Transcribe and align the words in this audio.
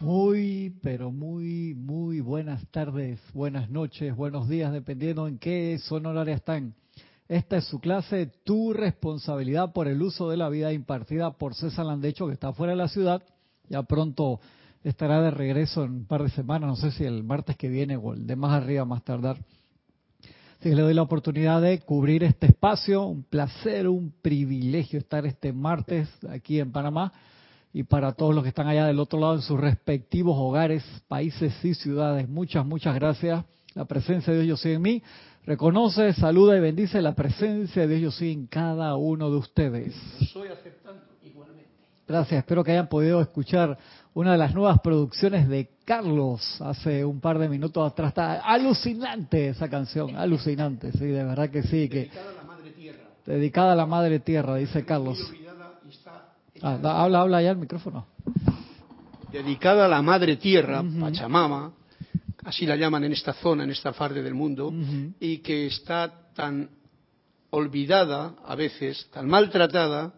Muy, 0.00 0.76
pero 0.80 1.10
muy, 1.10 1.74
muy 1.74 2.20
buenas 2.20 2.64
tardes, 2.70 3.18
buenas 3.34 3.68
noches, 3.68 4.14
buenos 4.14 4.48
días, 4.48 4.72
dependiendo 4.72 5.26
en 5.26 5.38
qué 5.38 5.76
zona 5.82 6.10
horaria 6.10 6.36
están. 6.36 6.74
Esta 7.26 7.56
es 7.56 7.64
su 7.64 7.80
clase, 7.80 8.30
tu 8.44 8.72
responsabilidad 8.72 9.72
por 9.72 9.88
el 9.88 10.00
uso 10.00 10.30
de 10.30 10.36
la 10.36 10.48
vida 10.50 10.72
impartida 10.72 11.32
por 11.32 11.56
César 11.56 11.86
Landecho, 11.86 12.28
que 12.28 12.34
está 12.34 12.52
fuera 12.52 12.74
de 12.74 12.76
la 12.76 12.86
ciudad. 12.86 13.24
Ya 13.68 13.82
pronto 13.82 14.38
estará 14.84 15.20
de 15.20 15.32
regreso 15.32 15.82
en 15.82 15.90
un 15.90 16.04
par 16.04 16.22
de 16.22 16.30
semanas, 16.30 16.68
no 16.68 16.76
sé 16.76 16.92
si 16.92 17.02
el 17.02 17.24
martes 17.24 17.56
que 17.56 17.68
viene 17.68 17.96
o 17.96 18.14
el 18.14 18.24
de 18.24 18.36
más 18.36 18.52
arriba, 18.52 18.84
más 18.84 19.02
tardar. 19.02 19.36
Así 20.60 20.70
que 20.70 20.76
le 20.76 20.82
doy 20.82 20.94
la 20.94 21.02
oportunidad 21.02 21.60
de 21.60 21.80
cubrir 21.80 22.22
este 22.22 22.46
espacio. 22.46 23.04
Un 23.04 23.24
placer, 23.24 23.88
un 23.88 24.12
privilegio 24.22 25.00
estar 25.00 25.26
este 25.26 25.52
martes 25.52 26.08
aquí 26.28 26.60
en 26.60 26.70
Panamá 26.70 27.12
y 27.72 27.82
para 27.82 28.12
todos 28.12 28.34
los 28.34 28.42
que 28.42 28.48
están 28.48 28.66
allá 28.66 28.86
del 28.86 28.98
otro 28.98 29.20
lado 29.20 29.34
en 29.34 29.42
sus 29.42 29.60
respectivos 29.60 30.36
hogares, 30.38 30.84
países 31.06 31.52
y 31.64 31.74
ciudades. 31.74 32.28
Muchas, 32.28 32.64
muchas 32.64 32.94
gracias. 32.94 33.44
La 33.74 33.84
presencia 33.84 34.32
de 34.32 34.42
Dios 34.42 34.58
yo 34.58 34.62
soy 34.62 34.72
en 34.72 34.82
mí. 34.82 35.02
Reconoce, 35.44 36.12
saluda 36.12 36.56
y 36.56 36.60
bendice 36.60 37.00
la 37.00 37.14
presencia 37.14 37.86
de 37.86 37.96
Dios 37.96 38.00
yo 38.00 38.18
soy 38.18 38.32
en 38.32 38.46
cada 38.46 38.96
uno 38.96 39.30
de 39.30 39.36
ustedes. 39.36 39.94
Soy 40.32 40.48
aceptando 40.48 41.02
igualmente. 41.22 41.70
Gracias, 42.06 42.38
espero 42.38 42.64
que 42.64 42.72
hayan 42.72 42.88
podido 42.88 43.20
escuchar 43.20 43.78
una 44.14 44.32
de 44.32 44.38
las 44.38 44.54
nuevas 44.54 44.80
producciones 44.80 45.48
de 45.48 45.70
Carlos 45.84 46.60
hace 46.60 47.04
un 47.04 47.20
par 47.20 47.38
de 47.38 47.48
minutos 47.48 47.90
atrás. 47.90 48.08
Está 48.08 48.40
alucinante 48.40 49.48
esa 49.48 49.68
canción, 49.68 50.16
alucinante, 50.16 50.90
sí, 50.92 51.06
de 51.06 51.24
verdad 51.24 51.50
que 51.50 51.62
sí. 51.62 51.88
Que, 51.88 52.10
Dedicada 52.10 52.30
a 52.30 52.34
la 52.34 52.42
Madre 52.42 52.70
Tierra. 52.72 53.04
dedicada 53.24 53.72
a 53.72 53.76
la 53.76 53.86
Madre 53.86 54.20
Tierra, 54.20 54.56
dice 54.56 54.84
Carlos. 54.84 55.18
Muy 55.18 55.38
olvidada 55.38 55.78
y 55.86 55.90
está 55.90 56.28
Ah, 56.62 56.78
habla, 57.02 57.20
habla 57.20 57.42
ya 57.42 57.50
el 57.50 57.56
micrófono. 57.58 58.06
dedicada 59.32 59.86
a 59.86 59.88
la 59.88 60.02
Madre 60.02 60.36
Tierra. 60.36 60.82
Pachamama, 61.00 61.72
así 62.44 62.66
la 62.66 62.76
llaman 62.76 63.04
en 63.04 63.12
esta 63.12 63.32
zona, 63.34 63.64
en 63.64 63.70
esta 63.70 63.92
parte 63.92 64.22
del 64.22 64.34
mundo, 64.34 64.72
y 65.20 65.38
que 65.38 65.66
está 65.66 66.30
tan 66.34 66.70
olvidada 67.50 68.34
a 68.44 68.54
veces, 68.54 69.08
tan 69.12 69.28
maltratada, 69.28 70.14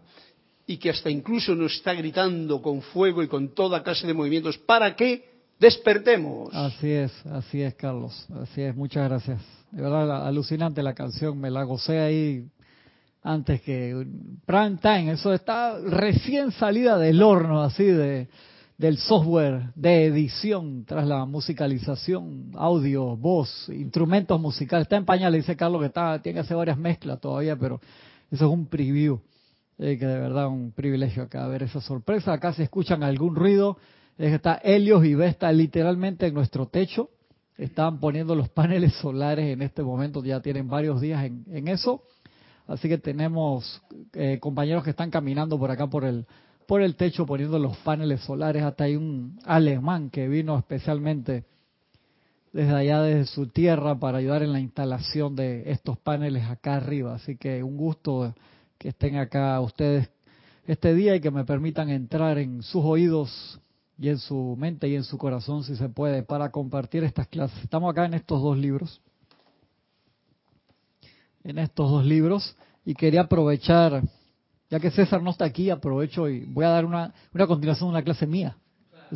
y 0.67 0.77
que 0.77 0.91
hasta 0.91 1.11
incluso 1.11 1.55
nos 1.55 1.75
está 1.75 1.95
gritando 1.95 2.63
con 2.63 2.81
fuego 2.81 3.23
y 3.23 3.29
con 3.29 3.55
toda 3.55 3.83
clase 3.83 4.07
de 4.07 4.15
movimientos 4.15 4.57
para 4.59 4.95
que 4.95 5.29
despertemos. 5.59 6.55
Así 6.55 6.91
es, 6.91 7.27
así 7.27 7.61
es, 7.61 7.75
Carlos. 7.75 8.27
Así 8.41 8.63
es, 8.63 8.75
muchas 8.77 9.09
gracias. 9.09 9.43
De 9.73 9.83
verdad, 9.83 10.27
alucinante 10.27 10.83
la 10.83 10.95
canción, 10.95 11.39
me 11.39 11.51
la 11.51 11.65
gocé 11.65 11.99
ahí 11.99 12.49
antes 13.23 13.61
que 13.63 14.07
prime 14.47 14.79
time. 14.81 15.13
Eso 15.13 15.33
está 15.33 15.79
recién 15.79 16.53
salida 16.53 16.99
del 16.99 17.23
horno, 17.23 17.63
así 17.63 17.85
de 17.85 18.29
del 18.81 18.97
software 18.97 19.75
de 19.75 20.07
edición 20.07 20.87
tras 20.87 21.07
la 21.07 21.27
musicalización, 21.27 22.51
audio, 22.55 23.15
voz, 23.15 23.69
instrumentos 23.69 24.41
musicales. 24.41 24.87
Está 24.87 24.97
en 24.97 25.05
pañales, 25.05 25.43
dice 25.43 25.55
Carlos 25.55 25.83
que 25.83 25.89
está, 25.89 26.19
tiene 26.23 26.37
que 26.37 26.41
hacer 26.41 26.57
varias 26.57 26.79
mezclas 26.79 27.21
todavía, 27.21 27.57
pero 27.57 27.79
eso 28.31 28.47
es 28.47 28.51
un 28.51 28.65
preview. 28.65 29.21
Eh, 29.79 29.99
que 29.99 30.07
de 30.07 30.19
verdad 30.19 30.49
un 30.49 30.73
privilegio 30.73 31.23
acá 31.23 31.47
ver 31.47 31.63
esa 31.63 31.83
sorpresa. 31.83 32.33
Acá 32.33 32.55
si 32.55 32.63
escuchan 32.63 33.03
algún 33.03 33.37
ruido, 33.37 33.77
es 34.17 34.29
que 34.29 34.37
está 34.37 34.55
Helios 34.55 35.05
y 35.05 35.15
Vesta 35.15 35.53
literalmente 35.53 36.27
en 36.27 36.33
nuestro 36.33 36.67
techo. 36.67 37.11
Estaban 37.59 38.01
poniendo 38.01 38.35
los 38.35 38.49
paneles 38.49 38.95
solares 38.95 39.45
en 39.53 39.61
este 39.61 39.83
momento, 39.83 40.25
ya 40.25 40.41
tienen 40.41 40.69
varios 40.69 41.03
días 41.03 41.23
en, 41.23 41.45
en 41.51 41.69
eso. 41.69 42.03
Así 42.71 42.89
que 42.89 42.99
tenemos 42.99 43.83
eh, 44.13 44.39
compañeros 44.41 44.85
que 44.85 44.91
están 44.91 45.11
caminando 45.11 45.59
por 45.59 45.73
acá 45.73 45.89
por 45.89 46.05
el 46.05 46.27
por 46.69 46.83
el 46.83 46.95
techo 46.95 47.27
poniendo 47.27 47.59
los 47.59 47.77
paneles 47.79 48.21
solares. 48.21 48.63
Hasta 48.63 48.85
hay 48.85 48.95
un 48.95 49.41
alemán 49.45 50.09
que 50.09 50.29
vino 50.29 50.57
especialmente 50.57 51.45
desde 52.53 52.73
allá, 52.73 53.03
desde 53.03 53.25
su 53.27 53.49
tierra, 53.49 53.99
para 53.99 54.19
ayudar 54.19 54.45
en 54.45 54.53
la 54.53 54.61
instalación 54.61 55.35
de 55.35 55.69
estos 55.73 55.99
paneles 55.99 56.45
acá 56.45 56.77
arriba. 56.77 57.17
Así 57.17 57.37
que 57.37 57.65
un 57.65 57.77
gusto 57.77 58.37
que 58.79 58.91
estén 58.91 59.17
acá 59.17 59.61
ustedes 59.61 60.09
este 60.65 60.95
día 60.95 61.17
y 61.17 61.21
que 61.21 61.33
me 61.33 61.45
permitan 61.45 61.91
entrar 61.91 62.39
en 62.39 62.63
sus 62.63 62.85
oídos 62.85 63.61
y 63.99 64.11
en 64.11 64.19
su 64.19 64.55
mente 64.57 64.89
y 64.89 64.95
en 64.95 65.03
su 65.03 65.19
corazón, 65.19 65.65
si 65.65 65.75
se 65.75 65.89
puede, 65.89 66.23
para 66.23 66.53
compartir 66.53 67.03
estas 67.03 67.27
clases. 67.27 67.65
Estamos 67.65 67.91
acá 67.91 68.05
en 68.05 68.15
estos 68.15 68.41
dos 68.41 68.57
libros, 68.57 69.01
en 71.45 71.59
estos 71.59 71.91
dos 71.91 72.05
libros, 72.05 72.57
y 72.85 72.95
quería 72.95 73.23
aprovechar, 73.23 74.03
ya 74.71 74.81
que 74.81 74.91
César 74.91 75.23
no 75.23 75.31
está 75.31 75.45
aquí, 75.45 75.71
aprovecho 75.71 76.29
y 76.29 76.45
voy 76.45 76.65
a 76.65 76.71
dar 76.71 76.85
una, 76.85 77.13
una 77.33 77.47
continuación 77.47 77.89
de 77.89 77.97
una 77.97 78.05
clase 78.05 78.27
mía. 78.27 78.57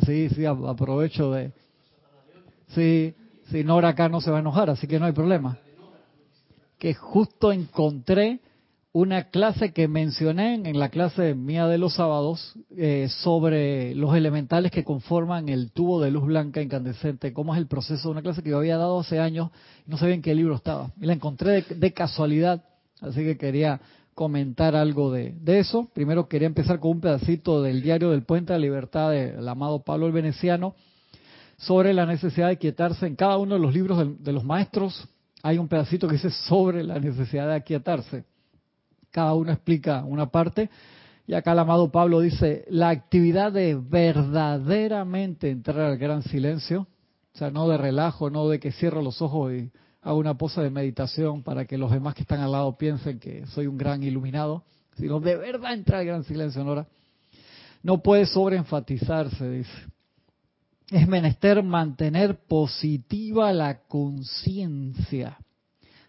Sí, 0.05 0.29
sí, 0.29 0.45
aprovecho 0.45 1.31
de... 1.31 1.51
Sí, 2.69 3.13
sí, 3.49 3.63
Nora 3.63 3.89
acá 3.89 4.09
no 4.09 4.21
se 4.21 4.31
va 4.31 4.37
a 4.37 4.41
enojar, 4.41 4.69
así 4.69 4.87
que 4.87 4.99
no 4.99 5.05
hay 5.05 5.13
problema. 5.13 5.57
Que 6.77 6.93
justo 6.93 7.51
encontré 7.51 8.39
una 8.97 9.25
clase 9.25 9.73
que 9.73 9.89
mencioné 9.89 10.53
en 10.53 10.79
la 10.79 10.87
clase 10.87 11.35
mía 11.35 11.67
de 11.67 11.77
los 11.77 11.95
sábados 11.95 12.53
eh, 12.77 13.09
sobre 13.09 13.93
los 13.93 14.15
elementales 14.15 14.71
que 14.71 14.85
conforman 14.85 15.49
el 15.49 15.71
tubo 15.73 15.99
de 15.99 16.11
luz 16.11 16.23
blanca 16.23 16.61
incandescente, 16.61 17.33
cómo 17.33 17.53
es 17.53 17.59
el 17.59 17.67
proceso, 17.67 18.09
una 18.09 18.21
clase 18.21 18.41
que 18.41 18.51
yo 18.51 18.57
había 18.57 18.77
dado 18.77 19.01
hace 19.01 19.19
años 19.19 19.49
y 19.85 19.91
no 19.91 19.97
sabía 19.97 20.15
en 20.15 20.21
qué 20.21 20.33
libro 20.33 20.55
estaba. 20.55 20.91
Y 21.01 21.07
la 21.07 21.11
encontré 21.11 21.61
de, 21.63 21.75
de 21.75 21.91
casualidad, 21.91 22.63
así 23.01 23.21
que 23.21 23.37
quería 23.37 23.81
comentar 24.13 24.77
algo 24.77 25.11
de, 25.11 25.35
de 25.41 25.59
eso. 25.59 25.89
Primero 25.93 26.29
quería 26.29 26.47
empezar 26.47 26.79
con 26.79 26.91
un 26.91 27.01
pedacito 27.01 27.61
del 27.61 27.81
diario 27.81 28.11
del 28.11 28.23
Puente 28.23 28.53
de 28.53 28.59
la 28.59 28.63
Libertad 28.63 29.11
del 29.11 29.45
amado 29.49 29.79
Pablo 29.83 30.07
el 30.07 30.13
Veneciano 30.13 30.73
sobre 31.57 31.93
la 31.93 32.05
necesidad 32.05 32.47
de 32.47 32.57
quietarse. 32.57 33.05
En 33.07 33.17
cada 33.17 33.35
uno 33.39 33.55
de 33.55 33.59
los 33.59 33.73
libros 33.73 33.97
del- 33.97 34.23
de 34.23 34.31
los 34.31 34.45
maestros 34.45 35.05
hay 35.43 35.57
un 35.57 35.67
pedacito 35.67 36.07
que 36.07 36.13
dice 36.13 36.29
sobre 36.29 36.81
la 36.81 36.97
necesidad 36.97 37.47
de 37.49 37.55
aquietarse 37.55 38.23
cada 39.15 39.33
uno 39.33 39.53
explica 39.53 40.03
una 40.03 40.25
parte. 40.25 40.69
Y 41.25 41.35
acá 41.35 41.53
el 41.53 41.59
amado 41.59 41.89
Pablo 41.89 42.19
dice, 42.19 42.65
la 42.67 42.89
actividad 42.89 43.53
de 43.53 43.75
verdaderamente 43.75 45.49
entrar 45.49 45.79
al 45.79 45.97
gran 45.97 46.21
silencio, 46.21 46.81
o 47.33 47.37
sea, 47.37 47.49
no 47.49 47.69
de 47.69 47.77
relajo, 47.77 48.29
no 48.29 48.49
de 48.49 48.59
que 48.59 48.73
cierro 48.73 49.01
los 49.01 49.21
ojos 49.21 49.53
y 49.53 49.71
hago 50.01 50.17
una 50.17 50.37
pose 50.37 50.61
de 50.61 50.69
meditación 50.69 51.43
para 51.43 51.63
que 51.63 51.77
los 51.77 51.91
demás 51.91 52.13
que 52.13 52.23
están 52.23 52.41
al 52.41 52.51
lado 52.51 52.77
piensen 52.77 53.17
que 53.17 53.47
soy 53.47 53.67
un 53.67 53.77
gran 53.77 54.03
iluminado, 54.03 54.63
sino 54.97 55.21
de 55.21 55.37
verdad 55.37 55.73
entrar 55.73 56.01
al 56.01 56.05
gran 56.05 56.23
silencio, 56.25 56.61
Nora. 56.65 56.85
No 57.83 58.03
puede 58.03 58.25
sobreenfatizarse, 58.25 59.49
dice. 59.49 59.71
Es 60.91 61.07
menester 61.07 61.63
mantener 61.63 62.37
positiva 62.47 63.53
la 63.53 63.79
conciencia. 63.87 65.37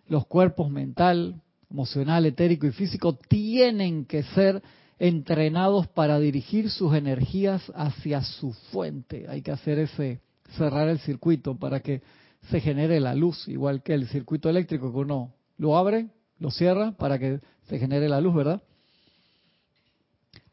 Los 0.09 0.27
cuerpos 0.27 0.71
mental, 0.71 1.41
emocional, 1.71 2.27
etérico 2.27 2.67
y 2.67 2.73
físico 2.73 3.15
tienen 3.29 4.05
que 4.05 4.23
ser 4.23 4.63
entrenados 4.99 5.87
para 5.89 6.19
dirigir 6.19 6.71
sus 6.71 6.95
energías 6.95 7.63
hacia 7.75 8.23
su 8.23 8.53
fuente. 8.53 9.27
Hay 9.29 9.43
que 9.43 9.53
hacer 9.53 9.79
ese 9.79 10.21
cerrar 10.57 10.89
el 10.89 10.99
circuito 11.01 11.57
para 11.57 11.81
que 11.81 12.03
se 12.51 12.61
genere 12.61 13.01
la 13.01 13.15
luz, 13.15 13.49
igual 13.49 13.83
que 13.83 13.95
el 13.95 14.09
circuito 14.09 14.49
eléctrico 14.49 14.93
que 14.93 14.99
uno 14.99 15.35
lo 15.59 15.77
abre, 15.77 16.09
lo 16.39 16.51
cierra 16.51 16.93
para 16.93 17.19
que 17.19 17.41
se 17.69 17.79
genere 17.79 18.09
la 18.09 18.21
luz, 18.21 18.35
¿verdad? 18.35 18.63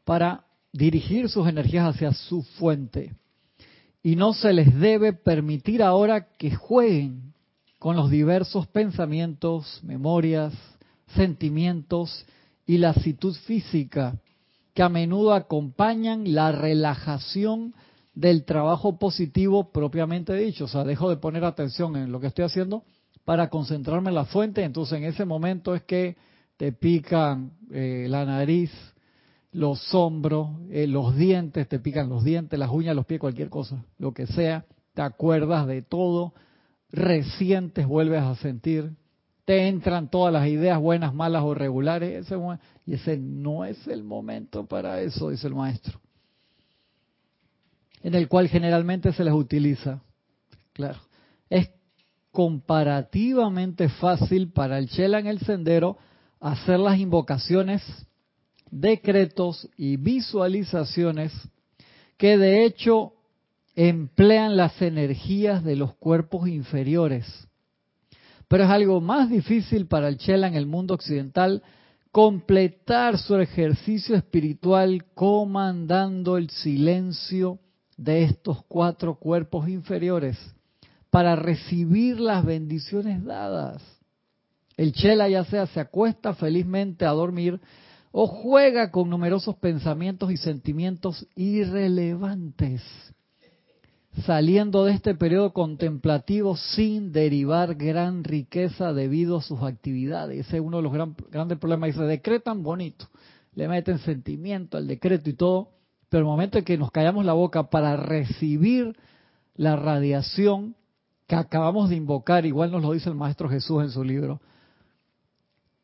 Para 0.04 0.44
dirigir 0.72 1.28
sus 1.28 1.46
energías 1.46 1.94
hacia 1.94 2.12
su 2.12 2.42
fuente. 2.42 3.14
Y 4.02 4.16
no 4.16 4.34
se 4.34 4.52
les 4.52 4.74
debe 4.78 5.12
permitir 5.12 5.82
ahora 5.82 6.28
que 6.36 6.54
jueguen 6.54 7.32
con 7.78 7.96
los 7.96 8.10
diversos 8.10 8.66
pensamientos, 8.66 9.80
memorias, 9.82 10.52
sentimientos 11.14 12.26
y 12.66 12.78
la 12.78 12.90
actitud 12.90 13.34
física 13.46 14.18
que 14.74 14.82
a 14.82 14.88
menudo 14.88 15.32
acompañan 15.32 16.34
la 16.34 16.50
relajación 16.52 17.74
del 18.14 18.44
trabajo 18.44 18.98
positivo 18.98 19.70
propiamente 19.70 20.34
dicho. 20.34 20.64
O 20.64 20.68
sea, 20.68 20.84
dejo 20.84 21.08
de 21.08 21.16
poner 21.16 21.44
atención 21.44 21.96
en 21.96 22.12
lo 22.12 22.20
que 22.20 22.28
estoy 22.28 22.44
haciendo 22.44 22.84
para 23.24 23.48
concentrarme 23.48 24.10
en 24.10 24.16
la 24.16 24.24
fuente. 24.24 24.62
Entonces, 24.62 24.98
en 24.98 25.04
ese 25.04 25.24
momento 25.24 25.74
es 25.74 25.82
que 25.82 26.16
te 26.56 26.72
pican 26.72 27.52
eh, 27.70 28.06
la 28.08 28.24
nariz, 28.24 28.70
los 29.52 29.94
hombros, 29.94 30.50
eh, 30.70 30.86
los 30.86 31.16
dientes, 31.16 31.68
te 31.68 31.78
pican 31.78 32.08
los 32.08 32.24
dientes, 32.24 32.58
las 32.58 32.70
uñas, 32.70 32.96
los 32.96 33.06
pies, 33.06 33.20
cualquier 33.20 33.48
cosa, 33.48 33.84
lo 33.98 34.12
que 34.12 34.26
sea. 34.26 34.64
Te 34.94 35.02
acuerdas 35.02 35.66
de 35.66 35.82
todo, 35.82 36.34
recientes 36.90 37.86
vuelves 37.86 38.22
a 38.22 38.36
sentir, 38.36 38.92
te 39.44 39.68
entran 39.68 40.08
todas 40.08 40.32
las 40.32 40.46
ideas 40.48 40.80
buenas, 40.80 41.14
malas 41.14 41.42
o 41.42 41.54
regulares, 41.54 42.26
ese 42.26 42.36
y 42.86 42.94
ese 42.94 43.18
no 43.18 43.64
es 43.64 43.86
el 43.86 44.02
momento 44.02 44.66
para 44.66 45.00
eso, 45.00 45.30
dice 45.30 45.46
el 45.46 45.54
maestro, 45.54 46.00
en 48.02 48.14
el 48.14 48.28
cual 48.28 48.48
generalmente 48.48 49.12
se 49.12 49.24
les 49.24 49.34
utiliza. 49.34 50.02
Claro, 50.72 50.98
es 51.50 51.68
comparativamente 52.32 53.88
fácil 53.88 54.50
para 54.50 54.78
el 54.78 54.88
Chela 54.88 55.18
en 55.18 55.26
el 55.26 55.40
sendero 55.40 55.98
hacer 56.40 56.78
las 56.80 56.98
invocaciones, 56.98 57.82
decretos 58.70 59.68
y 59.76 59.96
visualizaciones 59.96 61.32
que 62.16 62.36
de 62.36 62.64
hecho 62.64 63.12
emplean 63.76 64.56
las 64.56 64.80
energías 64.82 65.64
de 65.64 65.76
los 65.76 65.94
cuerpos 65.94 66.48
inferiores. 66.48 67.26
Pero 68.48 68.64
es 68.64 68.70
algo 68.70 69.00
más 69.00 69.30
difícil 69.30 69.86
para 69.86 70.08
el 70.08 70.18
Chela 70.18 70.46
en 70.46 70.54
el 70.54 70.66
mundo 70.66 70.94
occidental 70.94 71.62
completar 72.12 73.18
su 73.18 73.34
ejercicio 73.36 74.14
espiritual 74.14 75.04
comandando 75.14 76.36
el 76.36 76.48
silencio 76.50 77.58
de 77.96 78.24
estos 78.24 78.64
cuatro 78.66 79.16
cuerpos 79.16 79.68
inferiores 79.68 80.38
para 81.10 81.36
recibir 81.36 82.20
las 82.20 82.44
bendiciones 82.44 83.24
dadas. 83.24 83.82
El 84.76 84.92
Chela 84.92 85.28
ya 85.28 85.44
sea 85.44 85.66
se 85.66 85.80
acuesta 85.80 86.34
felizmente 86.34 87.04
a 87.04 87.10
dormir 87.10 87.60
o 88.10 88.26
juega 88.26 88.90
con 88.90 89.10
numerosos 89.10 89.56
pensamientos 89.56 90.30
y 90.30 90.36
sentimientos 90.36 91.26
irrelevantes, 91.34 92.82
saliendo 94.22 94.84
de 94.84 94.92
este 94.92 95.14
periodo 95.14 95.52
contemplativo 95.52 96.56
sin 96.56 97.12
derivar 97.12 97.74
gran 97.74 98.22
riqueza 98.22 98.92
debido 98.92 99.38
a 99.38 99.42
sus 99.42 99.62
actividades. 99.62 100.46
Ese 100.46 100.58
es 100.58 100.62
uno 100.62 100.78
de 100.78 100.82
los 100.84 100.92
grandes 101.30 101.58
problemas. 101.58 101.88
Dice, 101.88 102.04
decretan 102.04 102.62
bonito, 102.62 103.06
le 103.54 103.68
meten 103.68 103.98
sentimiento 103.98 104.76
al 104.76 104.86
decreto 104.86 105.28
y 105.28 105.34
todo, 105.34 105.70
pero 106.08 106.20
el 106.20 106.26
momento 106.26 106.58
en 106.58 106.64
que 106.64 106.78
nos 106.78 106.90
callamos 106.90 107.24
la 107.24 107.32
boca 107.32 107.64
para 107.70 107.96
recibir 107.96 108.96
la 109.56 109.76
radiación 109.76 110.76
que 111.26 111.34
acabamos 111.34 111.90
de 111.90 111.96
invocar, 111.96 112.46
igual 112.46 112.70
nos 112.70 112.82
lo 112.82 112.92
dice 112.92 113.08
el 113.08 113.16
Maestro 113.16 113.48
Jesús 113.48 113.82
en 113.82 113.90
su 113.90 114.04
libro, 114.04 114.40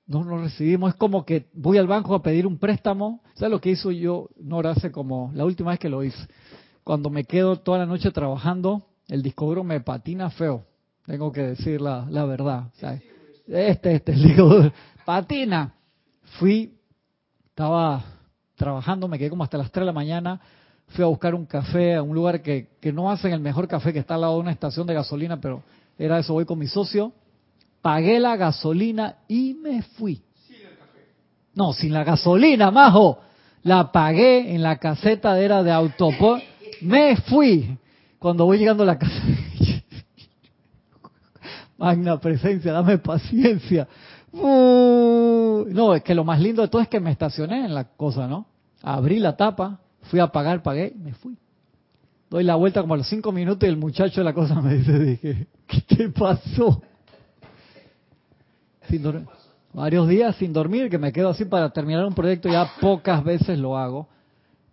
no 0.06 0.24
lo 0.24 0.38
recibimos. 0.42 0.90
Es 0.90 0.96
como 0.96 1.24
que 1.24 1.46
voy 1.54 1.78
al 1.78 1.86
banco 1.86 2.14
a 2.16 2.22
pedir 2.22 2.46
un 2.46 2.58
préstamo. 2.58 3.22
¿Sabes 3.34 3.52
lo 3.52 3.60
que 3.60 3.70
hizo 3.70 3.92
yo? 3.92 4.28
No, 4.40 4.58
hace 4.58 4.90
como 4.90 5.30
la 5.34 5.44
última 5.44 5.70
vez 5.70 5.78
que 5.78 5.88
lo 5.88 6.02
hice. 6.02 6.26
Cuando 6.84 7.10
me 7.10 7.24
quedo 7.24 7.56
toda 7.56 7.78
la 7.78 7.86
noche 7.86 8.10
trabajando, 8.10 8.82
el 9.08 9.22
disco 9.22 9.46
duro 9.46 9.64
me 9.64 9.80
patina 9.80 10.30
feo. 10.30 10.64
Tengo 11.06 11.32
que 11.32 11.42
decir 11.42 11.80
la, 11.80 12.04
verdad. 12.24 12.70
Este, 13.46 13.94
este, 13.94 14.12
el 14.12 14.22
disco 14.22 14.44
duro 14.44 14.72
patina. 15.04 15.74
Fui, 16.38 16.72
estaba 17.48 18.04
trabajando, 18.54 19.08
me 19.08 19.18
quedé 19.18 19.30
como 19.30 19.44
hasta 19.44 19.58
las 19.58 19.70
3 19.70 19.82
de 19.82 19.86
la 19.86 19.92
mañana. 19.92 20.40
Fui 20.88 21.04
a 21.04 21.08
buscar 21.08 21.34
un 21.34 21.46
café 21.46 21.96
a 21.96 22.02
un 22.02 22.14
lugar 22.14 22.42
que, 22.42 22.68
que 22.80 22.92
no 22.92 23.10
hacen 23.10 23.32
el 23.32 23.40
mejor 23.40 23.68
café, 23.68 23.92
que 23.92 23.98
está 23.98 24.14
al 24.14 24.22
lado 24.22 24.34
de 24.34 24.40
una 24.40 24.52
estación 24.52 24.86
de 24.86 24.94
gasolina, 24.94 25.40
pero 25.40 25.62
era 25.98 26.18
eso. 26.18 26.32
Voy 26.32 26.44
con 26.44 26.58
mi 26.58 26.66
socio 26.66 27.12
pagué 27.82 28.20
la 28.20 28.36
gasolina 28.36 29.16
y 29.28 29.54
me 29.54 29.82
fui. 29.82 30.22
No, 31.54 31.72
sin 31.72 31.92
la 31.92 32.04
gasolina, 32.04 32.70
majo. 32.70 33.18
La 33.62 33.92
pagué 33.92 34.54
en 34.54 34.62
la 34.62 34.76
caseta 34.76 35.34
de 35.34 35.44
era 35.44 35.62
de 35.62 35.72
autopor. 35.72 36.40
Me 36.82 37.16
fui. 37.16 37.78
Cuando 38.18 38.44
voy 38.44 38.58
llegando 38.58 38.82
a 38.82 38.86
la 38.86 38.98
casa. 38.98 39.22
Magna 41.78 42.20
presencia, 42.20 42.72
dame 42.72 42.98
paciencia. 42.98 43.88
No, 44.32 45.94
es 45.94 46.02
que 46.02 46.14
lo 46.14 46.24
más 46.24 46.40
lindo 46.40 46.62
de 46.62 46.68
todo 46.68 46.82
es 46.82 46.88
que 46.88 47.00
me 47.00 47.10
estacioné 47.10 47.64
en 47.64 47.74
la 47.74 47.84
cosa, 47.84 48.26
¿no? 48.26 48.46
Abrí 48.82 49.18
la 49.18 49.36
tapa, 49.36 49.80
fui 50.02 50.20
a 50.20 50.28
pagar, 50.28 50.62
pagué, 50.62 50.92
me 50.96 51.14
fui. 51.14 51.36
Doy 52.28 52.44
la 52.44 52.54
vuelta 52.54 52.80
como 52.82 52.94
a 52.94 52.96
los 52.98 53.08
cinco 53.08 53.32
minutos 53.32 53.66
y 53.66 53.70
el 53.70 53.76
muchacho 53.76 54.20
de 54.20 54.24
la 54.24 54.34
cosa 54.34 54.60
me 54.60 54.74
dice, 54.74 54.98
dije, 54.98 55.46
¿qué 55.66 55.80
te 55.80 56.08
pasó? 56.10 56.82
varios 59.72 60.08
días 60.08 60.34
sin 60.36 60.52
dormir, 60.52 60.90
que 60.90 60.98
me 60.98 61.12
quedo 61.12 61.28
así 61.30 61.44
para 61.44 61.70
terminar 61.70 62.04
un 62.04 62.14
proyecto, 62.14 62.48
ya 62.48 62.68
pocas 62.80 63.22
veces 63.22 63.58
lo 63.58 63.78
hago. 63.78 64.08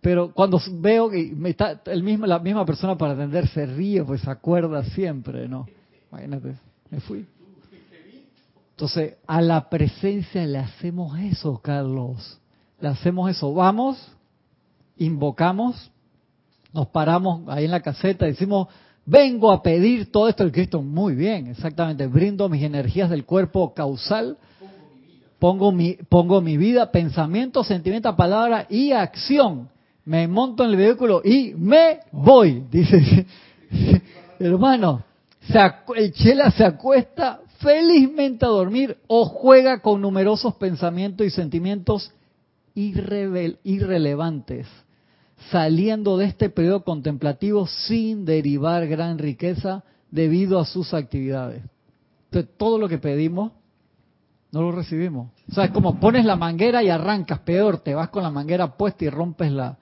Pero 0.00 0.32
cuando 0.32 0.60
veo 0.74 1.10
que 1.10 1.34
está 1.46 1.80
el 1.86 2.02
mismo, 2.02 2.26
la 2.26 2.38
misma 2.38 2.64
persona 2.64 2.96
para 2.96 3.14
atender 3.14 3.48
se 3.48 3.66
ríe, 3.66 4.04
pues 4.04 4.20
se 4.20 4.30
acuerda 4.30 4.84
siempre, 4.84 5.48
¿no? 5.48 5.66
Imagínate, 6.10 6.54
me 6.90 7.00
fui. 7.00 7.26
Entonces, 8.70 9.16
a 9.26 9.40
la 9.40 9.68
presencia 9.68 10.46
le 10.46 10.58
hacemos 10.58 11.18
eso, 11.18 11.58
Carlos. 11.58 12.38
Le 12.80 12.88
hacemos 12.88 13.28
eso. 13.28 13.52
Vamos, 13.52 13.98
invocamos, 14.98 15.90
nos 16.72 16.86
paramos 16.88 17.42
ahí 17.48 17.64
en 17.64 17.72
la 17.72 17.80
caseta, 17.80 18.26
decimos, 18.26 18.68
vengo 19.04 19.50
a 19.50 19.62
pedir 19.62 20.12
todo 20.12 20.28
esto 20.28 20.44
del 20.44 20.52
Cristo. 20.52 20.80
Muy 20.80 21.16
bien, 21.16 21.48
exactamente. 21.48 22.06
Brindo 22.06 22.48
mis 22.48 22.62
energías 22.62 23.10
del 23.10 23.24
cuerpo 23.24 23.74
causal. 23.74 24.38
Pongo 25.40 25.72
mi, 25.72 25.94
pongo 26.08 26.40
mi 26.40 26.56
vida, 26.56 26.92
pensamiento, 26.92 27.64
sentimiento, 27.64 28.14
palabra 28.14 28.66
y 28.68 28.92
acción. 28.92 29.68
Me 30.08 30.26
monto 30.26 30.64
en 30.64 30.70
el 30.70 30.76
vehículo 30.76 31.20
y 31.22 31.52
me 31.54 32.00
voy. 32.12 32.64
Dice, 32.70 33.26
hermano, 34.38 35.04
el 35.94 36.12
chela 36.14 36.50
se 36.50 36.64
acuesta 36.64 37.40
felizmente 37.58 38.46
a 38.46 38.48
dormir 38.48 38.96
o 39.06 39.26
juega 39.26 39.80
con 39.80 40.00
numerosos 40.00 40.54
pensamientos 40.54 41.26
y 41.26 41.30
sentimientos 41.30 42.10
irrelevantes 42.74 44.66
saliendo 45.50 46.16
de 46.16 46.24
este 46.24 46.48
periodo 46.48 46.84
contemplativo 46.84 47.66
sin 47.66 48.24
derivar 48.24 48.86
gran 48.86 49.18
riqueza 49.18 49.84
debido 50.10 50.58
a 50.58 50.64
sus 50.64 50.94
actividades. 50.94 51.62
Entonces, 52.26 52.50
todo 52.56 52.78
lo 52.78 52.88
que 52.88 52.96
pedimos, 52.98 53.52
no 54.52 54.62
lo 54.62 54.72
recibimos. 54.72 55.30
O 55.50 55.54
sea, 55.54 55.64
es 55.64 55.70
como 55.70 56.00
pones 56.00 56.24
la 56.24 56.36
manguera 56.36 56.82
y 56.82 56.88
arrancas, 56.88 57.40
peor, 57.40 57.80
te 57.80 57.94
vas 57.94 58.08
con 58.08 58.22
la 58.22 58.30
manguera 58.30 58.76
puesta 58.76 59.04
y 59.04 59.10
rompes 59.10 59.52
la, 59.52 59.76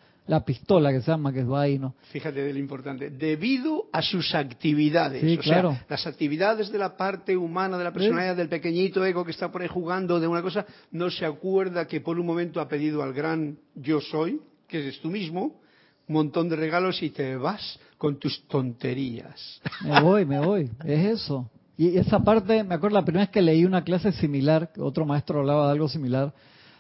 pistola 0.44 0.92
que 0.92 1.00
se 1.00 1.10
llama, 1.10 1.32
que 1.32 1.44
va 1.44 1.62
ahí, 1.62 1.78
¿no? 1.78 1.94
Fíjate 2.10 2.42
de 2.42 2.52
lo 2.52 2.58
importante, 2.58 3.10
debido 3.10 3.86
a 3.92 4.02
sus 4.02 4.34
actividades. 4.34 5.22
Sí, 5.22 5.38
claro. 5.38 5.76
las 5.88 6.06
actividades 6.06 6.70
de 6.70 6.78
la 6.78 6.96
parte 6.96 7.36
humana, 7.36 7.78
de 7.78 7.84
la 7.84 7.92
personalidad, 7.92 8.36
del 8.36 8.48
pequeñito 8.48 9.04
ego 9.04 9.24
que 9.24 9.30
está 9.30 9.50
por 9.50 9.62
ahí 9.62 9.68
jugando 9.68 10.18
de 10.18 10.26
una 10.26 10.42
cosa, 10.42 10.66
no 10.90 11.10
se 11.10 11.24
acuerda 11.24 11.86
que 11.86 12.00
por 12.00 12.18
un 12.18 12.26
momento 12.26 12.60
ha 12.60 12.68
pedido 12.68 13.02
al 13.02 13.12
gran 13.12 13.58
yo 13.74 14.00
soy, 14.00 14.40
que 14.68 14.80
eres 14.80 15.00
tú 15.00 15.10
mismo, 15.10 15.60
un 16.08 16.14
montón 16.14 16.48
de 16.48 16.56
regalos 16.56 17.02
y 17.02 17.10
te 17.10 17.36
vas 17.36 17.78
con 17.98 18.18
tus 18.18 18.46
tonterías. 18.48 19.60
Me 19.84 20.00
voy, 20.00 20.24
me 20.24 20.40
voy, 20.40 20.70
es 20.84 21.20
eso. 21.20 21.50
Y 21.76 21.98
esa 21.98 22.20
parte, 22.20 22.64
me 22.64 22.74
acuerdo 22.74 22.96
la 22.96 23.04
primera 23.04 23.24
vez 23.24 23.30
que 23.30 23.42
leí 23.42 23.64
una 23.64 23.84
clase 23.84 24.12
similar, 24.12 24.72
otro 24.78 25.04
maestro 25.04 25.40
hablaba 25.40 25.66
de 25.66 25.72
algo 25.72 25.88
similar, 25.88 26.32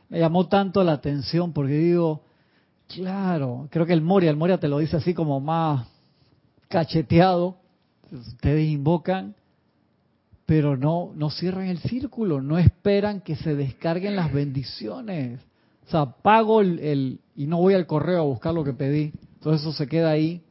me 0.08 0.20
llamó 0.20 0.48
tanto 0.48 0.82
la 0.82 0.92
atención 0.92 1.52
porque 1.52 1.74
digo, 1.74 2.22
claro, 2.88 3.68
creo 3.70 3.86
que 3.86 3.92
el 3.92 4.02
Moria, 4.02 4.30
el 4.30 4.36
Moria 4.36 4.58
te 4.58 4.68
lo 4.68 4.78
dice 4.78 4.96
así 4.96 5.14
como 5.14 5.40
más 5.40 5.86
cacheteado, 6.68 7.56
ustedes 8.10 8.68
invocan, 8.68 9.34
pero 10.46 10.76
no, 10.76 11.12
no 11.14 11.30
cierran 11.30 11.66
el 11.66 11.78
círculo, 11.78 12.40
no 12.40 12.58
esperan 12.58 13.20
que 13.20 13.36
se 13.36 13.54
descarguen 13.54 14.16
las 14.16 14.32
bendiciones. 14.32 15.40
O 15.86 15.90
sea, 15.90 16.06
pago 16.06 16.60
el, 16.60 17.20
y 17.34 17.46
no 17.46 17.58
voy 17.58 17.74
al 17.74 17.86
correo 17.86 18.20
a 18.20 18.24
buscar 18.24 18.54
lo 18.54 18.64
que 18.64 18.72
pedí. 18.72 19.12
Todo 19.40 19.54
eso 19.54 19.72
se 19.72 19.86
queda 19.86 20.10
ahí 20.10 20.42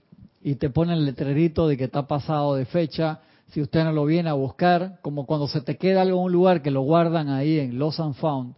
y 0.42 0.56
te 0.56 0.70
pone 0.70 0.94
el 0.94 1.06
letrerito 1.06 1.68
de 1.68 1.78
que 1.78 1.86
está 1.86 2.08
pasado 2.08 2.56
de 2.56 2.66
fecha. 2.66 3.22
Si 3.52 3.62
usted 3.62 3.84
no 3.84 3.92
lo 3.92 4.06
viene 4.06 4.30
a 4.30 4.34
buscar, 4.34 5.00
como 5.02 5.26
cuando 5.26 5.48
se 5.48 5.62
te 5.62 5.78
queda 5.78 6.02
algo 6.02 6.20
en 6.20 6.26
un 6.26 6.32
lugar 6.32 6.62
que 6.62 6.72
lo 6.72 6.82
guardan 6.82 7.30
ahí 7.30 7.60
en 7.60 7.80
Lost 7.80 8.00
and 8.00 8.16
Found, 8.16 8.56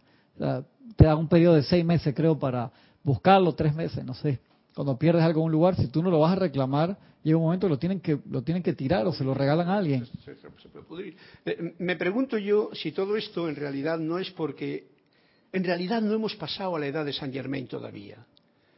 te 0.95 1.05
da 1.05 1.15
un 1.15 1.27
periodo 1.27 1.55
de 1.55 1.63
seis 1.63 1.85
meses, 1.85 2.13
creo, 2.15 2.37
para 2.37 2.71
buscarlo, 3.03 3.53
tres 3.53 3.75
meses, 3.75 4.03
no 4.03 4.13
sé. 4.13 4.39
Cuando 4.75 4.97
pierdes 4.97 5.23
algo 5.23 5.41
en 5.41 5.45
un 5.47 5.51
lugar, 5.51 5.75
si 5.75 5.87
tú 5.87 6.03
no 6.03 6.11
lo 6.11 6.19
vas 6.19 6.33
a 6.33 6.39
reclamar, 6.39 6.97
llega 7.23 7.37
un 7.37 7.43
momento 7.43 7.67
que 7.67 7.71
lo 7.71 7.79
tienen 7.79 7.99
que 7.99 8.19
lo 8.29 8.43
tienen 8.43 8.63
que 8.63 8.73
tirar 8.73 9.05
o 9.07 9.13
se 9.13 9.23
lo 9.23 9.33
regalan 9.33 9.69
a 9.69 9.77
alguien. 9.77 10.05
Eh, 11.45 11.75
me 11.79 11.95
pregunto 11.95 12.37
yo 12.37 12.69
si 12.73 12.91
todo 12.91 13.17
esto 13.17 13.49
en 13.49 13.55
realidad 13.55 13.97
no 13.97 14.19
es 14.19 14.29
porque 14.31 14.87
en 15.51 15.63
realidad 15.63 16.01
no 16.01 16.13
hemos 16.13 16.35
pasado 16.35 16.75
a 16.75 16.79
la 16.79 16.87
edad 16.87 17.05
de 17.05 17.13
San 17.13 17.33
Germain 17.33 17.67
todavía. 17.67 18.25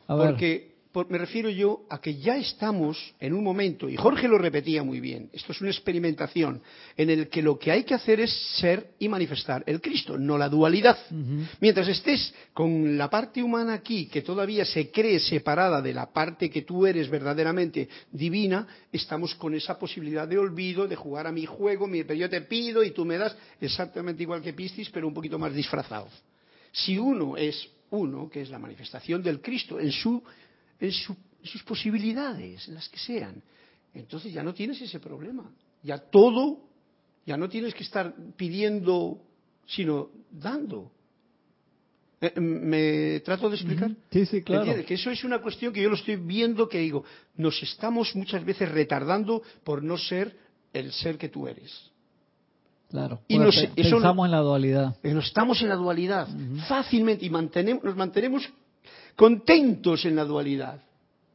Porque 0.08 0.79
me 1.08 1.18
refiero 1.20 1.50
yo 1.50 1.84
a 1.90 2.02
que 2.02 2.18
ya 2.18 2.38
estamos 2.38 3.14
en 3.20 3.34
un 3.34 3.44
momento, 3.44 3.88
y 3.88 3.96
Jorge 3.96 4.28
lo 4.28 4.40
repetía 4.40 4.84
muy 4.84 5.00
bien, 5.00 5.30
esto 5.34 5.52
es 5.52 5.62
una 5.62 5.70
experimentación, 5.70 6.62
en 6.98 7.10
el 7.12 7.30
que 7.30 7.44
lo 7.44 7.60
que 7.60 7.72
hay 7.72 7.84
que 7.84 7.94
hacer 7.94 8.20
es 8.20 8.32
ser 8.58 8.92
y 8.98 9.08
manifestar 9.08 9.64
el 9.68 9.82
Cristo, 9.82 10.18
no 10.18 10.38
la 10.38 10.50
dualidad. 10.50 10.98
Mientras 11.62 11.88
estés 11.88 12.34
con 12.54 12.98
la 12.98 13.10
parte 13.10 13.44
humana 13.44 13.74
aquí, 13.74 14.08
que 14.08 14.24
todavía 14.24 14.66
se 14.66 14.90
cree 14.90 15.20
separada 15.20 15.82
de 15.82 15.94
la 15.94 16.12
parte 16.12 16.50
que 16.50 16.64
tú 16.64 16.88
eres 16.88 17.08
verdaderamente 17.08 17.88
divina, 18.12 18.68
estamos 18.92 19.36
con 19.36 19.54
esa 19.54 19.78
posibilidad 19.78 20.28
de 20.28 20.40
olvido, 20.40 20.88
de 20.88 20.96
jugar 20.96 21.28
a 21.28 21.32
mi 21.32 21.46
juego, 21.46 21.88
pero 21.92 22.16
yo 22.16 22.30
te 22.30 22.42
pido 22.42 22.84
y 22.84 22.92
tú 22.92 23.06
me 23.06 23.18
das 23.18 23.38
exactamente 23.62 24.24
igual 24.24 24.42
que 24.42 24.54
Piscis, 24.54 24.90
pero 24.90 25.08
un 25.08 25.14
poquito 25.14 25.38
más 25.38 25.54
disfrazado. 25.54 26.08
Si 26.72 26.98
uno 26.98 27.38
es 27.38 27.70
uno, 27.92 28.30
que 28.30 28.42
es 28.42 28.50
la 28.50 28.60
manifestación 28.60 29.22
del 29.24 29.42
Cristo 29.42 29.80
en, 29.80 29.92
su, 29.92 30.24
en, 30.80 30.92
sus 30.92 31.64
posibilidades, 31.64 32.68
en 32.68 32.76
las 32.76 32.88
que 32.90 32.98
sean, 33.00 33.42
entonces 33.94 34.32
ya 34.34 34.44
no 34.44 34.54
tienes 34.54 34.82
ese 34.82 35.00
problema. 35.00 35.50
Ya 35.84 35.98
todo, 35.98 36.60
ya 37.26 37.38
no 37.38 37.48
tienes 37.50 37.74
que 37.74 37.84
estar 37.84 38.14
pidiendo, 38.36 39.22
sino 39.66 40.10
dando. 40.32 40.92
Eh, 42.22 42.38
¿Me 42.40 43.22
trato 43.22 43.50
de 43.50 43.56
explicar? 43.56 43.92
Sí, 44.12 44.26
sí, 44.26 44.42
claro. 44.44 44.64
¿Entiendes? 44.64 44.86
Que 44.86 44.96
eso 44.96 45.10
es 45.10 45.24
una 45.24 45.40
cuestión 45.40 45.72
que 45.72 45.82
yo 45.82 45.90
lo 45.90 45.96
estoy 45.96 46.18
viendo 46.18 46.68
que 46.68 46.80
digo, 46.80 47.06
nos 47.38 47.62
estamos 47.64 48.14
muchas 48.16 48.44
veces 48.44 48.70
retardando 48.70 49.42
por 49.64 49.82
no 49.82 49.98
ser 49.98 50.36
el 50.74 50.92
ser 50.92 51.18
que 51.18 51.30
tú 51.30 51.48
eres. 51.48 51.72
Claro. 52.90 53.22
Y 53.28 53.38
nos- 53.38 53.56
pe- 53.56 53.72
eso- 53.78 53.98
pensamos 53.98 54.26
en 54.26 54.32
la 54.32 54.40
dualidad. 54.40 54.98
Pero 55.02 55.20
estamos 55.20 55.62
en 55.62 55.70
la 55.70 55.76
dualidad 55.76 56.28
fácilmente 56.68 57.26
y 57.26 57.30
mantenemos, 57.30 57.84
nos 57.86 57.96
mantenemos 57.96 58.50
contentos 59.20 60.06
en 60.06 60.16
la 60.16 60.24
dualidad. 60.24 60.82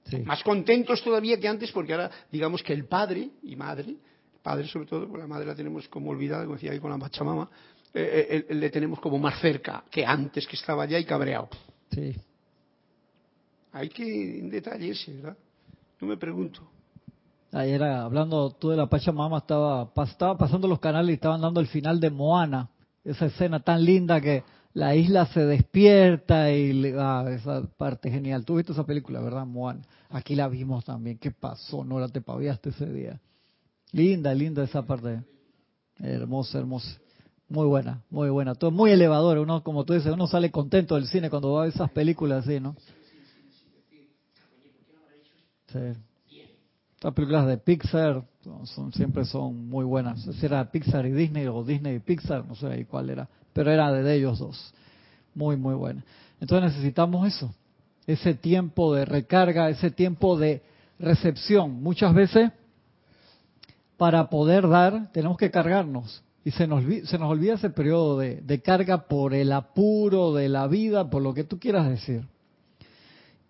Sí. 0.04 0.16
Más 0.20 0.42
contentos 0.42 1.04
todavía 1.04 1.38
que 1.38 1.46
antes 1.46 1.70
porque 1.70 1.92
ahora 1.92 2.10
digamos 2.32 2.62
que 2.62 2.72
el 2.72 2.86
padre 2.86 3.28
y 3.42 3.56
madre, 3.56 3.96
padre 4.42 4.66
sobre 4.68 4.86
todo, 4.86 5.06
porque 5.06 5.20
la 5.20 5.26
madre 5.26 5.44
la 5.44 5.54
tenemos 5.54 5.86
como 5.88 6.08
olvidada, 6.10 6.44
como 6.44 6.54
decía 6.54 6.72
ahí 6.72 6.78
con 6.78 6.90
la 6.90 6.96
Pachamama, 6.96 7.50
eh, 7.92 8.26
eh, 8.30 8.46
eh, 8.48 8.54
le 8.54 8.70
tenemos 8.70 9.00
como 9.00 9.18
más 9.18 9.38
cerca 9.38 9.84
que 9.90 10.04
antes 10.04 10.46
que 10.46 10.56
estaba 10.56 10.84
allá 10.84 10.98
y 10.98 11.04
cabreado. 11.04 11.50
Sí. 11.90 12.16
Hay 13.72 13.90
que 13.90 14.38
en 14.38 14.48
detalle 14.48 14.90
ese, 14.90 15.12
¿verdad? 15.12 15.36
No 16.00 16.06
me 16.06 16.16
pregunto. 16.16 16.62
Ayer 17.52 17.82
hablando 17.82 18.50
tú 18.52 18.70
de 18.70 18.78
la 18.78 18.86
Pachamama, 18.86 19.38
estaba, 19.38 19.92
estaba 20.06 20.38
pasando 20.38 20.66
los 20.66 20.80
canales 20.80 21.10
y 21.10 21.14
estaban 21.14 21.42
dando 21.42 21.60
el 21.60 21.66
final 21.66 22.00
de 22.00 22.08
Moana. 22.08 22.70
Esa 23.04 23.26
escena 23.26 23.60
tan 23.60 23.84
linda 23.84 24.22
que 24.22 24.42
la 24.74 24.94
isla 24.96 25.26
se 25.26 25.40
despierta 25.46 26.50
y 26.52 26.72
le- 26.72 26.94
ah, 26.98 27.24
esa 27.30 27.62
parte 27.76 28.10
genial. 28.10 28.44
Tú 28.44 28.56
viste 28.56 28.72
esa 28.72 28.84
película, 28.84 29.20
¿verdad, 29.20 29.46
Moana? 29.46 29.82
Aquí 30.10 30.34
la 30.34 30.48
vimos 30.48 30.84
también. 30.84 31.16
¿Qué 31.18 31.30
pasó? 31.30 31.84
No 31.84 31.98
la 32.00 32.08
te 32.08 32.20
paviaste 32.20 32.70
ese 32.70 32.86
día. 32.92 33.20
Linda, 33.92 34.34
linda 34.34 34.64
esa 34.64 34.82
parte. 34.82 35.22
Hermosa, 35.98 36.58
hermosa. 36.58 36.98
Muy 37.48 37.66
buena, 37.66 38.02
muy 38.10 38.30
buena. 38.30 38.54
Todo 38.56 38.72
muy 38.72 38.90
elevador. 38.90 39.38
Uno, 39.38 39.62
como 39.62 39.84
tú 39.84 39.92
dices, 39.92 40.12
uno 40.12 40.26
sale 40.26 40.50
contento 40.50 40.96
del 40.96 41.06
cine 41.06 41.30
cuando 41.30 41.52
va 41.52 41.64
a 41.64 41.68
esas 41.68 41.90
películas 41.90 42.44
así, 42.44 42.58
¿no? 42.58 42.74
Sí. 45.72 45.78
Estas 46.94 47.14
películas 47.14 47.46
de 47.46 47.58
Pixar 47.58 48.24
son, 48.64 48.92
siempre 48.92 49.24
son 49.24 49.68
muy 49.68 49.84
buenas. 49.84 50.22
Si 50.22 50.46
era 50.46 50.70
Pixar 50.70 51.06
y 51.06 51.12
Disney 51.12 51.46
o 51.46 51.62
Disney 51.62 51.96
y 51.96 52.00
Pixar, 52.00 52.46
no 52.46 52.54
sé 52.54 52.86
cuál 52.86 53.10
era, 53.10 53.28
pero 53.54 53.70
era 53.70 53.90
de 53.90 54.14
ellos 54.14 54.38
dos. 54.38 54.74
Muy, 55.34 55.56
muy 55.56 55.74
buena. 55.74 56.04
Entonces 56.40 56.74
necesitamos 56.74 57.26
eso, 57.26 57.54
ese 58.06 58.34
tiempo 58.34 58.94
de 58.94 59.06
recarga, 59.06 59.70
ese 59.70 59.90
tiempo 59.90 60.36
de 60.36 60.62
recepción. 60.98 61.82
Muchas 61.82 62.12
veces, 62.12 62.50
para 63.96 64.28
poder 64.28 64.68
dar, 64.68 65.10
tenemos 65.12 65.38
que 65.38 65.50
cargarnos. 65.50 66.22
Y 66.44 66.50
se 66.50 66.66
nos, 66.66 66.84
se 67.08 67.18
nos 67.18 67.30
olvida 67.30 67.54
ese 67.54 67.70
periodo 67.70 68.18
de, 68.18 68.42
de 68.42 68.60
carga 68.60 69.06
por 69.06 69.32
el 69.32 69.50
apuro 69.50 70.34
de 70.34 70.50
la 70.50 70.66
vida, 70.66 71.08
por 71.08 71.22
lo 71.22 71.32
que 71.32 71.44
tú 71.44 71.58
quieras 71.58 71.88
decir. 71.88 72.26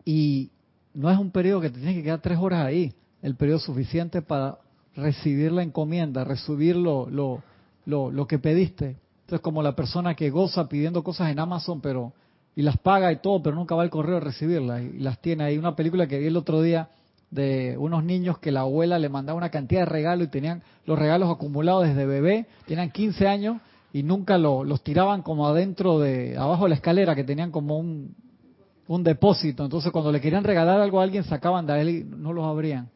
Y 0.04 0.50
no 0.92 1.11
es 1.11 1.18
un 1.18 1.32
periodo 1.32 1.61
que 1.61 1.70
te 1.70 1.78
tienes 1.78 1.96
que 1.96 2.04
quedar 2.04 2.20
tres 2.20 2.38
horas 2.38 2.64
ahí, 2.64 2.92
el 3.20 3.34
periodo 3.34 3.58
suficiente 3.58 4.23
para 4.23 4.58
recibir 4.94 5.50
la 5.50 5.64
encomienda, 5.64 6.23
recibir 6.23 6.76
lo, 6.76 7.11
lo, 7.11 7.42
lo, 7.84 8.12
lo 8.12 8.26
que 8.28 8.38
pediste. 8.38 8.96
Entonces, 9.35 9.43
como 9.43 9.64
la 9.64 9.75
persona 9.75 10.14
que 10.14 10.31
goza 10.31 10.69
pidiendo 10.69 11.03
cosas 11.03 11.29
en 11.33 11.41
Amazon, 11.41 11.81
pero 11.81 12.12
y 12.55 12.62
las 12.62 12.79
paga 12.79 13.11
y 13.11 13.17
todo, 13.17 13.43
pero 13.43 13.57
nunca 13.57 13.75
va 13.75 13.83
al 13.83 13.91
correo 13.91 14.19
a 14.19 14.21
recibirlas 14.21 14.81
y 14.81 15.00
las 15.00 15.19
tiene 15.21 15.43
ahí. 15.43 15.59
Una 15.59 15.75
película 15.75 16.07
que 16.07 16.21
vi 16.21 16.26
el 16.29 16.37
otro 16.37 16.62
día 16.62 16.88
de 17.33 17.75
unos 17.76 18.05
niños 18.05 18.38
que 18.38 18.53
la 18.53 18.61
abuela 18.61 18.97
le 19.00 19.09
mandaba 19.09 19.37
una 19.37 19.50
cantidad 19.50 19.81
de 19.81 19.87
regalos 19.87 20.29
y 20.29 20.31
tenían 20.31 20.62
los 20.87 20.97
regalos 20.97 21.29
acumulados 21.29 21.83
desde 21.88 22.07
bebé, 22.07 22.47
tenían 22.64 22.93
15 22.93 23.26
años 23.26 23.57
y 23.93 24.05
nunca 24.05 24.38
lo- 24.38 24.62
los 24.62 24.85
tiraban 24.85 25.23
como 25.23 25.49
adentro 25.49 25.99
de, 25.99 26.37
abajo 26.38 26.62
de 26.62 26.69
la 26.69 26.75
escalera, 26.76 27.17
que 27.17 27.25
tenían 27.25 27.50
como 27.50 27.76
un, 27.76 28.14
un 28.87 29.03
depósito. 29.03 29.64
Entonces, 29.64 29.91
cuando 29.91 30.12
le 30.12 30.21
querían 30.21 30.45
regalar 30.45 30.79
algo 30.81 31.00
a 31.00 31.03
alguien, 31.03 31.25
sacaban 31.25 31.67
de 31.67 31.81
él 31.81 31.88
y 31.88 32.05
no 32.05 32.33
los 32.33 32.45
abrían. 32.45 32.88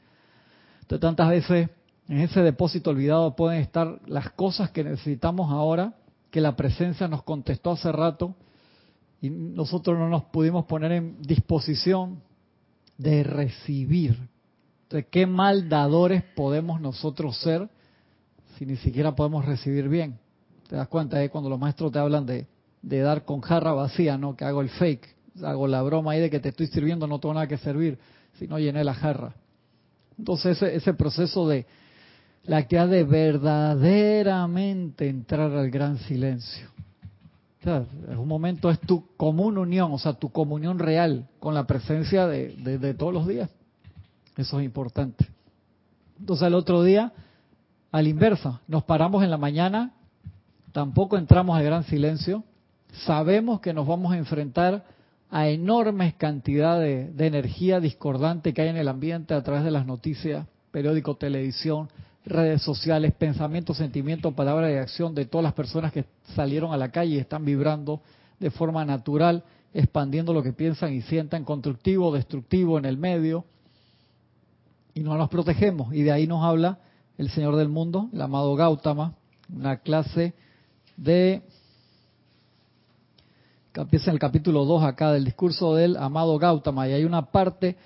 Entonces, 0.83 1.01
tantas 1.01 1.31
veces 1.31 1.69
en 2.09 2.21
ese 2.21 2.43
depósito 2.43 2.91
olvidado 2.91 3.35
pueden 3.35 3.61
estar 3.61 3.99
las 4.07 4.31
cosas 4.31 4.71
que 4.71 4.85
necesitamos 4.85 5.51
ahora, 5.51 5.95
que 6.31 6.41
la 6.41 6.57
presencia 6.57 7.09
nos 7.09 7.23
contestó 7.23 7.73
hace 7.73 7.91
rato 7.93 8.35
y 9.21 9.31
nosotros 9.31 9.99
no 9.99 10.09
nos 10.09 10.25
pudimos 10.25 10.67
poner 10.67 10.93
en 10.93 11.23
disposición 11.23 12.21
de 12.97 13.23
recibir. 13.23 14.29
Entonces, 14.85 15.09
¿qué 15.11 15.27
mal 15.27 15.69
dadores 15.69 16.23
podemos 16.37 16.81
nosotros 16.81 17.37
ser 17.39 17.69
si 18.57 18.67
ni 18.67 18.77
siquiera 18.77 19.15
podemos 19.15 19.45
recibir 19.45 19.89
bien? 19.89 20.19
Te 20.69 20.77
das 20.77 20.89
cuenta 20.89 21.19
de 21.19 21.31
cuando 21.31 21.51
los 21.51 21.59
maestros 21.59 21.93
te 21.93 21.99
hablan 21.99 22.27
de, 22.27 22.47
de 22.83 23.01
dar 23.01 23.25
con 23.25 23.41
jarra 23.41 23.73
vacía, 23.73 24.19
¿no? 24.19 24.37
Que 24.37 24.45
hago 24.45 24.61
el 24.61 24.69
fake, 24.69 25.17
hago 25.43 25.67
la 25.67 25.83
broma 25.83 26.13
ahí 26.13 26.21
de 26.21 26.31
que 26.31 26.41
te 26.41 26.51
estoy 26.51 26.67
sirviendo, 26.67 27.07
no 27.07 27.19
tengo 27.19 27.35
nada 27.35 27.47
que 27.47 27.59
servir, 27.59 27.99
si 28.39 28.47
no 28.47 28.59
llené 28.59 28.85
la 28.85 28.95
jarra. 28.95 29.35
Entonces 30.19 30.57
ese, 30.57 30.75
ese 30.75 30.95
proceso 30.95 31.49
de 31.49 31.67
la 32.45 32.59
actividad 32.59 32.89
de 32.89 33.05
verdaderamente 33.05 35.09
entrar 35.09 35.51
al 35.53 35.71
gran 35.71 35.99
silencio. 35.99 36.69
O 37.67 37.71
es 37.71 38.17
un 38.17 38.29
momento, 38.29 38.71
es 38.71 38.81
tu 38.81 39.05
común 39.17 39.59
unión, 39.59 39.93
o 39.93 39.99
sea, 39.99 40.15
tu 40.15 40.31
comunión 40.31 40.79
real 40.79 41.27
con 41.41 41.55
la 41.55 41.67
presencia 41.67 42.27
de, 42.27 42.55
de- 42.57 42.79
de 42.79 42.95
todos 42.95 43.13
los 43.13 43.27
días. 43.27 43.51
Eso 44.37 44.61
es 44.61 44.65
importante. 44.65 45.27
Entonces 46.19 46.47
el 46.47 46.55
otro 46.55 46.83
día, 46.83 47.13
a 47.93 48.01
la 48.03 48.09
inversa, 48.09 48.61
nos 48.69 48.85
paramos 48.85 49.23
en 49.25 49.31
la 49.31 49.37
mañana, 49.37 49.93
tampoco 50.73 51.19
entramos 51.19 51.59
al 51.59 51.65
gran 51.65 51.85
silencio, 51.85 52.45
sabemos 53.05 53.61
que 53.61 53.75
nos 53.75 53.87
vamos 53.87 54.13
a 54.13 54.17
enfrentar 54.19 54.85
a 55.31 55.49
enormes 55.49 56.15
cantidades 56.15 57.15
de 57.15 57.27
energía 57.27 57.81
discordante 57.81 58.55
que 58.55 58.63
hay 58.63 58.69
en 58.69 58.79
el 58.79 58.89
ambiente 58.89 59.35
a 59.35 59.43
través 59.43 59.65
de 59.65 59.71
las 59.71 59.85
noticias, 59.85 60.47
periódico, 60.71 61.17
televisión, 61.17 61.89
redes 62.29 62.63
sociales, 62.63 63.13
pensamientos, 63.15 63.77
sentimientos, 63.77 64.35
palabras 64.35 64.71
y 64.71 64.77
acción 64.77 65.15
de 65.15 65.27
todas 65.27 65.43
las 65.43 65.55
personas 65.55 65.93
que 65.93 66.05
salieron 66.35 66.73
a 66.73 66.77
la 66.77 66.91
calle 66.91 67.15
y 67.15 67.19
están 67.19 67.45
vibrando 67.45 68.03
de 68.39 68.51
forma 68.51 68.85
natural, 68.85 69.45
expandiendo 69.75 70.33
lo 70.33 70.43
que 70.43 70.53
piensan 70.53 70.93
y 70.93 71.03
sientan, 71.03 71.45
constructivo, 71.45 72.13
destructivo 72.13 72.79
en 72.79 72.85
el 72.85 72.97
medio, 72.97 73.45
y 74.95 75.01
no 75.01 75.17
nos 75.17 75.29
protegemos. 75.29 75.95
Y 75.95 76.03
de 76.03 76.13
ahí 76.13 76.27
nos 76.27 76.45
habla 76.45 76.79
el 77.19 77.31
Señor 77.31 77.57
del 77.57 77.69
Mundo, 77.69 78.09
el 78.13 78.21
amado 78.21 78.55
Gautama, 78.57 79.15
una 79.55 79.79
clase 79.79 80.35
de 80.97 81.43
que 83.73 83.81
empieza 83.81 84.11
en 84.11 84.15
el 84.15 84.21
capítulo 84.21 84.65
2 84.65 84.83
acá 84.83 85.13
del 85.13 85.25
discurso 85.25 85.75
del 85.75 85.97
amado 85.97 86.39
Gautama. 86.39 86.89
Y 86.89 86.93
hay 86.93 87.05
una 87.05 87.27
parte 87.27 87.77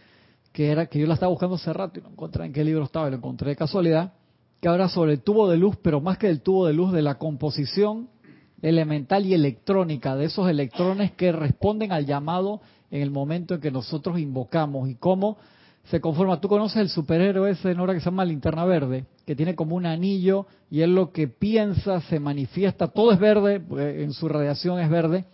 que 0.53 0.71
era 0.71 0.87
que 0.87 0.99
yo 0.99 1.07
la 1.07 1.15
estaba 1.15 1.31
buscando 1.31 1.57
hace 1.57 1.73
rato 1.73 1.99
y 1.99 2.03
no 2.03 2.11
encontré 2.11 2.47
en 2.47 2.53
qué 2.53 2.65
libro 2.65 2.85
estaba, 2.85 3.09
y 3.09 3.11
lo 3.11 3.17
encontré 3.17 3.51
de 3.51 3.57
casualidad, 3.57 4.13
que 4.63 4.69
habla 4.69 4.89
sobre 4.89 5.15
el 5.15 5.23
tubo 5.23 5.51
de 5.51 5.57
luz, 5.57 5.77
pero 5.83 6.01
más 6.01 6.19
que 6.19 6.29
el 6.29 6.41
tubo 6.41 6.69
de 6.69 6.73
luz 6.73 6.93
de 6.93 7.03
la 7.03 7.19
composición 7.19 8.09
elemental 8.63 9.27
y 9.27 9.35
electrónica 9.35 10.15
de 10.15 10.27
esos 10.27 10.49
electrones 10.49 11.11
que 11.11 11.33
responden 11.33 11.91
al 11.91 12.07
llamado 12.07 12.61
en 12.93 13.03
el 13.03 13.11
momento 13.11 13.55
en 13.55 13.61
que 13.61 13.73
nosotros 13.73 14.21
invocamos 14.21 14.89
y 14.89 14.95
cómo 14.95 15.37
se 15.87 16.01
conforma. 16.01 16.41
Tú 16.41 16.47
conoces 16.47 16.77
el 16.77 16.91
superhéroe 16.91 17.51
ese, 17.51 17.75
Nora, 17.75 17.93
que 17.93 17.99
se 17.99 18.05
llama 18.05 18.25
Linterna 18.25 18.65
Verde, 18.65 19.07
que 19.27 19.35
tiene 19.35 19.57
como 19.57 19.75
un 19.75 19.85
anillo 19.85 20.47
y 20.71 20.83
él 20.83 20.95
lo 20.95 21.11
que 21.11 21.27
piensa 21.27 22.01
se 22.03 22.21
manifiesta, 22.21 22.87
todo 22.87 23.11
es 23.11 23.19
verde, 23.19 23.61
en 24.01 24.13
su 24.13 24.29
radiación 24.29 24.79
es 24.79 24.89
verde, 24.89 25.25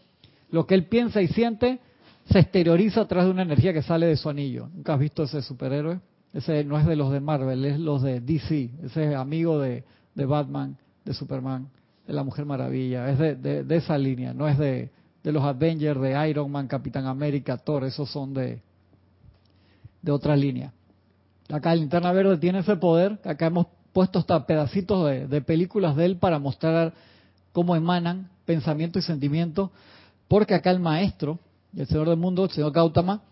lo 0.50 0.66
que 0.66 0.74
él 0.74 0.86
piensa 0.86 1.20
y 1.20 1.28
siente 1.28 1.80
se 2.30 2.38
exterioriza 2.38 3.02
a 3.02 3.08
través 3.08 3.26
de 3.26 3.32
una 3.32 3.42
energía 3.42 3.74
que 3.74 3.82
sale 3.82 4.06
de 4.06 4.16
su 4.16 4.30
anillo. 4.30 4.70
¿Nunca 4.72 4.94
has 4.94 5.00
visto 5.00 5.24
ese 5.24 5.42
superhéroe? 5.42 6.00
Ese 6.38 6.62
no 6.62 6.78
es 6.78 6.86
de 6.86 6.94
los 6.94 7.10
de 7.10 7.18
Marvel, 7.18 7.64
es 7.64 7.80
los 7.80 8.00
de 8.00 8.20
DC, 8.20 8.70
ese 8.84 9.10
es 9.10 9.16
amigo 9.16 9.58
de, 9.58 9.82
de 10.14 10.24
Batman, 10.24 10.76
de 11.04 11.12
Superman, 11.12 11.68
de 12.06 12.12
la 12.12 12.22
Mujer 12.22 12.44
Maravilla, 12.44 13.10
es 13.10 13.18
de, 13.18 13.64
de- 13.64 13.76
esa 13.76 13.98
línea, 13.98 14.32
no 14.32 14.46
es 14.46 14.56
de, 14.56 14.88
de 15.24 15.32
los 15.32 15.42
Avengers, 15.42 16.00
de 16.00 16.30
Iron 16.30 16.48
Man, 16.52 16.68
Capitán 16.68 17.06
América, 17.06 17.56
Thor, 17.56 17.82
esos 17.82 18.08
son 18.12 18.34
de, 18.34 18.62
de 20.00 20.12
otra 20.12 20.36
línea. 20.36 20.72
Acá 21.50 21.72
el 21.72 21.80
Linterna 21.80 22.12
Verde 22.12 22.38
tiene 22.38 22.60
ese 22.60 22.76
poder, 22.76 23.18
acá 23.24 23.46
hemos 23.46 23.66
puesto 23.92 24.20
hasta 24.20 24.46
pedacitos 24.46 25.06
de, 25.10 25.26
de 25.26 25.40
películas 25.40 25.96
de 25.96 26.04
él 26.04 26.18
para 26.18 26.38
mostrar 26.38 26.94
cómo 27.52 27.74
emanan 27.74 28.30
pensamientos 28.44 29.02
y 29.02 29.06
sentimientos, 29.08 29.70
porque 30.28 30.54
acá 30.54 30.70
el 30.70 30.78
maestro, 30.78 31.40
el 31.76 31.88
Señor 31.88 32.08
del 32.08 32.16
Mundo, 32.18 32.44
el 32.44 32.50
Señor 32.50 32.70
Gautama, 32.70 33.22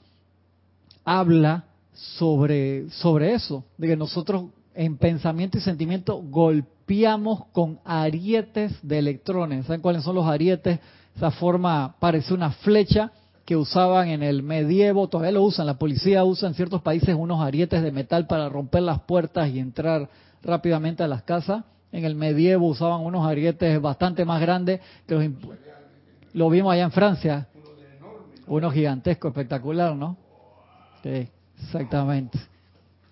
habla 1.05 1.67
sobre, 1.97 2.89
sobre 2.91 3.35
eso, 3.35 3.65
de 3.79 3.89
que 3.89 3.97
nosotros 3.97 4.45
en 4.75 4.99
pensamiento 4.99 5.57
y 5.59 5.63
sentimiento 5.63 6.23
golpeamos 6.23 7.47
con 7.53 7.81
arietes 7.85 8.79
de 8.83 8.99
electrones. 8.99 9.67
¿Saben 9.67 9.81
cuáles 9.81 10.05
son 10.05 10.15
los 10.15 10.27
arietes? 10.27 10.79
Esa 11.17 11.31
forma 11.31 11.97
parece 11.99 12.35
una 12.35 12.51
flecha 12.51 13.11
que 13.47 13.57
usaban 13.57 14.09
en 14.09 14.23
el 14.23 14.43
medievo, 14.43 15.09
todavía 15.09 15.33
lo 15.33 15.43
usan, 15.43 15.67
la 15.67 15.79
policía 15.79 16.25
usa 16.25 16.49
en 16.49 16.55
ciertos 16.55 16.83
países 16.83 17.15
unos 17.15 17.41
arietes 17.41 17.83
de 17.83 17.93
metal 17.93 18.27
para 18.27 18.49
romper 18.49 18.83
las 18.83 19.01
puertas 19.03 19.49
y 19.49 19.59
entrar 19.59 20.11
rápidamente 20.43 21.03
a 21.03 21.09
las 21.09 21.23
casas. 21.23 21.65
En 21.93 22.05
el 22.05 22.17
medievo 22.17 22.67
usaban 22.67 23.01
unos 23.01 23.27
arietes 23.27 23.81
bastante 23.81 24.25
más 24.25 24.41
grandes 24.41 24.81
que 25.07 25.15
los 25.15 25.25
lo 26.35 26.51
vimos 26.51 26.73
allá 26.73 26.85
en 26.85 26.91
Francia. 26.91 27.49
Uno 28.47 28.71
gigantesco, 28.71 29.29
espectacular, 29.29 29.97
¿no? 29.97 30.19
Sí, 31.03 31.29
exactamente. 31.63 32.39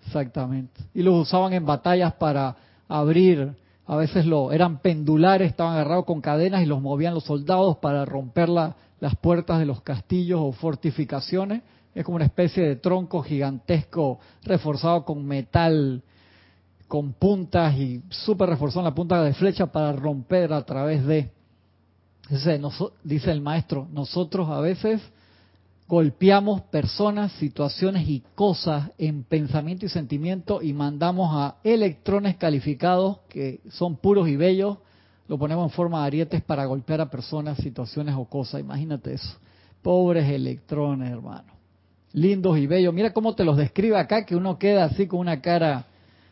Exactamente. 0.05 0.81
Y 0.93 1.01
los 1.03 1.15
usaban 1.27 1.53
en 1.53 1.65
batallas 1.65 2.13
para 2.13 2.55
abrir, 2.87 3.53
a 3.87 3.95
veces 3.95 4.25
lo 4.25 4.51
eran 4.51 4.79
pendulares, 4.79 5.49
estaban 5.49 5.73
agarrados 5.73 6.05
con 6.05 6.21
cadenas 6.21 6.61
y 6.61 6.65
los 6.65 6.81
movían 6.81 7.13
los 7.13 7.23
soldados 7.23 7.77
para 7.77 8.05
romper 8.05 8.49
las 8.49 9.15
puertas 9.21 9.59
de 9.59 9.65
los 9.65 9.81
castillos 9.81 10.39
o 10.41 10.51
fortificaciones. 10.51 11.63
Es 11.93 12.03
como 12.03 12.17
una 12.17 12.25
especie 12.25 12.63
de 12.63 12.75
tronco 12.75 13.23
gigantesco 13.23 14.19
reforzado 14.43 15.05
con 15.05 15.25
metal, 15.25 16.03
con 16.87 17.13
puntas 17.13 17.75
y 17.75 18.01
súper 18.09 18.49
reforzado 18.49 18.81
en 18.81 18.85
la 18.85 18.95
punta 18.95 19.23
de 19.23 19.33
flecha 19.33 19.67
para 19.67 19.91
romper 19.93 20.53
a 20.53 20.63
través 20.63 21.05
de. 21.05 21.31
dice 23.03 23.31
el 23.31 23.41
maestro, 23.41 23.87
nosotros 23.91 24.49
a 24.49 24.59
veces 24.59 25.01
golpeamos 25.87 26.61
personas, 26.61 27.31
situaciones 27.33 28.07
y 28.09 28.23
cosas 28.33 28.91
en 28.97 29.23
pensamiento 29.23 29.85
y 29.85 29.89
sentimiento 29.89 30.61
y 30.61 30.73
mandamos 30.73 31.29
a 31.33 31.57
electrones 31.63 32.37
calificados 32.37 33.19
que 33.29 33.61
son 33.69 33.97
puros 33.97 34.27
y 34.27 34.35
bellos, 34.35 34.79
lo 35.27 35.37
ponemos 35.37 35.71
en 35.71 35.75
forma 35.75 36.01
de 36.01 36.07
arietes 36.07 36.41
para 36.43 36.65
golpear 36.65 37.01
a 37.01 37.09
personas, 37.09 37.57
situaciones 37.57 38.15
o 38.15 38.25
cosas. 38.25 38.61
Imagínate 38.61 39.13
eso. 39.13 39.37
Pobres 39.81 40.29
electrones, 40.29 41.11
hermano. 41.11 41.53
Lindos 42.13 42.57
y 42.57 42.67
bellos. 42.67 42.93
Mira 42.93 43.13
cómo 43.13 43.35
te 43.35 43.43
los 43.43 43.57
describe 43.57 43.97
acá, 43.97 44.25
que 44.25 44.35
uno 44.35 44.57
queda 44.57 44.85
así 44.85 45.07
con 45.07 45.19
una 45.19 45.41
cara. 45.41 45.85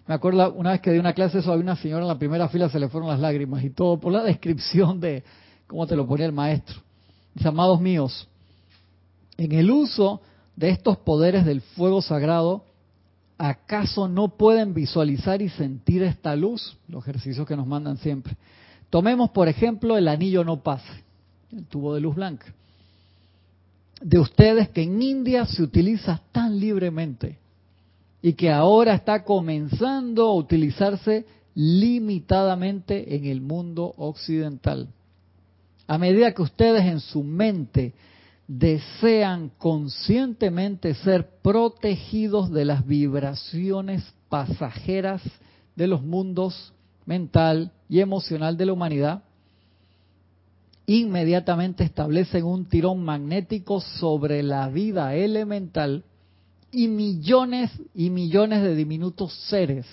Me 0.08 0.16
acuerdo 0.16 0.54
una 0.54 0.72
vez 0.72 0.82
que 0.82 0.92
di 0.92 1.00
una 1.00 1.14
clase 1.14 1.40
eso, 1.40 1.52
había 1.52 1.64
una 1.64 1.76
señora 1.76 2.04
en 2.04 2.08
la 2.08 2.20
primera 2.20 2.50
fila, 2.50 2.70
se 2.70 2.80
le 2.80 2.88
fueron 2.88 3.10
las 3.10 3.20
lágrimas 3.20 3.64
y 3.64 3.70
todo 3.70 4.00
por 4.00 4.12
la 4.12 4.24
descripción 4.24 5.00
de 5.00 5.24
cómo 5.68 5.88
te 5.88 5.96
lo 5.96 6.06
ponía 6.08 6.26
el 6.26 6.32
maestro. 6.32 6.82
Mis 7.34 7.46
amados 7.46 7.82
míos, 7.82 8.28
en 9.38 9.52
el 9.52 9.72
uso 9.72 10.22
de 10.56 10.70
estos 10.70 10.98
poderes 10.98 11.46
del 11.46 11.62
fuego 11.62 12.02
sagrado, 12.02 12.66
¿acaso 13.38 14.08
no 14.08 14.38
pueden 14.38 14.74
visualizar 14.74 15.42
y 15.42 15.50
sentir 15.50 16.04
esta 16.04 16.36
luz? 16.36 16.78
Los 16.88 17.04
ejercicios 17.04 17.48
que 17.48 17.58
nos 17.58 17.68
mandan 17.68 17.98
siempre. 17.98 18.38
Tomemos, 18.90 19.32
por 19.32 19.48
ejemplo, 19.48 19.98
el 19.98 20.08
anillo 20.08 20.44
no 20.44 20.62
pase, 20.62 21.04
el 21.52 21.66
tubo 21.66 21.96
de 21.96 22.02
luz 22.02 22.16
blanca. 22.16 22.54
De 24.02 24.20
ustedes 24.20 24.70
que 24.70 24.84
en 24.84 25.02
India 25.02 25.46
se 25.46 25.64
utiliza 25.64 26.22
tan 26.32 26.60
libremente 26.60 27.40
y 28.22 28.34
que 28.34 28.52
ahora 28.52 28.94
está 28.94 29.24
comenzando 29.24 30.28
a 30.28 30.36
utilizarse 30.36 31.26
limitadamente 31.56 33.16
en 33.16 33.26
el 33.26 33.42
mundo 33.42 33.94
occidental. 33.98 34.90
A 35.88 35.98
medida 35.98 36.34
que 36.34 36.42
ustedes 36.42 36.86
en 36.86 37.00
su 37.00 37.24
mente 37.24 37.94
desean 38.48 39.52
conscientemente 39.58 40.94
ser 40.96 41.30
protegidos 41.42 42.52
de 42.52 42.66
las 42.66 42.86
vibraciones 42.86 44.04
pasajeras 44.30 45.22
de 45.76 45.88
los 45.88 46.04
mundos 46.04 46.74
mental 47.06 47.72
y 47.90 48.00
emocional 48.00 48.56
de 48.58 48.66
la 48.66 48.74
humanidad, 48.74 49.24
inmediatamente 50.86 51.84
establecen 51.84 52.44
un 52.44 52.66
tirón 52.66 53.04
magnético 53.04 53.80
sobre 53.80 54.44
la 54.44 54.68
vida 54.68 55.16
elemental 55.16 56.04
y 56.72 56.88
millones 56.88 57.72
y 57.94 58.10
millones 58.10 58.64
de 58.64 58.76
diminutos 58.76 59.34
seres 59.48 59.86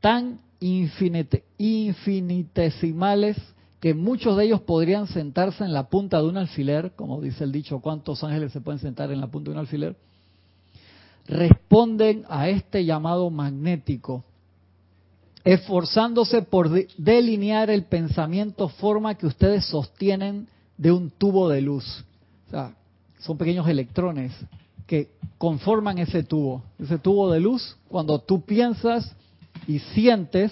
tan 0.00 0.40
infinitesimales 0.60 3.36
que 3.84 3.92
muchos 3.92 4.38
de 4.38 4.46
ellos 4.46 4.62
podrían 4.62 5.06
sentarse 5.08 5.62
en 5.62 5.74
la 5.74 5.90
punta 5.90 6.16
de 6.16 6.26
un 6.26 6.38
alfiler, 6.38 6.92
como 6.96 7.20
dice 7.20 7.44
el 7.44 7.52
dicho, 7.52 7.80
¿cuántos 7.80 8.24
ángeles 8.24 8.50
se 8.50 8.62
pueden 8.62 8.80
sentar 8.80 9.12
en 9.12 9.20
la 9.20 9.26
punta 9.26 9.50
de 9.50 9.56
un 9.56 9.60
alfiler? 9.60 9.94
Responden 11.26 12.24
a 12.30 12.48
este 12.48 12.86
llamado 12.86 13.28
magnético, 13.28 14.24
esforzándose 15.44 16.40
por 16.40 16.70
delinear 16.96 17.68
el 17.68 17.84
pensamiento 17.84 18.70
forma 18.70 19.16
que 19.16 19.26
ustedes 19.26 19.66
sostienen 19.66 20.48
de 20.78 20.90
un 20.90 21.10
tubo 21.10 21.50
de 21.50 21.60
luz. 21.60 22.06
O 22.46 22.50
sea, 22.52 22.74
son 23.18 23.36
pequeños 23.36 23.68
electrones 23.68 24.32
que 24.86 25.10
conforman 25.36 25.98
ese 25.98 26.22
tubo. 26.22 26.62
Ese 26.78 26.96
tubo 26.96 27.30
de 27.30 27.40
luz, 27.40 27.76
cuando 27.88 28.18
tú 28.18 28.40
piensas 28.46 29.14
y 29.66 29.80
sientes 29.80 30.50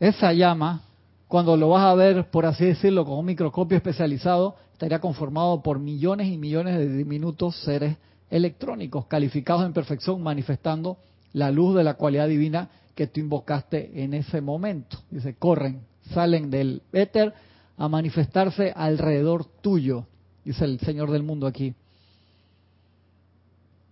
esa 0.00 0.32
llama, 0.32 0.87
cuando 1.28 1.58
lo 1.58 1.68
vas 1.68 1.84
a 1.84 1.94
ver, 1.94 2.30
por 2.30 2.46
así 2.46 2.64
decirlo, 2.64 3.04
con 3.04 3.18
un 3.18 3.26
microscopio 3.26 3.76
especializado, 3.76 4.56
estaría 4.72 4.98
conformado 4.98 5.62
por 5.62 5.78
millones 5.78 6.28
y 6.28 6.38
millones 6.38 6.78
de 6.78 6.88
diminutos 6.88 7.54
seres 7.62 7.98
electrónicos 8.30 9.06
calificados 9.06 9.64
en 9.66 9.74
perfección, 9.74 10.22
manifestando 10.22 10.96
la 11.34 11.50
luz 11.50 11.76
de 11.76 11.84
la 11.84 11.94
cualidad 11.94 12.28
divina 12.28 12.70
que 12.94 13.06
tú 13.06 13.20
invocaste 13.20 14.02
en 14.02 14.14
ese 14.14 14.40
momento. 14.40 14.98
Dice, 15.10 15.34
corren, 15.34 15.82
salen 16.14 16.50
del 16.50 16.82
éter 16.92 17.34
a 17.76 17.88
manifestarse 17.88 18.72
alrededor 18.74 19.44
tuyo, 19.44 20.06
dice 20.44 20.64
el 20.64 20.80
Señor 20.80 21.10
del 21.10 21.22
mundo 21.22 21.46
aquí. 21.46 21.74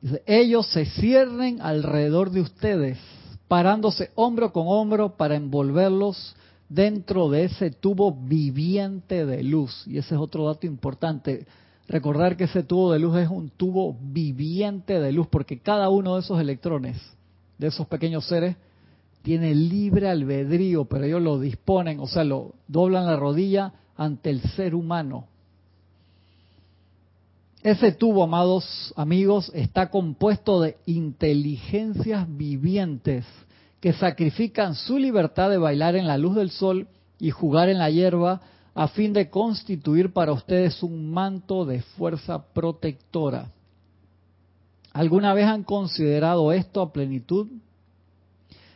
Dice, 0.00 0.22
ellos 0.26 0.66
se 0.68 0.86
cierren 0.86 1.60
alrededor 1.60 2.30
de 2.30 2.40
ustedes, 2.40 2.98
parándose 3.46 4.10
hombro 4.14 4.52
con 4.54 4.64
hombro 4.68 5.16
para 5.16 5.36
envolverlos 5.36 6.34
dentro 6.68 7.28
de 7.28 7.44
ese 7.44 7.70
tubo 7.70 8.12
viviente 8.12 9.24
de 9.24 9.42
luz. 9.42 9.84
Y 9.86 9.98
ese 9.98 10.14
es 10.14 10.20
otro 10.20 10.46
dato 10.46 10.66
importante. 10.66 11.46
Recordar 11.88 12.36
que 12.36 12.44
ese 12.44 12.62
tubo 12.62 12.92
de 12.92 12.98
luz 12.98 13.16
es 13.18 13.28
un 13.28 13.50
tubo 13.50 13.96
viviente 14.00 15.00
de 15.00 15.12
luz, 15.12 15.28
porque 15.28 15.60
cada 15.60 15.88
uno 15.88 16.14
de 16.14 16.20
esos 16.20 16.40
electrones, 16.40 16.96
de 17.58 17.68
esos 17.68 17.86
pequeños 17.86 18.26
seres, 18.26 18.56
tiene 19.22 19.54
libre 19.54 20.08
albedrío, 20.08 20.84
pero 20.84 21.04
ellos 21.04 21.22
lo 21.22 21.38
disponen, 21.40 22.00
o 22.00 22.06
sea, 22.06 22.24
lo 22.24 22.54
doblan 22.68 23.06
la 23.06 23.16
rodilla 23.16 23.72
ante 23.96 24.30
el 24.30 24.40
ser 24.40 24.74
humano. 24.74 25.26
Ese 27.62 27.90
tubo, 27.90 28.22
amados 28.22 28.92
amigos, 28.96 29.50
está 29.54 29.90
compuesto 29.90 30.60
de 30.60 30.76
inteligencias 30.86 32.26
vivientes 32.36 33.24
que 33.86 33.92
sacrifican 33.92 34.74
su 34.74 34.98
libertad 34.98 35.48
de 35.48 35.58
bailar 35.58 35.94
en 35.94 36.08
la 36.08 36.18
luz 36.18 36.34
del 36.34 36.50
sol 36.50 36.88
y 37.20 37.30
jugar 37.30 37.68
en 37.68 37.78
la 37.78 37.88
hierba 37.88 38.40
a 38.74 38.88
fin 38.88 39.12
de 39.12 39.30
constituir 39.30 40.12
para 40.12 40.32
ustedes 40.32 40.82
un 40.82 41.12
manto 41.12 41.64
de 41.64 41.82
fuerza 41.82 42.52
protectora. 42.52 43.52
¿Alguna 44.92 45.34
vez 45.34 45.46
han 45.46 45.62
considerado 45.62 46.50
esto 46.50 46.82
a 46.82 46.92
plenitud? 46.92 47.46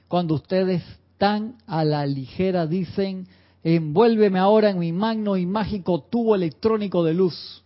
Cuando 0.07 0.37
ustedes 0.37 0.81
tan 1.19 1.57
a 1.67 1.85
la 1.85 2.07
ligera 2.07 2.69
dicen, 2.69 3.27
envuélveme 3.65 4.39
ahora 4.39 4.71
en 4.71 4.79
mi 4.79 4.93
magno 4.93 5.37
y 5.37 5.45
mágico 5.45 6.05
tubo 6.09 6.37
electrónico 6.37 7.03
de 7.03 7.15
luz. 7.15 7.65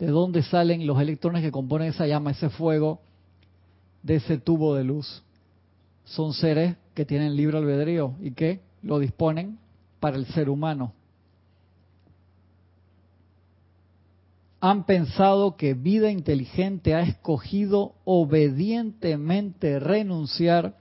¿De 0.00 0.08
dónde 0.08 0.42
salen 0.42 0.84
los 0.88 1.00
electrones 1.00 1.42
que 1.42 1.52
componen 1.52 1.90
esa 1.90 2.08
llama, 2.08 2.32
ese 2.32 2.50
fuego? 2.50 2.98
De 4.02 4.16
ese 4.16 4.38
tubo 4.38 4.74
de 4.74 4.82
luz 4.82 5.22
son 6.10 6.32
seres 6.32 6.76
que 6.94 7.04
tienen 7.04 7.36
libre 7.36 7.58
albedrío 7.58 8.14
y 8.20 8.32
que 8.32 8.60
lo 8.82 8.98
disponen 8.98 9.58
para 10.00 10.16
el 10.16 10.26
ser 10.26 10.50
humano. 10.50 10.92
Han 14.60 14.84
pensado 14.84 15.56
que 15.56 15.74
vida 15.74 16.10
inteligente 16.10 16.94
ha 16.94 17.00
escogido 17.00 17.94
obedientemente 18.04 19.78
renunciar 19.78 20.76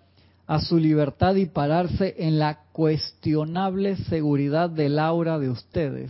a 0.48 0.60
su 0.62 0.78
libertad 0.78 1.36
y 1.36 1.46
pararse 1.46 2.16
en 2.18 2.40
la 2.40 2.64
cuestionable 2.72 3.98
seguridad 3.98 4.70
del 4.70 4.98
aura 4.98 5.38
de 5.38 5.50
ustedes. 5.50 6.10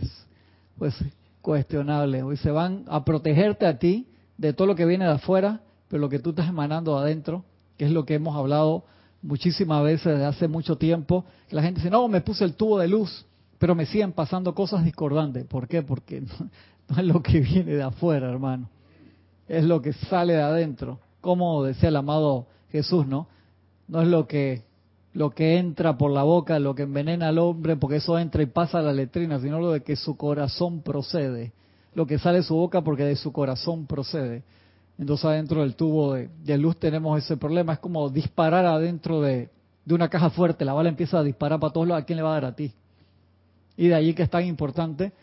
Pues 0.78 0.94
cuestionable. 1.42 2.22
Hoy 2.22 2.38
se 2.38 2.50
van 2.50 2.84
a 2.88 3.04
protegerte 3.04 3.66
a 3.66 3.78
ti 3.78 4.08
de 4.38 4.54
todo 4.54 4.66
lo 4.66 4.74
que 4.74 4.86
viene 4.86 5.04
de 5.04 5.12
afuera, 5.12 5.60
pero 5.88 6.00
lo 6.00 6.08
que 6.08 6.18
tú 6.18 6.30
estás 6.30 6.48
emanando 6.48 6.96
adentro, 6.98 7.44
que 7.76 7.84
es 7.84 7.90
lo 7.90 8.06
que 8.06 8.14
hemos 8.14 8.34
hablado 8.34 8.84
muchísimas 9.22 9.82
veces 9.84 10.12
desde 10.12 10.24
hace 10.24 10.48
mucho 10.48 10.76
tiempo, 10.76 11.24
la 11.50 11.62
gente 11.62 11.80
dice, 11.80 11.90
no, 11.90 12.08
me 12.08 12.20
puse 12.20 12.44
el 12.44 12.54
tubo 12.54 12.78
de 12.78 12.88
luz, 12.88 13.26
pero 13.58 13.74
me 13.74 13.86
siguen 13.86 14.12
pasando 14.12 14.54
cosas 14.54 14.84
discordantes. 14.84 15.44
¿Por 15.46 15.68
qué? 15.68 15.82
Porque 15.82 16.20
no, 16.88 16.98
es 16.98 17.04
lo 17.04 17.22
que 17.22 17.40
viene 17.40 17.72
de 17.72 17.82
afuera, 17.82 18.30
hermano. 18.30 18.68
Es 19.48 19.64
lo 19.64 19.82
que 19.82 19.92
sale 19.92 20.34
de 20.34 20.42
adentro. 20.42 21.00
Como 21.20 21.64
decía 21.64 21.88
el 21.88 21.96
amado 21.96 22.46
Jesús, 22.70 23.06
¿no? 23.06 23.26
No 23.88 24.02
es 24.02 24.08
lo 24.08 24.26
que 24.26 24.62
lo 25.12 25.30
que 25.30 25.58
entra 25.58 25.98
por 25.98 26.12
la 26.12 26.22
boca, 26.22 26.58
lo 26.60 26.74
que 26.74 26.82
envenena 26.82 27.28
al 27.28 27.38
hombre, 27.38 27.76
porque 27.76 27.96
eso 27.96 28.16
entra 28.18 28.42
y 28.42 28.46
pasa 28.46 28.78
a 28.78 28.82
la 28.82 28.92
letrina, 28.92 29.40
sino 29.40 29.58
lo 29.58 29.72
de 29.72 29.82
que 29.82 29.96
su 29.96 30.16
corazón 30.16 30.82
procede. 30.82 31.52
Lo 31.94 32.06
que 32.06 32.18
sale 32.18 32.38
de 32.38 32.44
su 32.44 32.54
boca 32.54 32.82
porque 32.82 33.04
de 33.04 33.16
su 33.16 33.32
corazón 33.32 33.86
procede. 33.86 34.44
Entonces 35.00 35.24
adentro 35.24 35.62
del 35.62 35.76
tubo 35.76 36.12
de, 36.12 36.58
luz 36.58 36.78
tenemos 36.78 37.18
ese 37.18 37.38
problema. 37.38 37.72
Es 37.72 37.78
como 37.78 38.10
disparar 38.10 38.66
adentro 38.66 39.22
de, 39.22 39.48
una 39.88 40.10
caja 40.10 40.28
fuerte. 40.28 40.62
La 40.66 40.74
bala 40.74 40.90
empieza 40.90 41.18
a 41.18 41.22
disparar 41.22 41.58
para 41.58 41.72
todos 41.72 41.88
lados. 41.88 42.02
¿A 42.02 42.06
quién 42.06 42.18
le 42.18 42.22
va 42.22 42.32
a 42.32 42.34
dar 42.34 42.44
a 42.44 42.54
ti? 42.54 42.70
Y 43.78 43.88
de 43.88 43.94
allí 43.94 44.12
que 44.12 44.24
es 44.24 44.30
tan 44.30 44.44
importante 44.44 45.14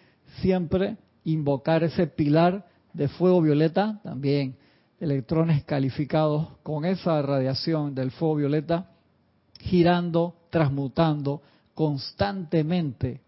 siempre 0.41 0.97
invocar 1.25 1.83
ese 1.83 2.07
pilar 2.07 2.65
de 2.91 3.07
fuego 3.07 3.39
violeta, 3.39 4.01
también 4.03 4.55
electrones 4.99 5.63
calificados 5.63 6.47
con 6.63 6.83
esa 6.83 7.21
radiación 7.21 7.93
del 7.93 8.09
fuego 8.09 8.37
violeta, 8.37 8.89
girando, 9.59 10.33
transmutando 10.49 11.43
constantemente. 11.75 13.21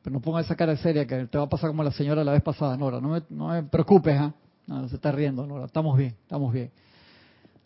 Pero 0.00 0.14
no 0.14 0.20
ponga 0.22 0.40
esa 0.40 0.56
cara 0.56 0.74
seria 0.78 1.06
que 1.06 1.26
te 1.26 1.36
va 1.36 1.44
a 1.44 1.48
pasar 1.50 1.68
como 1.68 1.84
la 1.84 1.90
señora 1.90 2.24
la 2.24 2.32
vez 2.32 2.42
pasada, 2.42 2.78
Nora. 2.78 2.98
No 2.98 3.10
me, 3.10 3.22
no 3.28 3.48
me 3.48 3.62
preocupes, 3.64 4.18
¿ah? 4.18 4.32
No, 4.68 4.86
se 4.88 4.96
está 4.96 5.10
riendo, 5.10 5.46
Nora. 5.46 5.64
Estamos 5.64 5.96
bien, 5.96 6.14
estamos 6.22 6.52
bien. 6.52 6.70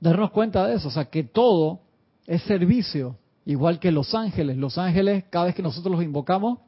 Darnos 0.01 0.31
cuenta 0.31 0.67
de 0.67 0.77
eso, 0.77 0.89
o 0.89 0.91
sea, 0.91 1.07
que 1.07 1.25
todo 1.25 1.81
es 2.27 2.43
servicio, 2.43 3.17
igual 3.45 3.81
que 3.81 3.91
los 3.91 4.15
ángeles. 4.15 4.57
Los 4.57 4.79
ángeles, 4.79 5.25
cada 5.29 5.47
vez 5.47 5.55
que 5.57 5.63
nosotros 5.63 5.93
los 5.93 6.05
invocamos, 6.05 6.61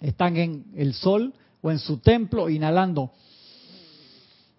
están 0.00 0.36
en 0.36 0.64
el 0.76 0.94
sol 0.94 1.34
o 1.60 1.72
en 1.72 1.80
su 1.80 1.98
templo 1.98 2.48
inhalando 2.48 3.10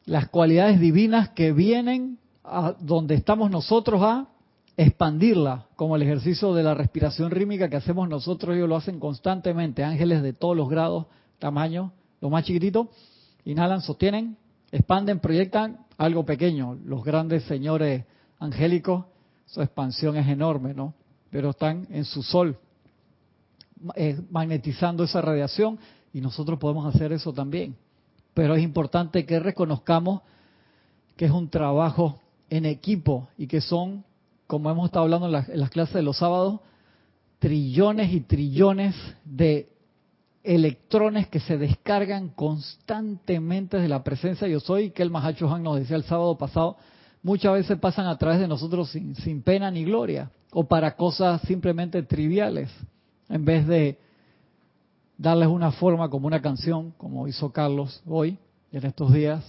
las 0.06 0.28
cualidades 0.28 0.82
divinas 0.82 1.30
que 1.30 1.54
vienen 1.54 2.20
a 2.44 2.74
donde 2.80 3.16
estamos 3.16 3.50
nosotros 3.50 4.02
a 4.04 4.28
expandirla, 4.76 5.68
como 5.76 5.96
el 5.96 6.02
ejercicio 6.02 6.54
de 6.54 6.64
la 6.64 6.74
respiración 6.74 7.32
rítmica 7.32 7.70
que 7.70 7.78
hacemos 7.78 8.10
nosotros, 8.10 8.56
ellos 8.56 8.68
lo 8.68 8.76
hacen 8.76 9.00
constantemente, 9.00 9.84
ángeles 9.84 10.24
de 10.24 10.34
todos 10.34 10.58
los 10.58 10.68
grados, 10.68 11.06
tamaño, 11.38 11.94
lo 12.20 12.30
más 12.30 12.44
chiquitito, 12.44 12.90
inhalan, 13.46 13.82
sostienen, 13.82 14.38
expanden, 14.72 15.20
proyectan 15.20 15.86
algo 15.98 16.26
pequeño. 16.26 16.78
Los 16.86 17.04
grandes 17.04 17.44
señores 17.44 18.06
angélicos, 18.40 19.06
su 19.46 19.62
expansión 19.62 20.16
es 20.18 20.28
enorme, 20.28 20.74
¿no? 20.74 20.94
Pero 21.30 21.52
están 21.52 21.88
en 21.90 22.06
su 22.06 22.24
sol, 22.24 22.58
eh, 23.96 24.20
magnetizando 24.30 25.04
esa 25.04 25.22
radiación 25.22 25.80
y 26.14 26.22
nosotros 26.22 26.60
podemos 26.60 26.94
hacer 26.94 27.12
eso 27.12 27.34
también 27.34 27.76
pero 28.40 28.56
es 28.56 28.64
importante 28.64 29.26
que 29.26 29.38
reconozcamos 29.38 30.22
que 31.18 31.26
es 31.26 31.32
un 31.32 31.50
trabajo 31.50 32.22
en 32.50 32.66
equipo 32.66 33.28
y 33.38 33.48
que 33.48 33.60
son, 33.60 34.06
como 34.48 34.72
hemos 34.72 34.86
estado 34.86 35.04
hablando 35.04 35.26
en 35.26 35.60
las, 35.60 35.70
clases 35.70 35.96
de 35.96 36.04
los 36.04 36.18
sábados, 36.18 36.62
trillones 37.40 38.14
y 38.14 38.22
trillones 38.22 38.96
de 39.26 39.70
electrones 40.44 41.28
que 41.28 41.40
se 41.40 41.58
descargan 41.58 42.30
constantemente 42.30 43.78
de 43.78 43.88
la 43.88 44.04
presencia 44.04 44.48
yo 44.48 44.60
soy, 44.60 44.92
que 44.92 45.04
el 45.04 45.12
Mahacho 45.12 45.54
Han 45.54 45.64
nos 45.64 45.78
decía 45.78 45.98
el 45.98 46.04
sábado 46.04 46.38
pasado, 46.38 46.78
muchas 47.24 47.54
veces 47.54 47.78
pasan 47.80 48.08
a 48.08 48.18
través 48.18 48.40
de 48.40 48.48
nosotros 48.48 48.90
sin, 48.92 49.16
sin 49.16 49.42
pena 49.42 49.70
ni 49.70 49.84
gloria, 49.84 50.32
o 50.52 50.66
para 50.66 50.96
cosas 50.96 51.42
simplemente 51.42 52.02
triviales, 52.04 52.70
en 53.28 53.46
vez 53.46 53.68
de 53.68 54.00
darles 55.18 55.50
una 55.50 55.72
forma 55.72 56.10
como 56.10 56.28
una 56.28 56.42
canción, 56.42 56.94
como 56.98 57.28
hizo 57.28 57.52
Carlos 57.52 58.02
hoy, 58.08 58.38
en 58.72 58.86
estos 58.86 59.12
días, 59.14 59.46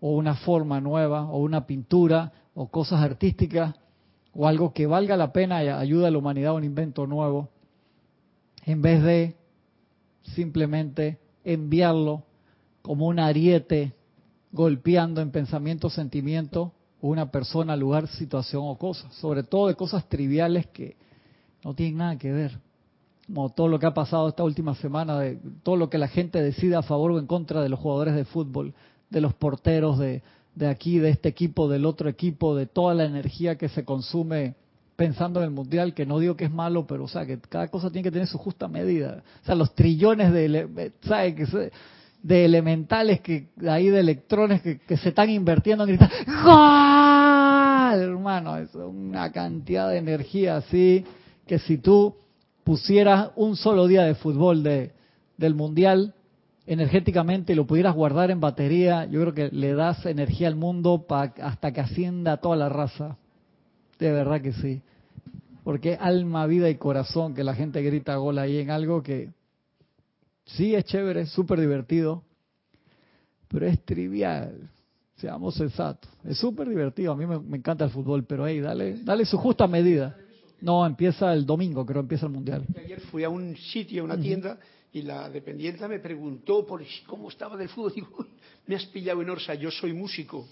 o 0.00 0.10
una 0.10 0.34
forma 0.34 0.80
nueva, 0.80 1.24
o 1.24 1.38
una 1.38 1.66
pintura, 1.66 2.32
o 2.54 2.68
cosas 2.68 3.02
artísticas, 3.02 3.74
o 4.34 4.46
algo 4.46 4.74
que 4.74 4.86
valga 4.86 5.16
la 5.16 5.32
pena 5.32 5.64
y 5.64 5.68
ayude 5.68 6.06
a 6.06 6.10
la 6.10 6.18
humanidad 6.18 6.54
un 6.54 6.64
invento 6.64 7.06
nuevo, 7.06 7.48
en 8.66 8.82
vez 8.82 9.02
de 9.02 9.36
simplemente 10.34 11.18
enviarlo 11.44 12.22
como 12.82 13.06
un 13.06 13.18
ariete 13.18 13.92
golpeando 14.52 15.20
en 15.20 15.30
pensamiento, 15.30 15.90
sentimiento, 15.90 16.72
una 17.00 17.30
persona, 17.30 17.76
lugar, 17.76 18.08
situación 18.08 18.62
o 18.66 18.76
cosas, 18.76 19.12
sobre 19.14 19.42
todo 19.42 19.68
de 19.68 19.74
cosas 19.74 20.08
triviales 20.08 20.66
que 20.68 20.96
no 21.64 21.74
tienen 21.74 21.98
nada 21.98 22.18
que 22.18 22.32
ver. 22.32 22.58
Como 23.26 23.50
todo 23.50 23.68
lo 23.68 23.78
que 23.78 23.86
ha 23.86 23.94
pasado 23.94 24.28
esta 24.28 24.44
última 24.44 24.74
semana, 24.74 25.18
de 25.18 25.38
todo 25.62 25.76
lo 25.76 25.90
que 25.90 25.98
la 25.98 26.08
gente 26.08 26.42
decide 26.42 26.76
a 26.76 26.82
favor 26.82 27.12
o 27.12 27.18
en 27.18 27.26
contra 27.26 27.62
de 27.62 27.68
los 27.68 27.80
jugadores 27.80 28.14
de 28.14 28.24
fútbol, 28.24 28.74
de 29.10 29.20
los 29.20 29.34
porteros 29.34 29.98
de 29.98 30.22
aquí, 30.68 30.98
de 30.98 31.10
este 31.10 31.28
equipo, 31.28 31.68
del 31.68 31.84
otro 31.86 32.08
equipo, 32.08 32.54
de 32.54 32.66
toda 32.66 32.94
la 32.94 33.04
energía 33.04 33.56
que 33.56 33.68
se 33.68 33.84
consume 33.84 34.54
pensando 34.96 35.40
en 35.40 35.46
el 35.46 35.50
mundial, 35.50 35.94
que 35.94 36.06
no 36.06 36.18
digo 36.18 36.36
que 36.36 36.44
es 36.44 36.52
malo, 36.52 36.86
pero 36.86 37.04
o 37.04 37.08
sea, 37.08 37.26
que 37.26 37.38
cada 37.40 37.68
cosa 37.68 37.90
tiene 37.90 38.04
que 38.04 38.12
tener 38.12 38.28
su 38.28 38.38
justa 38.38 38.68
medida. 38.68 39.22
O 39.42 39.46
sea, 39.46 39.54
los 39.54 39.74
trillones 39.74 40.32
de, 40.32 40.92
¿sabe? 41.02 41.34
Que 41.34 41.70
de 42.22 42.46
elementales 42.46 43.20
que 43.20 43.48
ahí 43.68 43.90
de 43.90 44.00
electrones 44.00 44.62
que, 44.62 44.96
se 44.96 45.10
están 45.10 45.28
invirtiendo 45.28 45.84
en 45.84 45.88
gritar 45.88 46.10
¡Gol! 46.42 48.00
hermano 48.02 48.56
es 48.56 48.74
una 48.74 49.30
cantidad 49.30 49.90
de 49.90 49.98
energía 49.98 50.56
así 50.56 51.04
que 51.46 51.58
si 51.58 51.76
tú 51.76 52.16
pusieras 52.64 53.28
un 53.36 53.56
solo 53.56 53.86
día 53.86 54.04
de 54.04 54.14
fútbol 54.14 54.62
de, 54.62 54.92
del 55.36 55.54
mundial 55.54 56.14
energéticamente 56.66 57.52
y 57.52 57.56
lo 57.56 57.66
pudieras 57.66 57.94
guardar 57.94 58.30
en 58.30 58.40
batería, 58.40 59.04
yo 59.04 59.20
creo 59.20 59.34
que 59.34 59.48
le 59.54 59.74
das 59.74 60.06
energía 60.06 60.48
al 60.48 60.56
mundo 60.56 61.04
hasta 61.42 61.72
que 61.72 61.80
ascienda 61.82 62.38
toda 62.38 62.56
la 62.56 62.70
raza. 62.70 63.18
De 63.98 64.12
verdad 64.12 64.40
que 64.40 64.52
sí. 64.52 64.82
Porque 65.62 65.96
alma, 65.98 66.46
vida 66.46 66.68
y 66.68 66.76
corazón 66.76 67.34
que 67.34 67.42
la 67.42 67.54
gente 67.54 67.82
grita 67.82 68.16
gol 68.16 68.38
ahí 68.38 68.58
en 68.58 68.70
algo 68.70 69.02
que 69.02 69.30
sí 70.44 70.74
es 70.74 70.84
chévere, 70.84 71.22
es 71.22 71.30
súper 71.30 71.60
divertido, 71.60 72.22
pero 73.48 73.66
es 73.66 73.82
trivial. 73.84 74.70
Seamos 75.16 75.54
sensatos. 75.54 76.10
Es 76.24 76.38
súper 76.38 76.68
divertido. 76.68 77.12
A 77.12 77.16
mí 77.16 77.24
me, 77.24 77.38
me, 77.38 77.56
encanta 77.56 77.84
el 77.84 77.90
fútbol, 77.90 78.24
pero 78.24 78.46
hey, 78.46 78.60
dale, 78.60 78.98
dale 79.04 79.24
su 79.24 79.38
justa 79.38 79.66
medida. 79.66 80.16
No, 80.60 80.84
empieza 80.84 81.32
el 81.32 81.46
domingo, 81.46 81.86
creo 81.86 82.00
empieza 82.00 82.26
el 82.26 82.32
Mundial. 82.32 82.64
Ayer 82.76 83.00
fui 83.00 83.24
a 83.24 83.28
un 83.28 83.56
sitio, 83.56 84.02
a 84.02 84.04
una 84.04 84.18
tienda, 84.18 84.58
y 84.92 85.02
la 85.02 85.28
dependiente 85.28 85.86
me 85.88 85.98
preguntó 85.98 86.66
por 86.66 86.82
cómo 87.06 87.28
estaba 87.28 87.56
del 87.56 87.68
fútbol. 87.68 87.92
Digo, 87.94 88.26
me 88.66 88.76
has 88.76 88.86
pillado 88.86 89.22
en 89.22 89.30
Orsa, 89.30 89.54
yo 89.54 89.70
soy 89.70 89.92
músico. 89.92 90.46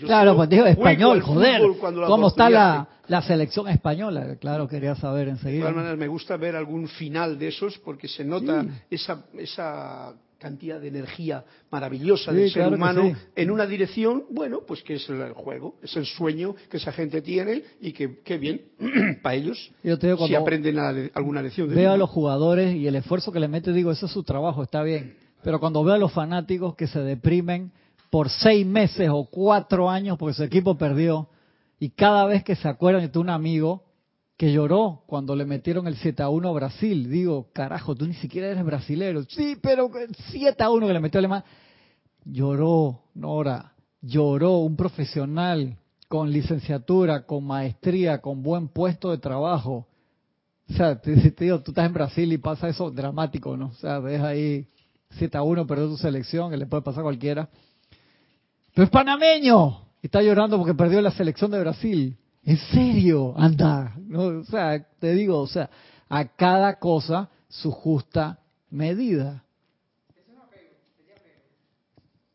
Claro, 0.00 0.36
pues 0.36 0.48
digo 0.48 0.66
español, 0.66 1.20
joder. 1.20 1.62
¿Cómo 2.06 2.28
está 2.28 2.50
la, 2.50 2.88
la, 3.06 3.22
selección 3.22 3.68
española? 3.68 4.36
Claro, 4.40 4.68
quería 4.68 4.94
saber 4.94 5.28
enseguida. 5.28 5.66
De 5.66 5.70
todas 5.70 5.76
maneras, 5.76 5.98
me 5.98 6.08
gusta 6.08 6.36
ver 6.36 6.56
algún 6.56 6.88
final 6.88 7.38
de 7.38 7.48
esos 7.48 7.78
porque 7.78 8.08
se 8.08 8.24
nota 8.24 8.64
esa, 8.90 9.24
esa 9.36 10.14
cantidad 10.38 10.80
de 10.80 10.88
energía 10.88 11.44
maravillosa 11.70 12.32
del 12.32 12.50
ser 12.50 12.72
humano 12.72 13.12
en 13.34 13.50
una 13.50 13.66
dirección, 13.66 14.24
bueno, 14.30 14.60
pues 14.66 14.82
que 14.82 14.94
es 14.94 15.08
el 15.08 15.32
juego, 15.32 15.74
es 15.82 15.96
el 15.96 16.06
sueño 16.06 16.54
que 16.70 16.76
esa 16.76 16.92
gente 16.92 17.20
tiene 17.22 17.62
y 17.80 17.92
que 17.92 18.20
qué 18.24 18.38
bien 18.38 18.62
para 19.22 19.34
ellos 19.34 19.70
si 19.82 20.34
aprenden 20.34 20.78
alguna 21.14 21.42
lección. 21.42 21.68
veo 21.68 21.92
a 21.92 21.96
los 21.96 22.08
jugadores 22.08 22.74
y 22.74 22.86
el 22.86 22.96
esfuerzo 22.96 23.32
que 23.32 23.40
le 23.40 23.48
mete, 23.48 23.72
digo, 23.72 23.90
eso 23.90 24.06
es 24.06 24.12
su 24.12 24.22
trabajo, 24.22 24.62
está 24.62 24.82
bien. 24.82 25.16
Pero 25.42 25.60
cuando 25.60 25.84
veo 25.84 25.94
a 25.94 25.98
los 25.98 26.12
fanáticos 26.12 26.74
que 26.74 26.86
se 26.86 27.00
deprimen 27.00 27.72
por 28.10 28.30
seis 28.30 28.66
meses 28.66 29.08
o 29.12 29.24
cuatro 29.30 29.90
años 29.90 30.16
porque 30.18 30.34
su 30.34 30.42
equipo 30.42 30.76
perdió 30.76 31.28
y 31.78 31.90
cada 31.90 32.24
vez 32.26 32.42
que 32.42 32.56
se 32.56 32.68
acuerdan 32.68 33.10
de 33.10 33.18
un 33.18 33.30
amigo 33.30 33.84
que 34.36 34.52
lloró 34.52 35.02
cuando 35.06 35.34
le 35.34 35.44
metieron 35.44 35.88
el 35.88 35.96
7 35.96 36.22
a 36.22 36.28
1 36.28 36.48
a 36.48 36.52
Brasil. 36.52 37.10
Digo, 37.10 37.48
carajo, 37.52 37.96
tú 37.96 38.06
ni 38.06 38.14
siquiera 38.14 38.46
eres 38.48 38.64
brasilero. 38.64 39.24
Sí, 39.24 39.56
pero 39.60 39.90
el 39.98 40.14
7 40.30 40.62
a 40.62 40.70
1 40.70 40.86
que 40.86 40.92
le 40.92 41.00
metió 41.00 41.18
Alemán. 41.18 41.42
Lloró, 42.24 43.02
Nora, 43.14 43.72
lloró 44.00 44.58
un 44.58 44.76
profesional 44.76 45.76
con 46.06 46.30
licenciatura, 46.30 47.26
con 47.26 47.44
maestría, 47.44 48.20
con 48.20 48.42
buen 48.42 48.68
puesto 48.68 49.10
de 49.10 49.18
trabajo. 49.18 49.88
O 50.70 50.72
sea, 50.72 51.00
te, 51.00 51.14
digo, 51.16 51.60
tú 51.60 51.72
estás 51.72 51.86
en 51.86 51.92
Brasil 51.92 52.32
y 52.32 52.38
pasa 52.38 52.68
eso 52.68 52.90
dramático, 52.92 53.56
¿no? 53.56 53.66
O 53.66 53.74
sea, 53.74 53.98
ves 53.98 54.20
ahí 54.20 54.68
7 55.10 55.36
a 55.36 55.42
1, 55.42 55.66
perdió 55.66 55.88
tu 55.88 55.96
selección, 55.96 56.50
que 56.50 56.56
le 56.56 56.66
puede 56.66 56.82
pasar 56.82 57.00
a 57.00 57.04
cualquiera. 57.04 57.48
Pero 58.78 58.84
es 58.84 58.92
panameño. 58.92 59.76
Está 60.00 60.22
llorando 60.22 60.56
porque 60.56 60.72
perdió 60.72 61.00
la 61.00 61.10
selección 61.10 61.50
de 61.50 61.58
Brasil. 61.58 62.16
¿En 62.44 62.56
serio? 62.56 63.34
Anda. 63.36 63.92
¿no? 64.06 64.26
O 64.26 64.44
sea, 64.44 64.86
te 65.00 65.14
digo, 65.14 65.40
o 65.40 65.48
sea, 65.48 65.68
a 66.08 66.24
cada 66.28 66.78
cosa 66.78 67.28
su 67.48 67.72
justa 67.72 68.38
medida. 68.70 69.42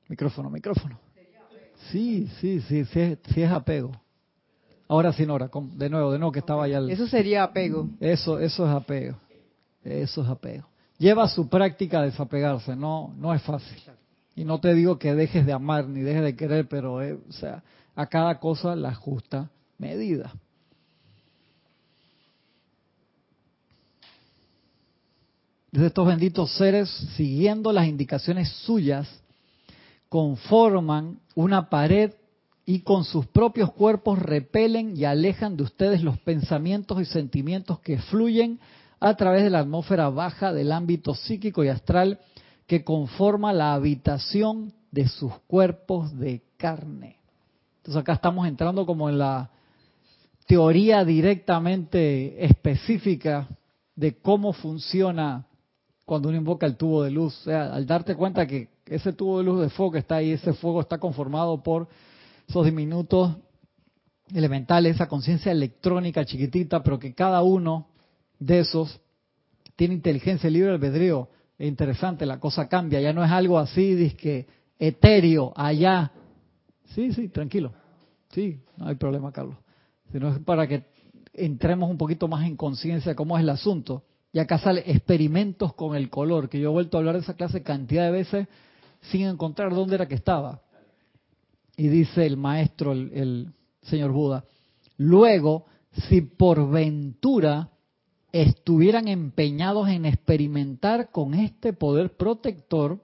Micrófono, 0.10 0.50
micrófono. 0.50 1.00
Sí, 1.94 2.28
sí, 2.42 2.60
sí, 2.60 2.84
sí, 2.84 3.18
sí 3.34 3.42
es 3.42 3.50
apego. 3.50 3.94
Ahora 4.90 5.14
sí, 5.14 5.26
Nora, 5.26 5.50
de 5.78 5.90
nuevo, 5.90 6.12
de 6.12 6.20
nuevo 6.20 6.34
que 6.34 6.40
estaba 6.40 6.68
ya. 6.68 6.80
Eso 6.90 7.08
sería 7.08 7.44
apego. 7.44 7.88
Eso, 8.02 8.38
eso 8.38 8.68
es 8.68 8.76
apego. 8.76 9.16
Eso 9.82 10.24
es 10.24 10.28
apego. 10.28 10.68
Lleva 10.98 11.26
su 11.30 11.48
práctica 11.48 12.00
a 12.00 12.04
desapegarse, 12.04 12.76
no, 12.76 13.14
no 13.18 13.34
es 13.34 13.42
fácil. 13.44 13.82
Y 14.36 14.46
no 14.46 14.60
te 14.60 14.74
digo 14.74 14.98
que 14.98 15.14
dejes 15.14 15.46
de 15.46 15.54
amar 15.54 15.88
ni 15.88 16.02
dejes 16.02 16.24
de 16.24 16.36
querer, 16.36 16.68
pero, 16.68 17.02
eh, 17.02 17.14
o 17.14 17.32
sea, 17.34 17.64
a 17.96 18.08
cada 18.08 18.40
cosa 18.40 18.76
la 18.76 18.96
justa 18.96 19.52
medida. 19.78 20.34
Estos 25.72 26.08
benditos 26.08 26.56
seres, 26.56 26.90
siguiendo 27.16 27.72
las 27.72 27.88
indicaciones 27.88 28.50
suyas, 28.50 29.08
conforman 30.08 31.20
una 31.36 31.70
pared 31.70 32.14
y 32.66 32.82
con 32.82 33.04
sus 33.04 33.26
propios 33.26 33.72
cuerpos 33.74 34.20
repelen 34.20 34.96
y 34.96 35.06
alejan 35.06 35.58
de 35.58 35.64
ustedes 35.64 36.04
los 36.04 36.20
pensamientos 36.20 37.02
y 37.02 37.06
sentimientos 37.06 37.80
que 37.80 37.98
fluyen 37.98 38.60
a 39.00 39.16
través 39.16 39.44
de 39.44 39.50
la 39.50 39.60
atmósfera 39.60 40.10
baja 40.10 40.54
del 40.54 40.72
ámbito 40.72 41.16
psíquico 41.16 41.64
y 41.64 41.70
astral 41.70 42.20
que 42.68 42.84
conforma 42.84 43.54
la 43.54 43.74
habitación 43.74 44.74
de 44.92 45.08
sus 45.08 45.34
cuerpos 45.48 46.18
de 46.18 46.44
carne. 46.58 47.18
Entonces 47.78 48.02
acá 48.02 48.14
estamos 48.14 48.48
entrando 48.48 48.86
como 48.86 49.10
en 49.10 49.18
la 49.18 49.50
teoría 50.48 51.04
directamente 51.04 52.46
específica 52.46 53.48
de 53.96 54.18
cómo 54.18 54.54
funciona 54.54 55.46
cuando 56.06 56.30
uno 56.30 56.38
invoca 56.38 56.66
el 56.66 56.78
tubo 56.78 57.04
de 57.04 57.12
luz. 57.12 57.38
O 57.42 57.44
sea, 57.44 57.74
al 57.74 57.86
darte 57.86 58.16
cuenta 58.16 58.48
que 58.48 58.70
ese 58.86 59.14
tubo 59.14 59.40
de 59.40 59.46
luz 59.46 59.62
de 59.62 59.70
fuego 59.70 59.94
que 59.94 60.00
está 60.00 60.18
ahí, 60.18 60.32
ese 60.32 60.54
fuego 60.54 60.82
está 60.82 60.98
conformado 60.98 61.62
por 61.62 61.88
esos 62.48 62.66
diminutos 62.66 63.36
elementales, 64.34 64.96
esa 64.96 65.08
conciencia 65.08 65.52
electrónica 65.52 66.26
chiquitita, 66.26 66.84
pero 66.84 67.00
que 67.00 67.14
cada 67.14 67.42
uno 67.44 67.88
de 68.40 68.60
esos 68.60 69.00
tiene 69.76 69.94
inteligencia 69.96 70.50
libre 70.50 70.72
albedrío. 70.72 71.30
Es 71.58 71.68
interesante, 71.68 72.26
la 72.26 72.40
cosa 72.40 72.68
cambia, 72.68 73.00
ya 73.00 73.14
no 73.14 73.24
es 73.24 73.32
algo 73.32 73.60
así, 73.60 74.12
que 74.12 74.48
etéreo, 74.80 75.54
allá. 75.56 76.12
Sí, 76.96 77.14
sí, 77.14 77.30
tranquilo. 77.30 77.74
Sí, 78.30 78.60
no 78.78 78.88
hay 78.88 78.96
problema, 78.96 79.32
Carlos. 79.32 79.58
Sino 80.12 80.30
es 80.30 80.40
para 80.40 80.68
que 80.68 80.86
entremos 81.34 81.90
un 81.90 81.98
poquito 81.98 82.28
más 82.28 82.46
en 82.46 82.56
conciencia 82.56 83.16
cómo 83.16 83.38
es 83.38 83.44
el 83.44 83.50
asunto. 83.50 84.04
Y 84.32 84.40
acá 84.40 84.58
sale 84.58 84.84
experimentos 84.88 85.74
con 85.76 85.96
el 85.96 86.10
color, 86.10 86.50
que 86.50 86.60
yo 86.60 86.70
he 86.70 86.74
vuelto 86.74 86.98
a 86.98 87.00
hablar 87.00 87.16
de 87.16 87.22
esa 87.22 87.36
clase 87.36 87.62
cantidad 87.62 88.06
de 88.06 88.12
veces 88.12 88.48
sin 89.02 89.28
encontrar 89.28 89.74
dónde 89.74 89.96
era 89.96 90.08
que 90.08 90.16
estaba. 90.16 90.62
Y 91.78 91.88
dice 91.88 92.26
el 92.26 92.38
maestro, 92.38 92.94
el, 92.94 93.54
señor 93.84 94.12
Buda, 94.12 94.46
luego, 94.98 95.66
si 96.08 96.22
por 96.22 96.70
ventura 96.70 97.70
estuvieran 98.34 99.08
empeñados 99.08 99.88
en 99.88 100.06
experimentar 100.06 101.12
con 101.12 101.36
este 101.36 101.72
poder 101.72 102.18
protector, 102.18 103.00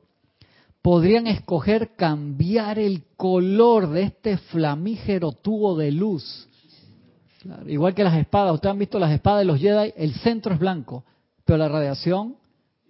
podrían 0.82 1.28
escoger 1.28 1.96
cambiar 1.96 2.80
el 2.80 3.04
color 3.15 3.89
de 3.92 4.04
este 4.04 4.38
flamígero 4.38 5.32
tubo 5.32 5.78
de 5.78 5.92
luz. 5.92 6.48
igual 7.68 7.94
que 7.94 8.04
las 8.04 8.18
espadas, 8.18 8.54
ustedes 8.54 8.72
han 8.72 8.80
visto 8.80 9.00
las 9.00 9.12
espadas 9.12 9.39
de 9.39 9.46
los 9.46 9.60
Jedi, 9.60 9.94
el 9.96 10.15
centro 10.15 10.54
es 10.54 10.60
blanco, 10.60 11.06
pero 11.46 11.58
la 11.58 11.70
radiación 11.70 12.36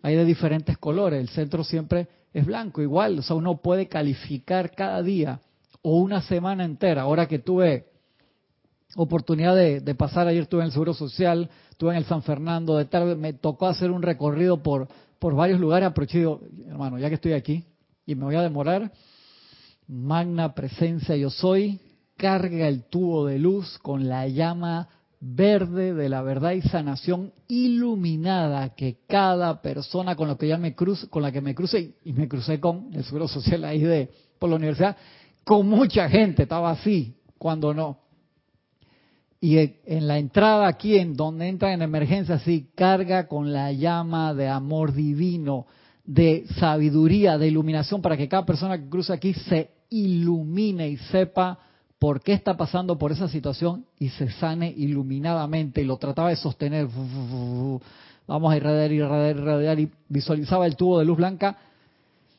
hay 0.01 0.15
de 0.15 0.25
diferentes 0.25 0.77
colores, 0.77 1.19
el 1.19 1.29
centro 1.29 1.63
siempre 1.63 2.07
es 2.33 2.45
blanco, 2.45 2.81
igual, 2.81 3.19
o 3.19 3.21
sea, 3.21 3.35
uno 3.35 3.57
puede 3.57 3.87
calificar 3.87 4.71
cada 4.71 5.03
día 5.03 5.41
o 5.81 5.97
una 5.97 6.21
semana 6.21 6.63
entera. 6.63 7.01
Ahora 7.01 7.27
que 7.27 7.39
tuve 7.39 7.87
oportunidad 8.95 9.55
de, 9.55 9.95
pasar, 9.95 10.27
ayer 10.27 10.43
estuve 10.43 10.61
en 10.61 10.67
el 10.67 10.71
Seguro 10.71 10.93
Social, 10.93 11.49
estuve 11.69 11.91
en 11.91 11.97
el 11.97 12.05
San 12.05 12.23
Fernando, 12.23 12.77
de 12.77 12.85
tarde 12.85 13.15
me 13.15 13.33
tocó 13.33 13.67
hacer 13.67 13.91
un 13.91 14.01
recorrido 14.01 14.63
por, 14.63 14.87
por 15.19 15.35
varios 15.35 15.59
lugares, 15.59 15.87
aproveché 15.87 16.25
hermano, 16.67 16.97
ya 16.97 17.09
que 17.09 17.15
estoy 17.15 17.33
aquí 17.33 17.63
y 18.05 18.15
me 18.15 18.25
voy 18.25 18.35
a 18.35 18.41
demorar, 18.41 18.91
magna 19.87 20.53
presencia 20.53 21.15
yo 21.15 21.29
soy, 21.29 21.79
carga 22.17 22.67
el 22.67 22.83
tubo 22.83 23.25
de 23.25 23.39
luz 23.39 23.77
con 23.79 24.09
la 24.09 24.27
llama 24.27 24.89
verde 25.21 25.93
de 25.93 26.09
la 26.09 26.21
verdad 26.21 26.51
y 26.51 26.61
sanación 26.61 27.33
iluminada 27.47 28.69
que 28.69 28.99
cada 29.07 29.61
persona 29.61 30.15
con 30.15 30.29
la 30.29 30.35
que 30.37 30.47
ya 30.47 30.57
me 30.57 30.75
cruce, 30.75 31.07
con 31.09 31.21
la 31.21 31.31
que 31.31 31.41
me 31.41 31.53
cruce 31.53 31.95
y 32.03 32.13
me 32.13 32.27
crucé 32.27 32.59
con 32.59 32.89
el 32.93 33.03
seguro 33.03 33.27
social 33.27 33.63
ahí 33.65 33.81
de 33.81 34.09
por 34.39 34.49
la 34.49 34.55
universidad, 34.55 34.95
con 35.43 35.67
mucha 35.67 36.09
gente, 36.09 36.43
estaba 36.43 36.71
así, 36.71 37.15
cuando 37.37 37.73
no. 37.73 38.08
Y 39.41 39.57
en 39.57 40.07
la 40.07 40.17
entrada 40.17 40.67
aquí, 40.67 40.97
en 40.97 41.15
donde 41.15 41.47
entra 41.47 41.71
en 41.73 41.81
emergencia, 41.81 42.35
así, 42.35 42.67
carga 42.75 43.27
con 43.27 43.53
la 43.53 43.71
llama 43.71 44.33
de 44.33 44.49
amor 44.49 44.93
divino, 44.93 45.65
de 46.03 46.45
sabiduría, 46.59 47.37
de 47.37 47.47
iluminación, 47.47 48.01
para 48.01 48.17
que 48.17 48.27
cada 48.27 48.45
persona 48.45 48.77
que 48.77 48.89
cruce 48.89 49.13
aquí 49.13 49.33
se 49.33 49.71
ilumine 49.89 50.89
y 50.89 50.97
sepa 50.97 51.57
por 51.99 52.21
qué 52.21 52.33
está 52.33 52.57
pasando 52.57 52.97
por 52.97 53.11
esa 53.11 53.29
situación 53.29 53.85
y 53.97 54.09
se 54.09 54.29
sane 54.31 54.73
iluminadamente. 54.75 55.81
Y 55.81 55.85
lo 55.85 55.97
trataba 55.97 56.29
de 56.29 56.35
sostener. 56.35 56.87
Vamos 58.27 58.53
a 58.53 58.57
irradiar, 58.57 58.91
irradiar, 58.91 59.37
irradiar. 59.37 59.79
Y 59.79 59.89
visualizaba 60.09 60.65
el 60.65 60.75
tubo 60.75 60.99
de 60.99 61.05
luz 61.05 61.17
blanca 61.17 61.57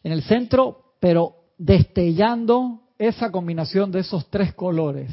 en 0.03 0.13
el 0.13 0.23
centro, 0.23 0.95
pero 1.01 1.35
destellando 1.57 2.81
esa 2.99 3.31
combinación 3.31 3.91
de 3.91 4.01
esos 4.01 4.29
tres 4.29 4.53
colores. 4.53 5.11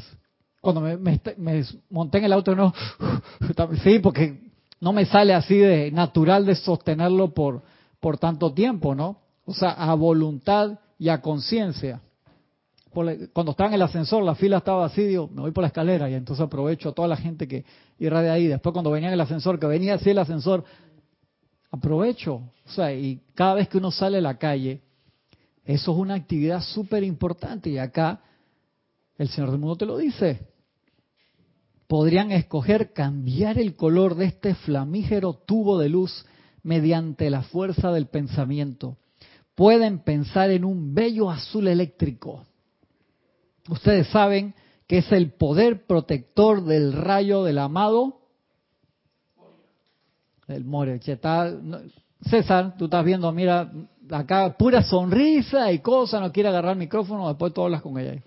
Cuando 0.60 0.80
me, 0.80 0.96
me 0.96 1.64
monté 1.90 2.18
en 2.18 2.24
el 2.24 2.32
auto, 2.32 2.54
no. 2.54 2.72
Sí, 3.82 3.98
porque 4.00 4.50
no 4.80 4.92
me 4.92 5.04
sale 5.06 5.34
así 5.34 5.56
de 5.56 5.90
natural 5.90 6.46
de 6.46 6.54
sostenerlo 6.54 7.32
por, 7.34 7.62
por 8.00 8.18
tanto 8.18 8.52
tiempo, 8.52 8.94
¿no? 8.94 9.18
O 9.44 9.54
sea, 9.54 9.70
a 9.70 9.94
voluntad 9.94 10.78
y 10.98 11.08
a 11.08 11.20
conciencia 11.20 12.00
cuando 13.32 13.52
estaba 13.52 13.68
en 13.68 13.74
el 13.74 13.82
ascensor, 13.82 14.22
la 14.22 14.34
fila 14.34 14.58
estaba 14.58 14.86
así, 14.86 15.02
digo, 15.02 15.28
me 15.28 15.42
voy 15.42 15.50
por 15.52 15.62
la 15.62 15.68
escalera 15.68 16.08
y 16.10 16.14
entonces 16.14 16.44
aprovecho 16.44 16.88
a 16.88 16.92
toda 16.92 17.06
la 17.06 17.16
gente 17.16 17.46
que 17.46 17.64
irradia 17.98 18.32
ahí. 18.32 18.46
Después 18.46 18.72
cuando 18.72 18.90
venía 18.90 19.08
en 19.08 19.14
el 19.14 19.20
ascensor, 19.20 19.58
que 19.58 19.66
venía 19.66 19.94
así 19.94 20.10
el 20.10 20.18
ascensor, 20.18 20.64
aprovecho. 21.70 22.42
O 22.66 22.70
sea, 22.70 22.92
y 22.92 23.20
cada 23.34 23.54
vez 23.54 23.68
que 23.68 23.78
uno 23.78 23.90
sale 23.90 24.18
a 24.18 24.22
la 24.22 24.38
calle, 24.38 24.80
eso 25.64 25.92
es 25.92 25.98
una 25.98 26.14
actividad 26.14 26.60
súper 26.60 27.04
importante 27.04 27.70
y 27.70 27.78
acá 27.78 28.20
el 29.18 29.28
Señor 29.28 29.50
del 29.50 29.60
Mundo 29.60 29.76
te 29.76 29.86
lo 29.86 29.98
dice. 29.98 30.48
Podrían 31.86 32.32
escoger 32.32 32.92
cambiar 32.92 33.58
el 33.58 33.76
color 33.76 34.14
de 34.14 34.26
este 34.26 34.54
flamígero 34.54 35.34
tubo 35.34 35.78
de 35.78 35.88
luz 35.88 36.24
mediante 36.62 37.30
la 37.30 37.42
fuerza 37.42 37.92
del 37.92 38.06
pensamiento. 38.06 38.96
Pueden 39.54 40.00
pensar 40.00 40.50
en 40.50 40.64
un 40.64 40.94
bello 40.94 41.30
azul 41.30 41.66
eléctrico 41.68 42.44
ustedes 43.68 44.08
saben 44.08 44.54
que 44.86 44.98
es 44.98 45.12
el 45.12 45.32
poder 45.32 45.86
protector 45.86 46.64
del 46.64 46.92
rayo 46.92 47.44
del 47.44 47.58
amado. 47.58 48.20
El 50.46 50.64
More. 50.64 50.98
César, 52.22 52.76
tú 52.76 52.86
estás 52.86 53.04
viendo, 53.04 53.30
mira, 53.32 53.70
acá 54.10 54.56
pura 54.58 54.82
sonrisa 54.82 55.70
y 55.70 55.80
cosa, 55.80 56.18
no 56.20 56.32
quiere 56.32 56.48
agarrar 56.48 56.72
el 56.72 56.78
micrófono, 56.78 57.28
después 57.28 57.52
tú 57.52 57.62
hablas 57.62 57.82
con 57.82 57.98
ella. 57.98 58.20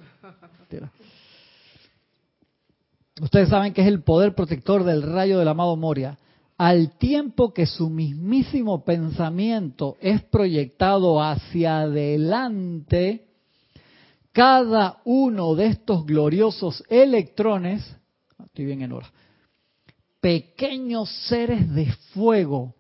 Ustedes 3.22 3.50
saben 3.50 3.74
que 3.74 3.82
es 3.82 3.88
el 3.88 4.04
poder 4.04 4.34
protector 4.34 4.84
del 4.84 5.04
rayo 5.04 5.40
del 5.40 5.48
amado 5.48 5.76
Moria. 5.76 6.18
Al 6.58 6.98
tiempo 6.98 7.54
que 7.54 7.66
su 7.66 7.90
mismísimo 7.90 8.84
pensamiento 8.84 9.98
es 10.00 10.22
proyectado 10.24 11.22
hacia 11.22 11.82
adelante, 11.82 13.28
cada 14.32 15.02
uno 15.04 15.56
de 15.56 15.68
estos 15.68 16.06
gloriosos 16.06 16.84
electrones, 16.88 17.84
estoy 18.46 18.66
bien 18.66 18.82
en 18.82 18.92
hora, 18.92 19.12
pequeños 20.20 21.10
seres 21.28 21.74
de 21.74 21.92
fuego, 22.14 22.76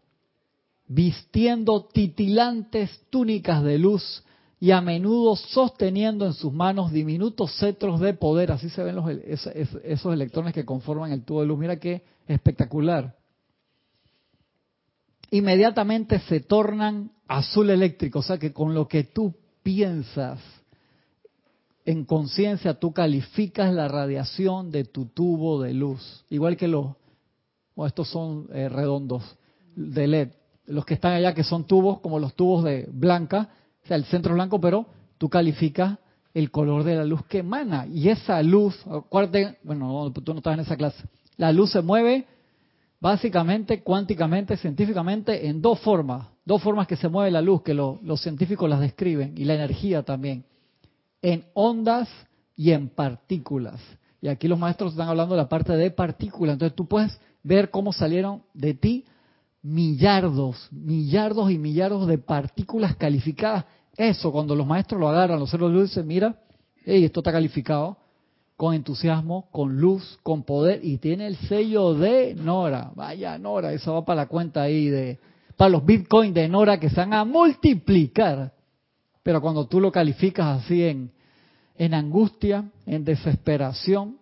vistiendo 0.87 1.85
titilantes 1.85 3.01
túnicas 3.09 3.63
de 3.63 3.79
luz 3.79 4.23
y 4.61 4.69
a 4.69 4.79
menudo 4.79 5.35
sosteniendo 5.35 6.23
en 6.23 6.33
sus 6.33 6.53
manos 6.53 6.91
diminutos 6.91 7.57
cetros 7.57 7.99
de 7.99 8.13
poder. 8.13 8.51
Así 8.51 8.69
se 8.69 8.83
ven 8.83 8.95
los, 8.95 9.09
esos 9.09 10.13
electrones 10.13 10.53
que 10.53 10.65
conforman 10.65 11.11
el 11.11 11.23
tubo 11.23 11.41
de 11.41 11.47
luz. 11.47 11.57
Mira 11.57 11.77
qué 11.77 12.03
espectacular. 12.27 13.15
Inmediatamente 15.31 16.19
se 16.19 16.41
tornan 16.41 17.09
azul 17.27 17.71
eléctrico, 17.71 18.19
o 18.19 18.21
sea 18.21 18.37
que 18.37 18.53
con 18.53 18.75
lo 18.75 18.87
que 18.87 19.05
tú 19.05 19.33
piensas, 19.63 20.39
en 21.83 22.05
conciencia 22.05 22.75
tú 22.75 22.93
calificas 22.93 23.73
la 23.73 23.87
radiación 23.87 24.69
de 24.69 24.83
tu 24.83 25.07
tubo 25.07 25.59
de 25.59 25.73
luz, 25.73 26.23
igual 26.29 26.55
que 26.55 26.67
los, 26.67 26.89
estos 27.87 28.09
son 28.09 28.47
eh, 28.53 28.69
redondos 28.69 29.23
de 29.75 30.05
LED, 30.05 30.29
los 30.67 30.85
que 30.85 30.93
están 30.93 31.13
allá 31.13 31.33
que 31.33 31.43
son 31.43 31.65
tubos 31.65 31.99
como 32.01 32.19
los 32.19 32.35
tubos 32.35 32.63
de 32.63 32.87
blanca, 32.91 33.49
el 33.95 34.05
centro 34.05 34.33
blanco, 34.33 34.59
pero 34.59 34.85
tú 35.17 35.29
calificas 35.29 35.97
el 36.33 36.49
color 36.51 36.83
de 36.83 36.95
la 36.95 37.05
luz 37.05 37.25
que 37.25 37.39
emana 37.39 37.85
y 37.87 38.09
esa 38.09 38.41
luz, 38.41 38.79
acuérdate, 38.87 39.57
bueno, 39.63 40.11
tú 40.11 40.33
no 40.33 40.39
estás 40.39 40.53
en 40.53 40.61
esa 40.61 40.77
clase, 40.77 41.03
la 41.37 41.51
luz 41.51 41.71
se 41.71 41.81
mueve 41.81 42.25
básicamente, 42.99 43.81
cuánticamente, 43.81 44.55
científicamente, 44.57 45.47
en 45.47 45.61
dos 45.61 45.79
formas, 45.79 46.27
dos 46.45 46.61
formas 46.61 46.87
que 46.87 46.95
se 46.95 47.09
mueve 47.09 47.31
la 47.31 47.41
luz, 47.41 47.63
que 47.63 47.73
los 47.73 48.21
científicos 48.21 48.69
las 48.69 48.79
describen, 48.79 49.33
y 49.35 49.45
la 49.45 49.55
energía 49.55 50.03
también 50.03 50.45
en 51.21 51.45
ondas 51.53 52.09
y 52.55 52.71
en 52.71 52.89
partículas. 52.89 53.79
Y 54.21 54.27
aquí 54.27 54.47
los 54.47 54.59
maestros 54.59 54.91
están 54.91 55.09
hablando 55.09 55.35
de 55.35 55.41
la 55.41 55.49
parte 55.49 55.73
de 55.73 55.91
partículas. 55.91 56.53
Entonces 56.53 56.75
tú 56.75 56.87
puedes 56.87 57.19
ver 57.43 57.69
cómo 57.71 57.91
salieron 57.91 58.43
de 58.53 58.73
ti 58.73 59.05
millardos, 59.63 60.67
millardos 60.71 61.51
y 61.51 61.57
millardos 61.57 62.07
de 62.07 62.17
partículas 62.17 62.95
calificadas. 62.95 63.65
Eso, 63.97 64.31
cuando 64.31 64.55
los 64.55 64.65
maestros 64.65 64.99
lo 64.99 65.09
agarran, 65.09 65.39
los 65.39 65.51
ceros 65.51 65.71
de 65.71 65.77
luz, 65.77 65.89
dicen, 65.89 66.07
mira, 66.07 66.35
esto 66.85 67.19
está 67.19 67.31
calificado 67.31 67.97
con 68.55 68.75
entusiasmo, 68.75 69.49
con 69.51 69.79
luz, 69.79 70.19
con 70.23 70.43
poder, 70.43 70.81
y 70.83 70.97
tiene 70.97 71.27
el 71.27 71.35
sello 71.35 71.93
de 71.93 72.35
Nora. 72.35 72.91
Vaya, 72.95 73.37
Nora, 73.37 73.73
eso 73.73 73.93
va 73.93 74.05
para 74.05 74.21
la 74.21 74.27
cuenta 74.27 74.61
ahí 74.61 74.87
de 74.87 75.19
para 75.57 75.69
los 75.69 75.85
bitcoins 75.85 76.33
de 76.33 76.47
Nora 76.47 76.79
que 76.79 76.89
se 76.89 76.95
van 76.95 77.13
a 77.13 77.25
multiplicar. 77.25 78.53
Pero 79.23 79.41
cuando 79.41 79.67
tú 79.67 79.79
lo 79.79 79.91
calificas 79.91 80.63
así 80.63 80.83
en, 80.83 81.11
en 81.77 81.93
angustia, 81.93 82.71
en 82.85 83.03
desesperación, 83.03 84.17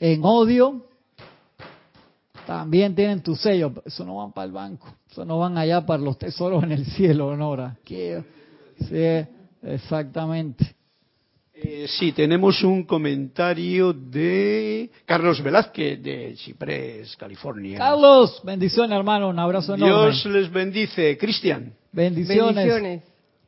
en 0.00 0.24
odio, 0.24 0.86
también 2.46 2.94
tienen 2.94 3.22
tu 3.22 3.34
sello. 3.34 3.72
Eso 3.84 4.04
no 4.04 4.16
van 4.16 4.32
para 4.32 4.46
el 4.46 4.52
banco, 4.52 4.94
eso 5.10 5.24
no 5.24 5.38
van 5.38 5.58
allá 5.58 5.84
para 5.84 6.02
los 6.02 6.18
tesoros 6.18 6.62
en 6.64 6.72
el 6.72 6.86
cielo, 6.96 7.36
Nora. 7.36 7.76
Sí, 7.84 9.26
exactamente. 9.62 10.74
Eh, 11.56 11.86
sí, 11.88 12.10
tenemos 12.12 12.62
un 12.64 12.82
comentario 12.82 13.92
de 13.92 14.90
Carlos 15.06 15.40
Velázquez 15.40 16.02
de 16.02 16.34
Ciprés, 16.36 17.16
California. 17.16 17.78
Carlos, 17.78 18.40
bendiciones 18.42 18.96
hermano, 18.96 19.28
un 19.28 19.38
abrazo 19.38 19.74
enorme. 19.74 19.94
Dios 19.94 20.26
les 20.26 20.52
bendice. 20.52 21.16
Cristian. 21.16 21.72
Bendiciones. 21.92 22.56
Bendiciones. 22.56 23.02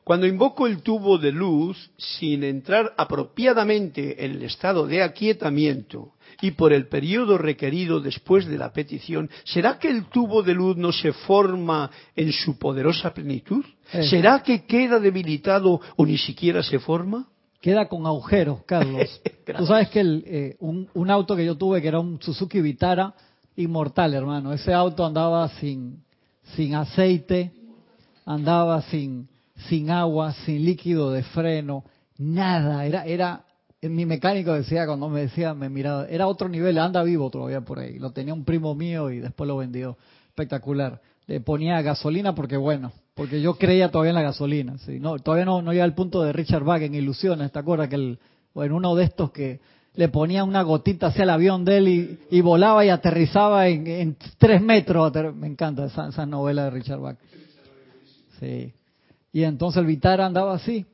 Cuando 0.04 0.28
invoco 0.28 0.68
el 0.68 0.82
tubo 0.82 1.18
de 1.18 1.32
luz 1.32 1.90
sin 1.96 2.44
entrar 2.44 2.94
apropiadamente 2.96 4.24
en 4.24 4.30
el 4.36 4.42
estado 4.44 4.86
de 4.86 5.02
aquietamiento 5.02 6.12
y 6.40 6.52
por 6.52 6.72
el 6.72 6.88
periodo 6.88 7.38
requerido 7.38 8.00
después 8.00 8.46
de 8.46 8.58
la 8.58 8.72
petición, 8.72 9.30
¿será 9.44 9.78
que 9.78 9.88
el 9.88 10.06
tubo 10.06 10.42
de 10.42 10.54
luz 10.54 10.76
no 10.76 10.92
se 10.92 11.12
forma 11.12 11.90
en 12.14 12.32
su 12.32 12.58
poderosa 12.58 13.12
plenitud? 13.12 13.64
Eh. 13.92 14.04
¿Será 14.04 14.42
que 14.42 14.64
queda 14.64 14.98
debilitado 14.98 15.80
o 15.96 16.06
ni 16.06 16.18
siquiera 16.18 16.62
se 16.62 16.78
forma? 16.78 17.28
Queda 17.60 17.88
con 17.88 18.06
agujeros, 18.06 18.62
Carlos. 18.64 19.20
Tú 19.56 19.66
sabes 19.66 19.88
que 19.88 20.00
el, 20.00 20.24
eh, 20.26 20.56
un, 20.60 20.88
un 20.94 21.10
auto 21.10 21.34
que 21.34 21.44
yo 21.44 21.56
tuve, 21.56 21.80
que 21.80 21.88
era 21.88 22.00
un 22.00 22.20
Suzuki 22.20 22.60
Vitara, 22.60 23.14
inmortal, 23.56 24.14
hermano. 24.14 24.52
Ese 24.52 24.72
auto 24.72 25.04
andaba 25.04 25.48
sin, 25.60 26.04
sin 26.54 26.74
aceite, 26.74 27.52
andaba 28.24 28.82
sin, 28.82 29.28
sin 29.68 29.90
agua, 29.90 30.32
sin 30.44 30.64
líquido 30.64 31.10
de 31.10 31.22
freno, 31.22 31.84
nada. 32.18 32.84
Era, 32.84 33.04
era, 33.06 33.44
mi 33.82 34.06
mecánico 34.06 34.52
decía, 34.52 34.86
cuando 34.86 35.08
me 35.08 35.22
decía, 35.22 35.54
me 35.54 35.68
miraba, 35.68 36.06
era 36.08 36.26
otro 36.26 36.48
nivel, 36.48 36.78
anda 36.78 37.02
vivo 37.02 37.30
todavía 37.30 37.60
por 37.60 37.78
ahí. 37.78 37.98
Lo 37.98 38.10
tenía 38.10 38.34
un 38.34 38.44
primo 38.44 38.74
mío 38.74 39.10
y 39.10 39.20
después 39.20 39.46
lo 39.46 39.56
vendió. 39.56 39.96
Espectacular. 40.28 41.00
Le 41.26 41.40
ponía 41.40 41.80
gasolina 41.82 42.34
porque 42.34 42.56
bueno, 42.56 42.92
porque 43.14 43.40
yo 43.40 43.54
creía 43.54 43.90
todavía 43.90 44.10
en 44.10 44.16
la 44.16 44.22
gasolina. 44.22 44.78
¿sí? 44.78 45.00
No, 45.00 45.18
todavía 45.18 45.44
no, 45.44 45.62
no 45.62 45.72
llega 45.72 45.84
al 45.84 45.94
punto 45.94 46.22
de 46.22 46.32
Richard 46.32 46.64
Bach 46.64 46.82
en 46.82 46.94
Ilusiones, 46.94 47.52
¿te 47.52 47.58
acuerdas? 47.58 47.88
Que 47.88 47.96
el, 47.96 48.18
en 48.54 48.72
uno 48.72 48.94
de 48.94 49.04
estos 49.04 49.30
que 49.30 49.60
le 49.94 50.08
ponía 50.08 50.44
una 50.44 50.62
gotita 50.62 51.08
hacia 51.08 51.24
el 51.24 51.30
avión 51.30 51.64
de 51.64 51.78
él 51.78 52.18
y, 52.30 52.40
volaba 52.42 52.84
y 52.84 52.90
aterrizaba 52.90 53.68
en, 53.68 53.86
en 53.86 54.16
tres 54.38 54.60
metros. 54.60 55.12
Me 55.34 55.46
encanta 55.46 55.86
esa, 55.86 56.08
esa 56.08 56.26
novela 56.26 56.64
de 56.64 56.70
Richard 56.70 57.00
Bach. 57.00 57.16
Sí. 58.38 58.72
Y 59.32 59.44
entonces 59.44 59.80
el 59.80 59.86
Vitara 59.86 60.26
andaba 60.26 60.54
así. 60.54 60.86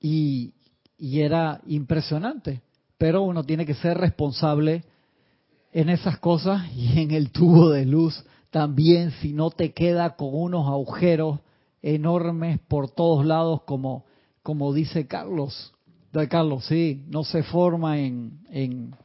Y, 0.00 0.52
y 0.98 1.20
era 1.20 1.60
impresionante. 1.66 2.60
Pero 2.98 3.22
uno 3.22 3.44
tiene 3.44 3.64
que 3.64 3.74
ser 3.74 3.96
responsable 3.96 4.84
en 5.72 5.88
esas 5.88 6.18
cosas 6.18 6.70
y 6.74 7.00
en 7.00 7.12
el 7.12 7.30
tubo 7.30 7.70
de 7.70 7.86
luz 7.86 8.24
también 8.50 9.10
si 9.20 9.32
no 9.32 9.50
te 9.50 9.72
queda 9.72 10.16
con 10.16 10.30
unos 10.32 10.66
agujeros 10.66 11.40
enormes 11.82 12.58
por 12.66 12.90
todos 12.90 13.24
lados 13.24 13.62
como, 13.62 14.04
como 14.42 14.72
dice 14.72 15.06
Carlos. 15.06 15.72
De 16.12 16.26
Carlos, 16.28 16.64
sí, 16.66 17.04
no 17.08 17.22
se 17.22 17.42
forma 17.42 17.98
en, 17.98 18.40
en 18.50 18.96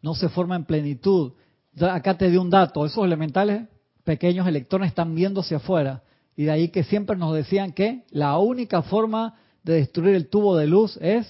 no 0.00 0.14
se 0.14 0.28
forma 0.30 0.56
en 0.56 0.64
plenitud. 0.64 1.32
Acá 1.80 2.16
te 2.16 2.30
di 2.30 2.36
un 2.36 2.50
dato, 2.50 2.86
esos 2.86 3.04
elementales 3.04 3.68
pequeños 4.02 4.48
electrones 4.48 4.88
están 4.88 5.14
viendo 5.14 5.42
hacia 5.42 5.58
afuera 5.58 6.02
y 6.34 6.44
de 6.44 6.50
ahí 6.50 6.68
que 6.70 6.84
siempre 6.84 7.16
nos 7.16 7.34
decían 7.34 7.72
que 7.72 8.04
la 8.10 8.38
única 8.38 8.82
forma 8.82 9.34
de 9.68 9.74
destruir 9.74 10.14
el 10.14 10.28
tubo 10.28 10.56
de 10.56 10.66
luz 10.66 10.96
es 11.02 11.26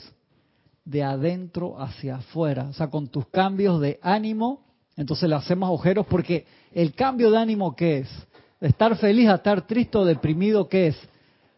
de 0.84 1.02
adentro 1.02 1.80
hacia 1.80 2.16
afuera, 2.18 2.68
o 2.70 2.72
sea, 2.72 2.88
con 2.88 3.08
tus 3.08 3.26
cambios 3.26 3.80
de 3.80 3.98
ánimo, 4.00 4.60
entonces 4.96 5.28
le 5.28 5.34
hacemos 5.34 5.66
agujeros 5.66 6.06
porque 6.06 6.46
el 6.72 6.94
cambio 6.94 7.32
de 7.32 7.38
ánimo 7.38 7.74
que 7.74 7.98
es, 7.98 8.08
de 8.60 8.68
estar 8.68 8.96
feliz 8.96 9.28
a 9.28 9.34
estar 9.34 9.66
triste 9.66 9.98
o 9.98 10.04
deprimido 10.04 10.68
que 10.68 10.86
es, 10.86 10.96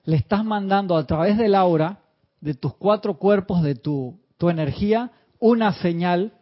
le 0.04 0.16
estás 0.16 0.42
mandando 0.42 0.96
a 0.96 1.06
través 1.06 1.36
del 1.36 1.54
aura 1.54 1.98
de 2.40 2.54
tus 2.54 2.74
cuatro 2.76 3.18
cuerpos, 3.18 3.62
de 3.62 3.74
tu, 3.74 4.18
tu 4.38 4.48
energía, 4.48 5.10
una 5.38 5.74
señal, 5.74 6.32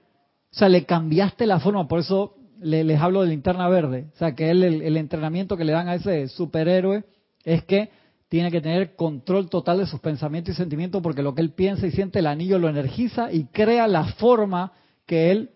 o 0.53 0.57
sea, 0.57 0.68
le 0.68 0.85
cambiaste 0.87 1.46
la 1.46 1.59
forma, 1.59 1.88
por 1.88 1.98
eso 1.98 2.37
le- 2.61 2.85
les 2.85 3.01
hablo 3.01 3.22
de 3.22 3.29
linterna 3.31 3.68
verde, 3.68 4.07
o 4.14 4.16
sea, 4.18 4.37
que 4.37 4.51
él, 4.51 4.62
el, 4.62 4.83
el 4.83 4.96
entrenamiento 4.98 5.57
que 5.57 5.64
le 5.64 5.72
dan 5.72 5.88
a 5.88 5.96
ese 5.96 6.29
superhéroe 6.29 7.03
es 7.44 7.64
que 7.64 7.90
tiene 8.28 8.50
que 8.50 8.60
tener 8.60 8.94
control 8.94 9.48
total 9.48 9.78
de 9.78 9.86
sus 9.86 10.00
pensamientos 10.00 10.54
y 10.54 10.56
sentimientos 10.56 11.02
porque 11.02 11.22
lo 11.22 11.34
que 11.34 11.40
él 11.40 11.52
piensa 11.52 11.86
y 11.86 11.90
siente 11.90 12.18
el 12.18 12.26
anillo 12.26 12.58
lo 12.58 12.68
energiza 12.68 13.32
y 13.32 13.44
crea 13.44 13.88
la 13.88 14.04
forma 14.04 14.72
que 15.06 15.30
él 15.30 15.50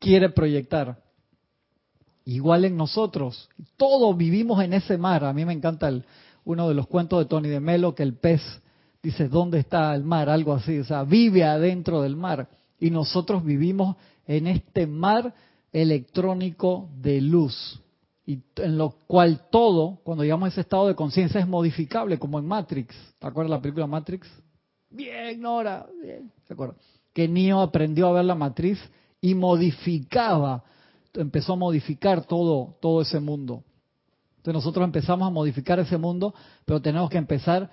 quiere 0.00 0.30
proyectar. 0.30 0.98
Igual 2.24 2.64
en 2.64 2.76
nosotros, 2.76 3.48
todos 3.76 4.16
vivimos 4.16 4.62
en 4.62 4.72
ese 4.72 4.98
mar. 4.98 5.24
A 5.24 5.32
mí 5.32 5.44
me 5.44 5.52
encanta 5.52 5.88
el, 5.88 6.04
uno 6.44 6.68
de 6.68 6.74
los 6.74 6.88
cuentos 6.88 7.20
de 7.20 7.26
Tony 7.26 7.48
de 7.48 7.60
Melo 7.60 7.94
que 7.94 8.02
el 8.02 8.14
pez 8.14 8.40
dice, 9.02 9.28
¿dónde 9.28 9.60
está 9.60 9.94
el 9.94 10.02
mar? 10.02 10.28
Algo 10.28 10.54
así, 10.54 10.78
o 10.78 10.84
sea, 10.84 11.04
vive 11.04 11.44
adentro 11.44 12.02
del 12.02 12.16
mar. 12.16 12.48
Y 12.80 12.90
nosotros 12.90 13.44
vivimos 13.44 13.96
en 14.26 14.46
este 14.46 14.86
mar 14.86 15.34
electrónico 15.72 16.88
de 17.00 17.20
luz 17.20 17.80
y 18.26 18.40
en 18.56 18.78
lo 18.78 18.90
cual 19.06 19.48
todo, 19.50 20.00
cuando 20.02 20.24
llegamos 20.24 20.46
a 20.46 20.48
ese 20.52 20.60
estado 20.62 20.86
de 20.86 20.94
conciencia, 20.94 21.40
es 21.40 21.46
modificable, 21.46 22.18
como 22.18 22.38
en 22.38 22.46
Matrix. 22.46 22.94
¿Te 23.18 23.26
acuerdas 23.26 23.50
la 23.50 23.60
película 23.60 23.86
Matrix? 23.86 24.28
Bien, 24.90 25.40
Nora, 25.40 25.86
bien. 26.00 26.32
¿Se 26.46 26.54
acuerda? 26.54 26.74
Que 27.12 27.28
Neo 27.28 27.60
aprendió 27.60 28.08
a 28.08 28.12
ver 28.12 28.24
la 28.24 28.34
matriz 28.34 28.78
y 29.20 29.34
modificaba, 29.34 30.64
empezó 31.14 31.52
a 31.54 31.56
modificar 31.56 32.24
todo, 32.24 32.76
todo 32.80 33.02
ese 33.02 33.20
mundo. 33.20 33.62
Entonces 34.38 34.54
nosotros 34.54 34.84
empezamos 34.84 35.26
a 35.26 35.30
modificar 35.30 35.78
ese 35.78 35.96
mundo, 35.96 36.34
pero 36.64 36.80
tenemos 36.80 37.10
que 37.10 37.18
empezar 37.18 37.70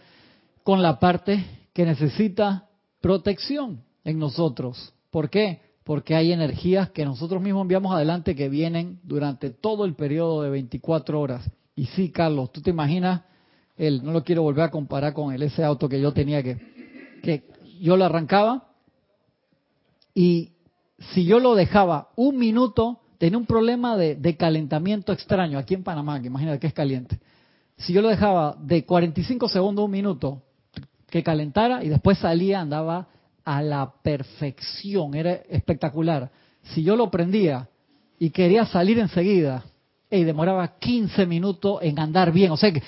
con 0.64 0.82
la 0.82 1.00
parte 1.00 1.44
que 1.74 1.86
necesita 1.86 2.70
protección 3.02 3.84
en 4.04 4.20
nosotros. 4.20 4.94
¿Por 5.10 5.30
qué? 5.30 5.71
Porque 5.92 6.16
hay 6.16 6.32
energías 6.32 6.90
que 6.92 7.04
nosotros 7.04 7.42
mismos 7.42 7.64
enviamos 7.64 7.94
adelante 7.94 8.34
que 8.34 8.48
vienen 8.48 9.02
durante 9.04 9.50
todo 9.50 9.84
el 9.84 9.94
periodo 9.94 10.42
de 10.42 10.50
24 10.50 11.20
horas. 11.20 11.52
Y 11.76 11.88
sí, 11.88 12.12
Carlos, 12.12 12.50
tú 12.54 12.62
te 12.62 12.70
imaginas, 12.70 13.24
él, 13.76 14.00
no 14.02 14.14
lo 14.14 14.24
quiero 14.24 14.42
volver 14.42 14.64
a 14.64 14.72
comparar 14.72 15.12
con 15.12 15.34
el, 15.34 15.44
ese 15.44 15.66
auto 15.66 15.90
que 15.90 16.00
yo 16.00 16.14
tenía 16.14 16.42
que, 16.42 16.56
que 17.22 17.44
yo 17.82 17.98
lo 17.98 18.06
arrancaba 18.06 18.70
y 20.16 20.54
si 21.14 21.26
yo 21.26 21.42
lo 21.42 21.56
dejaba 21.56 22.08
un 22.16 22.38
minuto, 22.38 23.02
tenía 23.18 23.38
un 23.38 23.46
problema 23.46 23.98
de, 23.98 24.16
de 24.16 24.38
calentamiento 24.38 25.12
extraño 25.12 25.60
aquí 25.60 25.74
en 25.74 25.84
Panamá, 25.84 26.22
que 26.22 26.28
imagínate 26.28 26.60
que 26.60 26.68
es 26.68 26.74
caliente. 26.74 27.20
Si 27.76 27.92
yo 27.92 28.02
lo 28.02 28.08
dejaba 28.08 28.56
de 28.62 28.86
45 28.86 29.50
segundos 29.50 29.84
a 29.84 29.86
un 29.88 29.92
minuto 29.92 30.42
que 31.10 31.22
calentara 31.22 31.84
y 31.84 31.90
después 31.90 32.18
salía, 32.18 32.62
andaba 32.62 33.10
a 33.44 33.62
la 33.62 33.92
perfección, 34.02 35.16
era 35.16 35.34
espectacular. 35.50 36.30
Si 36.64 36.84
yo 36.84 36.96
lo 36.96 37.10
prendía 37.10 37.68
y 38.20 38.30
quería 38.30 38.66
salir 38.66 39.00
enseguida, 39.00 39.64
y 40.10 40.26
demoraba 40.26 40.78
15 40.78 41.26
minutos 41.26 41.80
en 41.82 41.98
andar 41.98 42.34
bien, 42.34 42.52
o 42.52 42.58
sea, 42.58 42.72
que, 42.74 42.84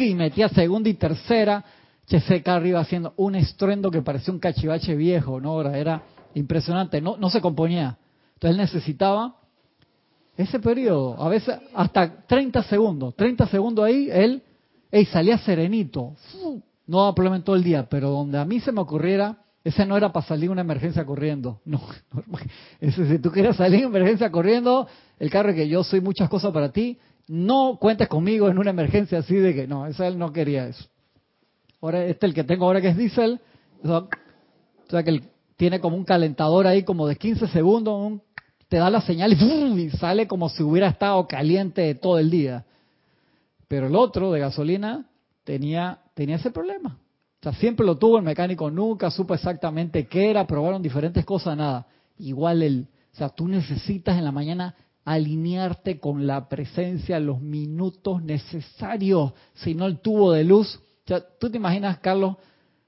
y 0.00 0.14
metía 0.14 0.48
segunda 0.48 0.88
y 0.88 0.94
tercera, 0.94 1.62
ese 2.08 2.42
carro 2.42 2.66
iba 2.66 2.80
haciendo 2.80 3.12
un 3.16 3.34
estruendo 3.36 3.90
que 3.90 4.02
parecía 4.02 4.32
un 4.32 4.40
cachivache 4.40 4.96
viejo, 4.96 5.40
¿no? 5.40 5.60
Era, 5.72 6.02
impresionante, 6.34 7.00
no, 7.00 7.16
no 7.16 7.30
se 7.30 7.40
componía. 7.40 7.98
Entonces 8.34 8.50
él 8.50 8.56
necesitaba 8.56 9.36
ese 10.36 10.58
periodo, 10.58 11.22
a 11.22 11.28
veces 11.28 11.58
hasta 11.74 12.26
30 12.26 12.62
segundos, 12.64 13.14
30 13.14 13.46
segundos 13.48 13.84
ahí, 13.84 14.08
él 14.10 14.42
ey, 14.90 15.04
salía 15.04 15.38
serenito, 15.38 16.14
no 16.90 17.14
probablemente 17.14 17.46
todo 17.46 17.54
el 17.56 17.62
día, 17.62 17.86
pero 17.88 18.10
donde 18.10 18.36
a 18.38 18.44
mí 18.44 18.58
se 18.58 18.72
me 18.72 18.80
ocurriera, 18.80 19.38
ese 19.62 19.86
no 19.86 19.96
era 19.96 20.12
para 20.12 20.26
salir 20.26 20.50
una 20.50 20.62
emergencia 20.62 21.04
corriendo, 21.04 21.60
no, 21.64 21.80
ese, 22.80 23.06
si 23.08 23.18
tú 23.20 23.30
quieres 23.30 23.56
salir 23.56 23.80
en 23.80 23.86
emergencia 23.86 24.30
corriendo, 24.30 24.88
el 25.18 25.30
carro 25.30 25.54
que 25.54 25.68
yo 25.68 25.84
soy 25.84 26.00
muchas 26.00 26.28
cosas 26.28 26.52
para 26.52 26.72
ti, 26.72 26.98
no 27.28 27.78
cuentes 27.80 28.08
conmigo 28.08 28.48
en 28.48 28.58
una 28.58 28.70
emergencia 28.70 29.18
así 29.18 29.36
de 29.36 29.54
que 29.54 29.68
no, 29.68 29.86
ese 29.86 30.04
él 30.08 30.18
no 30.18 30.32
quería 30.32 30.66
eso. 30.66 30.84
Ahora 31.80 32.04
este 32.04 32.26
el 32.26 32.34
que 32.34 32.42
tengo 32.42 32.64
ahora 32.64 32.80
que 32.80 32.88
es 32.88 32.96
diésel, 32.96 33.40
o 33.84 34.08
sea, 34.90 35.02
que 35.04 35.10
él 35.10 35.22
tiene 35.56 35.78
como 35.78 35.96
un 35.96 36.04
calentador 36.04 36.66
ahí 36.66 36.82
como 36.82 37.06
de 37.06 37.14
15 37.14 37.46
segundos, 37.46 37.94
un- 37.94 38.22
te 38.68 38.78
da 38.78 38.90
la 38.90 39.00
señal 39.00 39.32
y, 39.32 39.80
y 39.82 39.90
sale 39.90 40.26
como 40.26 40.48
si 40.48 40.62
hubiera 40.64 40.88
estado 40.88 41.26
caliente 41.28 41.94
todo 41.94 42.18
el 42.18 42.30
día. 42.30 42.64
Pero 43.68 43.86
el 43.86 43.94
otro 43.94 44.32
de 44.32 44.40
gasolina 44.40 45.06
tenía, 45.50 45.98
tenía 46.14 46.36
ese 46.36 46.52
problema. 46.52 46.96
O 47.40 47.42
sea, 47.42 47.52
siempre 47.54 47.84
lo 47.84 47.98
tuvo 47.98 48.18
el 48.18 48.22
mecánico, 48.22 48.70
nunca 48.70 49.10
supo 49.10 49.34
exactamente 49.34 50.06
qué 50.06 50.30
era, 50.30 50.46
probaron 50.46 50.80
diferentes 50.80 51.24
cosas, 51.24 51.56
nada. 51.56 51.88
Igual 52.18 52.62
el, 52.62 52.86
o 53.12 53.16
sea, 53.16 53.30
tú 53.30 53.48
necesitas 53.48 54.16
en 54.16 54.24
la 54.24 54.30
mañana 54.30 54.76
alinearte 55.04 55.98
con 55.98 56.24
la 56.24 56.48
presencia 56.48 57.18
los 57.18 57.40
minutos 57.40 58.22
necesarios, 58.22 59.32
si 59.54 59.74
no 59.74 59.86
el 59.86 59.98
tubo 59.98 60.30
de 60.30 60.44
luz. 60.44 60.78
O 61.10 61.20
tú 61.40 61.50
te 61.50 61.56
imaginas, 61.56 61.98
Carlos, 61.98 62.36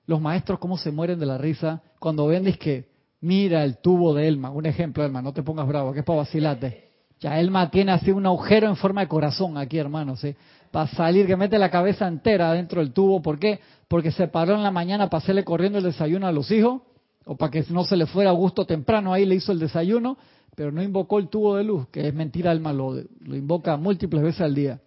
los 0.06 0.20
maestros 0.20 0.60
cómo 0.60 0.78
se 0.78 0.92
mueren 0.92 1.18
de 1.18 1.26
la 1.26 1.38
risa 1.38 1.82
cuando 1.98 2.28
ven 2.28 2.44
que 2.52 2.92
mira 3.22 3.64
el 3.64 3.78
tubo 3.78 4.14
de 4.14 4.28
Elma, 4.28 4.50
un 4.50 4.66
ejemplo, 4.66 5.04
Elma, 5.04 5.20
no 5.20 5.32
te 5.32 5.42
pongas 5.42 5.66
bravo, 5.66 5.92
que 5.92 6.00
es 6.00 6.04
para 6.04 6.18
vacilarte. 6.18 6.92
Ya 7.18 7.40
Elma 7.40 7.72
tiene 7.72 7.90
así 7.90 8.12
un 8.12 8.24
agujero 8.24 8.68
en 8.68 8.76
forma 8.76 9.00
de 9.00 9.08
corazón 9.08 9.58
aquí, 9.58 9.78
hermano, 9.78 10.16
¿sí? 10.16 10.36
Para 10.72 10.88
salir, 10.88 11.26
que 11.26 11.36
mete 11.36 11.58
la 11.58 11.70
cabeza 11.70 12.08
entera 12.08 12.52
dentro 12.52 12.80
del 12.80 12.92
tubo. 12.92 13.22
¿Por 13.22 13.38
qué? 13.38 13.60
Porque 13.86 14.10
se 14.10 14.26
paró 14.26 14.54
en 14.54 14.62
la 14.64 14.72
mañana 14.72 15.08
para 15.08 15.22
hacerle 15.22 15.44
corriendo 15.44 15.78
el 15.78 15.84
desayuno 15.84 16.26
a 16.26 16.32
los 16.32 16.50
hijos, 16.50 16.82
o 17.26 17.36
para 17.36 17.52
que 17.52 17.64
no 17.68 17.84
se 17.84 17.96
le 17.96 18.06
fuera 18.06 18.30
a 18.30 18.32
gusto 18.32 18.64
temprano, 18.64 19.12
ahí 19.12 19.24
le 19.24 19.36
hizo 19.36 19.52
el 19.52 19.60
desayuno, 19.60 20.16
pero 20.56 20.72
no 20.72 20.82
invocó 20.82 21.18
el 21.18 21.28
tubo 21.28 21.56
de 21.56 21.64
luz, 21.64 21.88
que 21.90 22.08
es 22.08 22.14
mentira, 22.14 22.52
Elma 22.52 22.72
lo, 22.72 22.94
lo 22.94 23.36
invoca 23.36 23.76
múltiples 23.76 24.22
veces 24.22 24.40
al 24.40 24.54
día. 24.54 24.80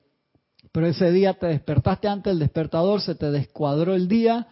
Pero 0.72 0.88
ese 0.88 1.12
día 1.12 1.36
te 1.36 1.48
despertaste 1.48 2.08
antes 2.08 2.32
del 2.32 2.40
despertador, 2.40 3.00
se 3.00 3.16
te 3.16 3.32
descuadró 3.32 3.94
el 3.94 4.08
día 4.08 4.48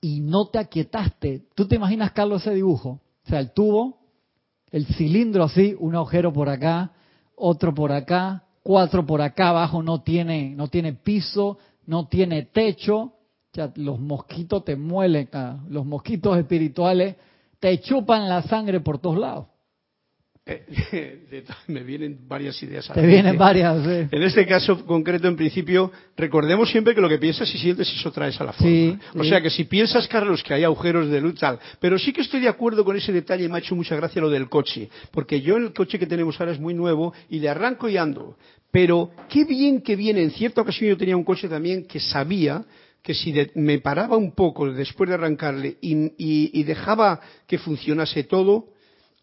y 0.00 0.20
no 0.20 0.48
te 0.48 0.58
aquietaste. 0.58 1.48
¿Tú 1.54 1.66
te 1.66 1.76
imaginas, 1.76 2.12
Carlos, 2.12 2.42
ese 2.42 2.54
dibujo? 2.54 3.00
O 3.26 3.28
sea, 3.28 3.40
el 3.40 3.52
tubo, 3.52 3.98
el 4.70 4.86
cilindro 4.86 5.44
así, 5.44 5.74
un 5.78 5.96
agujero 5.96 6.32
por 6.32 6.48
acá, 6.48 6.92
otro 7.34 7.74
por 7.74 7.92
acá, 7.92 8.44
cuatro 8.62 9.04
por 9.06 9.22
acá 9.22 9.50
abajo, 9.50 9.82
no 9.82 10.02
tiene, 10.02 10.50
no 10.50 10.68
tiene 10.68 10.92
piso, 10.92 11.58
no 11.86 12.06
tiene 12.08 12.42
techo. 12.42 13.12
Ya, 13.52 13.72
los 13.76 13.98
mosquitos 13.98 14.64
te 14.64 14.76
muelen, 14.76 15.28
ah, 15.32 15.58
los 15.68 15.86
mosquitos 15.86 16.38
espirituales 16.38 17.16
te 17.58 17.80
chupan 17.80 18.28
la 18.28 18.42
sangre 18.42 18.80
por 18.80 18.98
todos 18.98 19.18
lados. 19.18 19.46
me 21.66 21.82
vienen 21.82 22.18
varias 22.26 22.62
ideas. 22.62 22.90
A 22.90 22.94
Te 22.94 23.06
vienen 23.06 23.36
varias. 23.36 23.86
En 23.86 24.22
este 24.22 24.46
caso 24.46 24.84
concreto, 24.86 25.28
en 25.28 25.36
principio, 25.36 25.92
recordemos 26.16 26.70
siempre 26.70 26.94
que 26.94 27.00
lo 27.00 27.08
que 27.08 27.18
piensas 27.18 27.52
y 27.54 27.58
sientes 27.58 27.92
eso 27.92 28.10
traes 28.10 28.40
a 28.40 28.44
la 28.44 28.52
forma. 28.52 28.98
o 29.14 29.24
sea 29.24 29.40
que 29.42 29.50
si 29.50 29.64
piensas, 29.64 30.08
Carlos, 30.08 30.42
que 30.42 30.54
hay 30.54 30.64
agujeros 30.64 31.10
de 31.10 31.20
luz, 31.20 31.38
tal. 31.38 31.58
Pero 31.80 31.98
sí 31.98 32.12
que 32.12 32.22
estoy 32.22 32.40
de 32.40 32.48
acuerdo 32.48 32.84
con 32.84 32.96
ese 32.96 33.12
detalle, 33.12 33.48
me 33.48 33.56
ha 33.56 33.58
hecho 33.58 33.74
mucha 33.74 33.94
gracia 33.96 34.22
lo 34.22 34.30
del 34.30 34.48
coche. 34.48 34.88
Porque 35.10 35.40
yo 35.40 35.56
el 35.56 35.72
coche 35.72 35.98
que 35.98 36.06
tenemos 36.06 36.40
ahora 36.40 36.52
es 36.52 36.60
muy 36.60 36.74
nuevo 36.74 37.12
y 37.28 37.40
le 37.40 37.48
arranco 37.48 37.88
y 37.88 37.96
ando. 37.96 38.36
Pero 38.70 39.10
qué 39.28 39.44
bien 39.44 39.82
que 39.82 39.96
viene. 39.96 40.22
En 40.22 40.30
cierta 40.30 40.62
ocasión 40.62 40.90
yo 40.90 40.96
tenía 40.96 41.16
un 41.16 41.24
coche 41.24 41.48
también 41.48 41.84
que 41.84 42.00
sabía 42.00 42.64
que 43.02 43.14
si 43.14 43.34
me 43.54 43.78
paraba 43.78 44.16
un 44.16 44.32
poco 44.32 44.70
después 44.72 45.08
de 45.08 45.14
arrancarle 45.14 45.76
y 45.80 46.62
dejaba 46.62 47.20
que 47.46 47.58
funcionase 47.58 48.24
todo, 48.24 48.66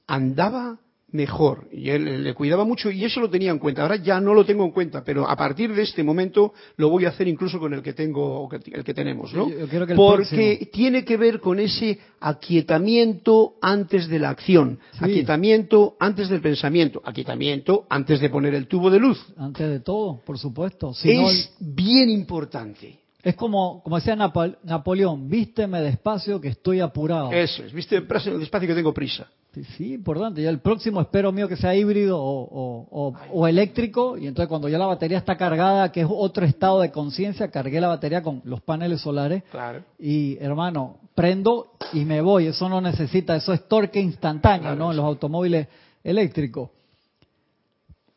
andaba 0.08 0.80
mejor. 1.12 1.68
Y 1.72 1.90
él 1.90 2.24
le 2.24 2.34
cuidaba 2.34 2.66
mucho 2.66 2.92
y 2.92 3.04
eso 3.06 3.20
lo 3.20 3.30
tenía 3.30 3.52
en 3.52 3.60
cuenta. 3.60 3.84
Ahora 3.84 3.96
ya 3.98 4.20
no 4.20 4.34
lo 4.34 4.46
tengo 4.46 4.64
en 4.66 4.72
cuenta, 4.72 5.04
pero 5.04 5.28
a 5.30 5.36
partir 5.36 5.74
de 5.74 5.84
este 5.84 6.04
momento 6.04 6.54
lo 6.78 6.90
voy 6.90 7.06
a 7.06 7.10
hacer 7.10 7.28
incluso 7.28 7.60
con 7.60 7.74
el 7.74 7.82
que 7.82 7.94
tengo, 7.94 8.50
el 8.52 8.84
que 8.84 8.94
tenemos, 8.94 9.34
¿no? 9.34 9.48
Porque 9.96 10.70
tiene 10.72 11.06
que 11.06 11.18
ver 11.18 11.40
con 11.40 11.60
ese 11.60 12.00
aquietamiento 12.20 13.56
antes 13.62 14.08
de 14.08 14.20
la 14.20 14.30
acción, 14.30 14.80
aquietamiento 15.00 15.96
antes 16.00 16.30
del 16.30 16.42
pensamiento, 16.42 17.02
aquietamiento 17.04 17.86
antes 17.90 18.20
de 18.20 18.30
poner 18.30 18.54
el 18.56 18.68
tubo 18.68 18.90
de 18.90 19.00
luz. 19.00 19.24
Antes 19.38 19.70
de 19.70 19.80
todo, 19.80 20.22
por 20.26 20.38
supuesto. 20.38 20.94
es 21.04 21.54
bien 21.60 22.10
importante. 22.10 23.00
Es 23.24 23.36
como, 23.36 23.82
como 23.82 23.96
decía 23.96 24.16
Napoleón, 24.16 25.28
vísteme 25.28 25.82
despacio 25.82 26.40
que 26.40 26.50
estoy 26.50 26.80
apurado. 26.80 27.32
Eso 27.32 27.64
es, 27.64 27.74
vísteme 27.74 28.06
despacio 28.06 28.68
que 28.68 28.76
tengo 28.76 28.94
prisa. 28.94 29.28
Sí, 29.64 29.94
importante. 29.94 30.42
Ya 30.42 30.50
el 30.50 30.60
próximo 30.60 31.00
espero 31.02 31.32
mío 31.32 31.48
que 31.48 31.56
sea 31.56 31.76
híbrido 31.76 32.18
o, 32.20 33.48
eléctrico. 33.48 34.18
Y 34.18 34.28
entonces 34.28 34.50
cuando 34.50 34.68
ya 34.68 34.78
la 34.78 34.86
batería 34.86 35.18
está 35.18 35.38
cargada, 35.38 35.92
que 35.92 36.02
es 36.02 36.08
otro 36.10 36.46
estado 36.46 36.82
de 36.82 36.92
conciencia, 36.92 37.50
cargué 37.50 37.80
la 37.80 37.88
batería 37.88 38.22
con 38.22 38.42
los 38.44 38.62
paneles 38.62 39.02
solares. 39.02 39.44
Claro. 39.52 39.84
Y 39.98 40.38
hermano, 40.40 40.98
prendo 41.14 41.72
y 41.94 42.06
me 42.06 42.22
voy. 42.22 42.48
Eso 42.48 42.68
no 42.68 42.82
necesita, 42.82 43.36
eso 43.36 43.54
es 43.54 43.68
torque 43.68 44.00
instantáneo, 44.00 44.76
¿no? 44.76 44.92
En 44.92 44.98
los 44.98 45.06
automóviles 45.06 45.68
eléctricos. 46.04 46.70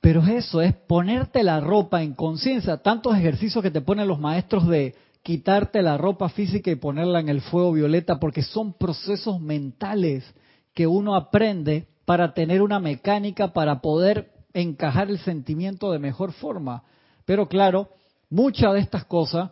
Pero 0.01 0.23
eso, 0.23 0.61
es 0.61 0.75
ponerte 0.75 1.43
la 1.43 1.61
ropa 1.61 2.03
en 2.03 2.15
conciencia. 2.15 2.79
Tantos 2.79 3.17
ejercicios 3.17 3.63
que 3.63 3.71
te 3.71 3.81
ponen 3.81 4.09
los 4.09 4.21
maestros 4.21 4.67
de 4.69 4.95
quitarte 5.23 5.83
la 5.83 5.99
ropa 5.99 6.29
física 6.29 6.71
y 6.71 6.77
ponerla 6.77 7.21
en 7.21 7.29
el 7.29 7.41
fuego 7.41 7.73
violeta, 7.73 8.19
porque 8.19 8.43
son 8.43 8.73
procesos 8.73 9.41
mentales 9.41 10.25
que 10.79 10.87
uno 10.87 11.17
aprende 11.17 11.89
para 12.05 12.35
tener 12.35 12.63
una 12.63 12.79
mecánica 12.79 13.53
para 13.53 13.81
poder 13.81 14.31
encajar 14.55 15.11
el 15.11 15.19
sentimiento 15.19 15.91
de 15.91 15.99
mejor 15.99 16.31
forma. 16.31 16.85
Pero 17.25 17.49
claro, 17.49 17.89
muchas 18.31 18.75
de 18.75 18.79
estas 18.79 19.05
cosas 19.05 19.51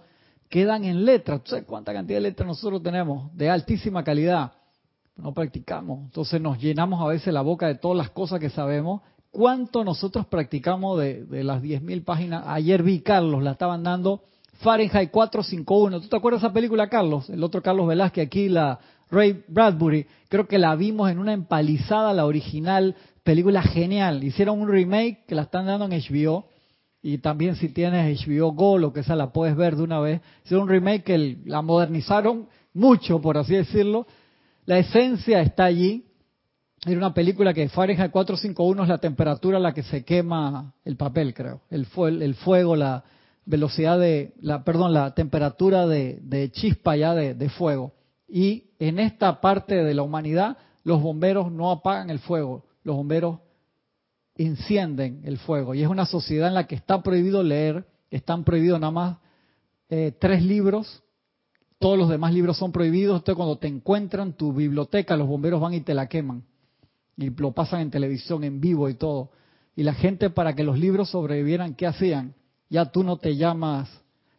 quedan 0.48 0.84
en 0.84 1.04
letras. 1.04 1.42
¿Tú 1.42 1.50
sabes 1.50 1.64
cuánta 1.64 1.92
cantidad 1.92 2.18
de 2.18 2.28
letras 2.28 2.46
nosotros 2.46 2.80
tenemos? 2.80 3.36
De 3.36 3.50
altísima 3.50 4.04
calidad. 4.04 4.52
No 5.16 5.34
practicamos. 5.34 6.04
Entonces 6.04 6.40
nos 6.40 6.60
llenamos 6.60 7.02
a 7.02 7.08
veces 7.08 7.34
la 7.34 7.42
boca 7.42 7.66
de 7.66 7.74
todas 7.74 7.98
las 7.98 8.10
cosas 8.10 8.38
que 8.38 8.48
sabemos. 8.48 9.02
¿Cuánto 9.32 9.82
nosotros 9.82 10.26
practicamos 10.26 11.00
de, 11.00 11.24
de 11.24 11.42
las 11.42 11.60
10.000 11.60 12.04
páginas? 12.04 12.44
Ayer 12.46 12.84
vi 12.84 13.00
Carlos, 13.00 13.42
la 13.42 13.50
estaban 13.50 13.82
dando 13.82 14.22
Fahrenheit 14.58 15.10
451. 15.10 16.00
¿Tú 16.00 16.08
te 16.08 16.16
acuerdas 16.16 16.42
de 16.42 16.46
esa 16.48 16.54
película, 16.54 16.88
Carlos? 16.88 17.28
El 17.30 17.42
otro 17.42 17.62
Carlos 17.62 17.86
Velázquez 17.88 18.26
aquí 18.26 18.48
la 18.48 18.78
Ray 19.10 19.44
Bradbury, 19.48 20.06
creo 20.28 20.48
que 20.48 20.58
la 20.58 20.74
vimos 20.74 21.10
en 21.10 21.18
una 21.18 21.32
empalizada, 21.32 22.12
la 22.12 22.26
original, 22.26 22.96
película 23.22 23.62
genial. 23.62 24.24
Hicieron 24.24 24.60
un 24.60 24.68
remake 24.68 25.24
que 25.26 25.34
la 25.34 25.42
están 25.42 25.66
dando 25.66 25.84
en 25.86 25.92
HBO. 25.92 26.46
Y 27.02 27.18
también 27.18 27.54
si 27.54 27.68
tienes 27.68 28.26
HBO 28.26 28.52
Go, 28.52 28.78
lo 28.78 28.92
que 28.92 29.04
sea, 29.04 29.14
la 29.14 29.32
puedes 29.32 29.54
ver 29.54 29.76
de 29.76 29.84
una 29.84 30.00
vez. 30.00 30.20
Hicieron 30.44 30.64
un 30.64 30.70
remake 30.70 31.04
que 31.04 31.38
la 31.44 31.62
modernizaron 31.62 32.48
mucho, 32.74 33.20
por 33.20 33.38
así 33.38 33.54
decirlo. 33.54 34.06
La 34.64 34.78
esencia 34.78 35.40
está 35.40 35.64
allí. 35.64 36.04
Era 36.84 36.98
una 36.98 37.14
película 37.14 37.54
que 37.54 37.68
Fahrenheit 37.68 38.10
451 38.10 38.82
es 38.82 38.88
la 38.88 38.98
temperatura 38.98 39.58
a 39.58 39.60
la 39.60 39.72
que 39.72 39.84
se 39.84 40.04
quema 40.04 40.74
el 40.84 40.96
papel, 40.96 41.32
creo. 41.32 41.60
El, 41.70 41.86
el 42.22 42.34
fuego, 42.34 42.74
la 42.74 43.04
velocidad 43.46 43.98
de, 43.98 44.34
la, 44.40 44.64
perdón, 44.64 44.92
la 44.92 45.14
temperatura 45.14 45.86
de, 45.86 46.50
chispa 46.52 46.96
ya 46.96 47.14
de 47.14 47.48
fuego. 47.48 47.94
Y 48.28 48.64
en 48.78 48.98
esta 48.98 49.40
parte 49.40 49.82
de 49.82 49.94
la 49.94 50.02
humanidad, 50.02 50.58
los 50.84 51.02
bomberos 51.02 51.50
no 51.50 51.70
apagan 51.70 52.10
el 52.10 52.18
fuego, 52.18 52.64
los 52.82 52.96
bomberos 52.96 53.40
encienden 54.34 55.22
el 55.24 55.38
fuego. 55.38 55.74
Y 55.74 55.82
es 55.82 55.88
una 55.88 56.06
sociedad 56.06 56.48
en 56.48 56.54
la 56.54 56.66
que 56.66 56.74
está 56.74 57.02
prohibido 57.02 57.42
leer, 57.42 57.86
están 58.10 58.44
prohibidos 58.44 58.80
nada 58.80 58.90
más 58.90 59.18
eh, 59.88 60.12
tres 60.18 60.42
libros, 60.42 61.02
todos 61.78 61.98
los 61.98 62.08
demás 62.08 62.32
libros 62.32 62.56
son 62.56 62.72
prohibidos. 62.72 63.18
Entonces, 63.18 63.36
cuando 63.36 63.58
te 63.58 63.68
encuentran 63.68 64.32
tu 64.32 64.52
biblioteca, 64.52 65.16
los 65.16 65.28
bomberos 65.28 65.60
van 65.60 65.74
y 65.74 65.80
te 65.80 65.94
la 65.94 66.08
queman. 66.08 66.44
Y 67.16 67.30
lo 67.30 67.52
pasan 67.52 67.80
en 67.80 67.90
televisión, 67.90 68.44
en 68.44 68.60
vivo 68.60 68.88
y 68.88 68.94
todo. 68.94 69.30
Y 69.74 69.82
la 69.82 69.94
gente, 69.94 70.30
para 70.30 70.54
que 70.54 70.64
los 70.64 70.78
libros 70.78 71.10
sobrevivieran, 71.10 71.74
¿qué 71.74 71.86
hacían? 71.86 72.34
Ya 72.68 72.86
tú 72.86 73.02
no 73.02 73.16
te 73.16 73.36
llamas 73.36 73.88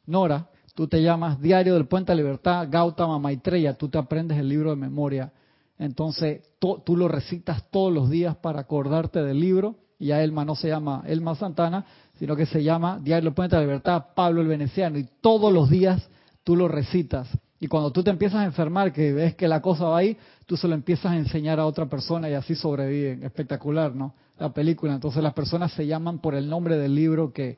Nora, 0.06 0.48
Tú 0.78 0.88
te 0.88 1.02
llamas 1.02 1.42
Diario 1.42 1.74
del 1.74 1.88
Puente 1.88 2.12
de 2.12 2.18
Libertad, 2.18 2.68
Gautama 2.70 3.18
Maitreya, 3.18 3.74
tú 3.74 3.90
te 3.90 3.98
aprendes 3.98 4.38
el 4.38 4.48
libro 4.48 4.70
de 4.70 4.76
memoria. 4.76 5.34
Entonces 5.80 6.44
tú 6.60 6.96
lo 6.96 7.08
recitas 7.08 7.68
todos 7.72 7.92
los 7.92 8.12
días 8.12 8.36
para 8.36 8.60
acordarte 8.60 9.24
del 9.24 9.40
libro. 9.40 9.78
Y 9.98 10.12
a 10.12 10.22
Elma 10.22 10.46
no 10.46 10.54
se 10.54 10.68
llama 10.68 11.04
Elma 11.08 11.34
Santana, 11.34 11.84
sino 12.20 12.36
que 12.36 12.46
se 12.46 12.64
llama 12.64 13.00
Diario 13.02 13.32
del 13.32 13.34
Puente 13.34 13.56
de 13.56 13.64
Libertad, 13.64 14.10
Pablo 14.16 14.40
el 14.40 14.48
Veneciano. 14.48 15.00
Y 15.00 15.10
todos 15.20 15.52
los 15.52 15.68
días 15.68 16.08
tú 16.44 16.56
lo 16.56 16.68
recitas. 16.68 17.28
Y 17.60 17.66
cuando 17.66 17.92
tú 17.92 18.04
te 18.04 18.12
empiezas 18.12 18.42
a 18.42 18.46
enfermar, 18.46 18.94
que 18.94 19.14
ves 19.14 19.34
que 19.34 19.48
la 19.48 19.64
cosa 19.64 19.86
va 19.86 19.98
ahí, 19.98 20.16
tú 20.46 20.58
se 20.58 20.68
lo 20.68 20.76
empiezas 20.76 21.12
a 21.12 21.18
enseñar 21.18 21.60
a 21.60 21.66
otra 21.66 21.88
persona 21.88 22.30
y 22.30 22.36
así 22.36 22.54
sobreviven. 22.54 23.24
Espectacular, 23.24 23.96
¿no? 23.96 24.14
La 24.38 24.54
película. 24.54 24.94
Entonces 24.94 25.24
las 25.24 25.34
personas 25.34 25.72
se 25.72 25.88
llaman 25.88 26.20
por 26.20 26.36
el 26.36 26.48
nombre 26.48 26.78
del 26.78 26.94
libro 26.94 27.34
que, 27.34 27.58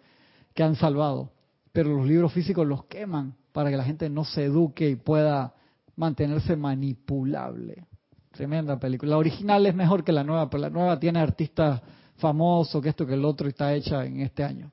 que 0.59 0.63
han 0.63 0.75
salvado 0.75 1.31
pero 1.71 1.95
los 1.95 2.05
libros 2.05 2.33
físicos 2.33 2.67
los 2.67 2.83
queman 2.87 3.33
para 3.53 3.69
que 3.69 3.77
la 3.77 3.85
gente 3.85 4.09
no 4.09 4.25
se 4.25 4.43
eduque 4.43 4.89
y 4.89 4.97
pueda 4.97 5.53
mantenerse 5.95 6.57
manipulable. 6.57 7.85
Tremenda 8.31 8.77
película. 8.77 9.11
La 9.11 9.17
original 9.17 9.65
es 9.65 9.73
mejor 9.73 10.03
que 10.03 10.11
la 10.11 10.25
nueva, 10.25 10.49
pero 10.49 10.59
la 10.59 10.69
nueva 10.69 10.99
tiene 10.99 11.19
artistas 11.19 11.81
famosos, 12.17 12.83
que 12.83 12.89
esto 12.89 13.07
que 13.07 13.13
el 13.13 13.23
otro 13.23 13.47
está 13.47 13.73
hecha 13.73 14.03
en 14.03 14.19
este 14.19 14.43
año. 14.43 14.69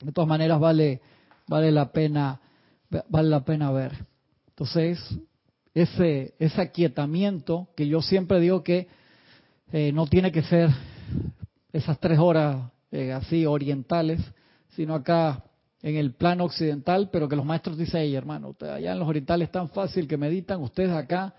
De 0.00 0.10
todas 0.10 0.26
maneras 0.26 0.58
vale 0.58 1.00
vale 1.46 1.70
la 1.70 1.92
pena 1.92 2.40
vale 3.08 3.28
la 3.28 3.44
pena 3.44 3.70
ver. 3.70 3.92
Entonces, 4.48 4.98
ese 5.72 6.34
ese 6.40 6.60
aquietamiento 6.60 7.68
que 7.76 7.86
yo 7.86 8.02
siempre 8.02 8.40
digo 8.40 8.64
que 8.64 8.88
eh, 9.70 9.92
no 9.92 10.08
tiene 10.08 10.32
que 10.32 10.42
ser 10.42 10.70
esas 11.72 12.00
tres 12.00 12.18
horas 12.18 12.72
eh, 12.90 13.12
así 13.12 13.46
orientales, 13.46 14.20
sino 14.78 14.94
acá 14.94 15.42
en 15.82 15.96
el 15.96 16.14
plano 16.14 16.44
occidental, 16.44 17.10
pero 17.10 17.28
que 17.28 17.34
los 17.34 17.44
maestros 17.44 17.76
dicen, 17.76 18.02
hey 18.02 18.14
hermano, 18.14 18.54
allá 18.60 18.92
en 18.92 18.98
los 19.00 19.08
orientales 19.08 19.48
es 19.48 19.52
tan 19.52 19.68
fácil 19.70 20.06
que 20.06 20.16
meditan, 20.16 20.62
ustedes 20.62 20.92
acá 20.92 21.34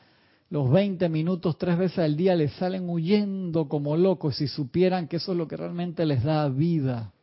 los 0.49 0.69
20 0.69 1.07
minutos 1.07 1.57
tres 1.57 1.77
veces 1.77 1.99
al 1.99 2.17
día 2.17 2.35
les 2.35 2.51
salen 2.55 2.89
huyendo 2.89 3.69
como 3.69 3.95
locos 3.95 4.35
si 4.35 4.49
supieran 4.49 5.07
que 5.07 5.15
eso 5.15 5.31
es 5.31 5.37
lo 5.37 5.47
que 5.47 5.55
realmente 5.55 6.05
les 6.05 6.21
da 6.21 6.49
vida. 6.49 7.13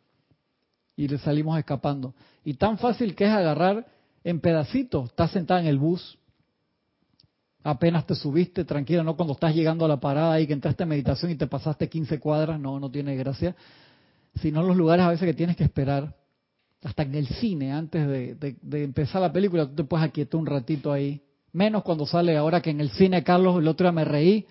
Y 0.96 1.06
les 1.06 1.20
salimos 1.20 1.58
escapando. 1.58 2.14
Y 2.46 2.54
tan 2.54 2.78
fácil 2.78 3.14
que 3.14 3.24
es 3.24 3.30
agarrar 3.30 3.86
en 4.24 4.40
pedacitos. 4.40 5.10
Estás 5.10 5.32
sentada 5.32 5.60
en 5.60 5.66
el 5.66 5.76
bus, 5.76 6.16
apenas 7.62 8.06
te 8.06 8.14
subiste, 8.14 8.64
tranquilo, 8.64 9.04
no 9.04 9.16
cuando 9.16 9.34
estás 9.34 9.54
llegando 9.54 9.84
a 9.84 9.88
la 9.88 10.00
parada 10.00 10.40
y 10.40 10.46
que 10.46 10.54
entraste 10.54 10.84
en 10.84 10.88
meditación 10.88 11.30
y 11.30 11.34
te 11.34 11.46
pasaste 11.46 11.90
15 11.90 12.18
cuadras, 12.18 12.58
no, 12.58 12.80
no 12.80 12.90
tiene 12.90 13.16
gracia. 13.16 13.54
Sino 14.40 14.62
los 14.62 14.76
lugares 14.76 15.04
a 15.04 15.10
veces 15.10 15.26
que 15.26 15.34
tienes 15.34 15.56
que 15.56 15.64
esperar, 15.64 16.14
hasta 16.82 17.02
en 17.02 17.14
el 17.14 17.26
cine, 17.26 17.72
antes 17.72 18.06
de, 18.06 18.56
de 18.60 18.84
empezar 18.84 19.20
la 19.20 19.32
película, 19.32 19.66
tú 19.66 19.74
te 19.74 19.84
puedes 19.84 20.06
aquietar 20.06 20.38
un 20.38 20.46
ratito 20.46 20.92
ahí. 20.92 21.20
Menos 21.52 21.82
cuando 21.82 22.06
sale 22.06 22.36
ahora 22.36 22.60
que 22.60 22.70
en 22.70 22.80
el 22.80 22.90
cine, 22.90 23.24
Carlos, 23.24 23.58
el 23.58 23.66
otro 23.66 23.84
día 23.84 23.92
me 23.92 24.04
reí. 24.04 24.46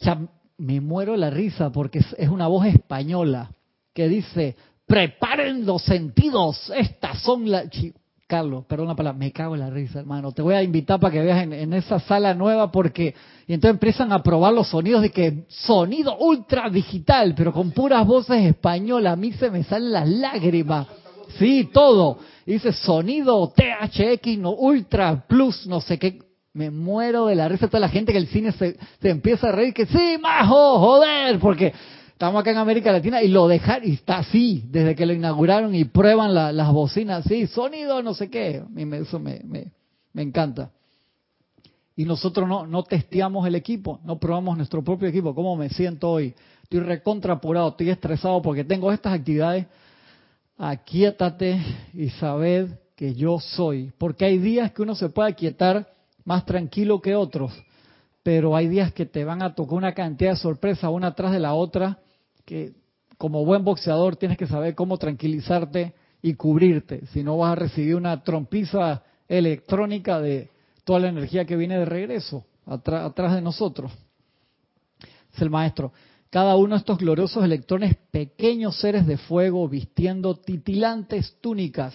Ya 0.00 0.18
me 0.56 0.80
muero 0.80 1.16
la 1.16 1.30
risa 1.30 1.70
porque 1.70 1.98
es 1.98 2.28
una 2.28 2.46
voz 2.46 2.66
española 2.66 3.50
que 3.92 4.08
dice, 4.08 4.56
preparen 4.86 5.64
los 5.66 5.82
sentidos, 5.82 6.70
estas 6.76 7.20
son 7.22 7.50
las... 7.50 7.68
Carlos, 8.26 8.64
perdón 8.66 8.88
la 8.88 8.96
palabra, 8.96 9.18
me 9.18 9.32
cago 9.32 9.54
en 9.54 9.60
la 9.60 9.70
risa, 9.70 10.00
hermano. 10.00 10.32
Te 10.32 10.40
voy 10.40 10.54
a 10.54 10.62
invitar 10.62 10.98
para 10.98 11.12
que 11.12 11.20
veas 11.20 11.42
en, 11.42 11.52
en, 11.52 11.72
esa 11.74 12.00
sala 12.00 12.32
nueva 12.32 12.72
porque... 12.72 13.14
Y 13.46 13.52
entonces 13.52 13.74
empiezan 13.74 14.12
a 14.12 14.22
probar 14.22 14.54
los 14.54 14.68
sonidos 14.68 15.02
de 15.02 15.10
que 15.10 15.44
sonido 15.48 16.16
ultra 16.16 16.70
digital, 16.70 17.34
pero 17.36 17.52
con 17.52 17.72
puras 17.72 18.06
voces 18.06 18.42
españolas. 18.46 19.12
A 19.12 19.16
mí 19.16 19.32
se 19.32 19.50
me 19.50 19.62
salen 19.64 19.92
las 19.92 20.08
lágrimas. 20.08 20.86
Sí, 21.38 21.68
todo. 21.72 22.18
dice 22.46 22.72
sonido 22.72 23.52
THX, 23.54 24.38
no, 24.38 24.52
Ultra 24.52 25.26
Plus, 25.26 25.66
no 25.66 25.80
sé 25.80 25.98
qué. 25.98 26.18
Me 26.54 26.70
muero 26.70 27.26
de 27.26 27.34
la 27.34 27.48
risa 27.48 27.66
toda 27.66 27.80
la 27.80 27.88
gente 27.88 28.12
que 28.12 28.18
el 28.18 28.28
cine 28.28 28.52
se, 28.52 28.78
se 29.02 29.10
empieza 29.10 29.48
a 29.48 29.52
reír 29.52 29.74
que 29.74 29.86
sí, 29.86 30.16
majo, 30.22 30.78
joder, 30.78 31.38
porque 31.40 31.72
estamos 32.14 32.40
acá 32.40 32.52
en 32.52 32.56
América 32.56 32.90
Latina 32.90 33.22
y 33.22 33.28
lo 33.28 33.46
dejaron, 33.46 33.86
y 33.86 33.92
está 33.92 34.18
así, 34.18 34.64
desde 34.70 34.94
que 34.94 35.04
lo 35.04 35.12
inauguraron 35.12 35.74
y 35.74 35.84
prueban 35.84 36.32
las 36.32 36.72
bocinas, 36.72 37.24
sí, 37.26 37.46
sonido, 37.46 38.02
no 38.02 38.14
sé 38.14 38.30
qué. 38.30 38.62
Eso 38.92 39.18
me, 39.18 39.42
me, 39.44 40.22
encanta. 40.22 40.70
Y 41.94 42.04
nosotros 42.04 42.48
no, 42.48 42.66
no 42.66 42.82
testeamos 42.84 43.46
el 43.46 43.54
equipo, 43.54 44.00
no 44.04 44.18
probamos 44.18 44.56
nuestro 44.56 44.82
propio 44.82 45.08
equipo. 45.08 45.34
¿Cómo 45.34 45.54
me 45.56 45.68
siento 45.68 46.10
hoy? 46.10 46.34
Estoy 46.62 46.80
recontra 46.80 47.34
apurado, 47.34 47.68
estoy 47.68 47.90
estresado 47.90 48.40
porque 48.40 48.64
tengo 48.64 48.90
estas 48.90 49.12
actividades 49.12 49.66
aquíétate 50.58 51.60
y 51.92 52.10
sabed 52.10 52.70
que 52.96 53.14
yo 53.14 53.40
soy. 53.40 53.92
Porque 53.98 54.24
hay 54.24 54.38
días 54.38 54.72
que 54.72 54.82
uno 54.82 54.94
se 54.94 55.08
puede 55.08 55.30
aquietar 55.30 55.92
más 56.24 56.46
tranquilo 56.46 57.00
que 57.00 57.14
otros, 57.14 57.52
pero 58.22 58.56
hay 58.56 58.68
días 58.68 58.92
que 58.92 59.06
te 59.06 59.24
van 59.24 59.42
a 59.42 59.54
tocar 59.54 59.76
una 59.76 59.92
cantidad 59.92 60.30
de 60.30 60.36
sorpresas 60.36 60.90
una 60.90 61.14
tras 61.14 61.32
de 61.32 61.40
la 61.40 61.54
otra, 61.54 61.98
que 62.44 62.72
como 63.18 63.44
buen 63.44 63.64
boxeador 63.64 64.16
tienes 64.16 64.38
que 64.38 64.46
saber 64.46 64.74
cómo 64.74 64.98
tranquilizarte 64.98 65.94
y 66.22 66.34
cubrirte, 66.34 67.06
si 67.08 67.22
no 67.22 67.38
vas 67.38 67.52
a 67.52 67.56
recibir 67.56 67.96
una 67.96 68.22
trompiza 68.22 69.02
electrónica 69.28 70.20
de 70.20 70.50
toda 70.84 71.00
la 71.00 71.08
energía 71.08 71.44
que 71.44 71.56
viene 71.56 71.78
de 71.78 71.84
regreso 71.84 72.44
atrás 72.66 73.34
de 73.34 73.40
nosotros. 73.40 73.92
Es 75.34 75.42
el 75.42 75.50
maestro. 75.50 75.92
Cada 76.30 76.56
uno 76.56 76.74
de 76.74 76.78
estos 76.78 76.98
gloriosos 76.98 77.44
electrones, 77.44 77.96
pequeños 78.10 78.80
seres 78.80 79.06
de 79.06 79.16
fuego 79.16 79.68
vistiendo 79.68 80.34
titilantes 80.34 81.36
túnicas 81.40 81.94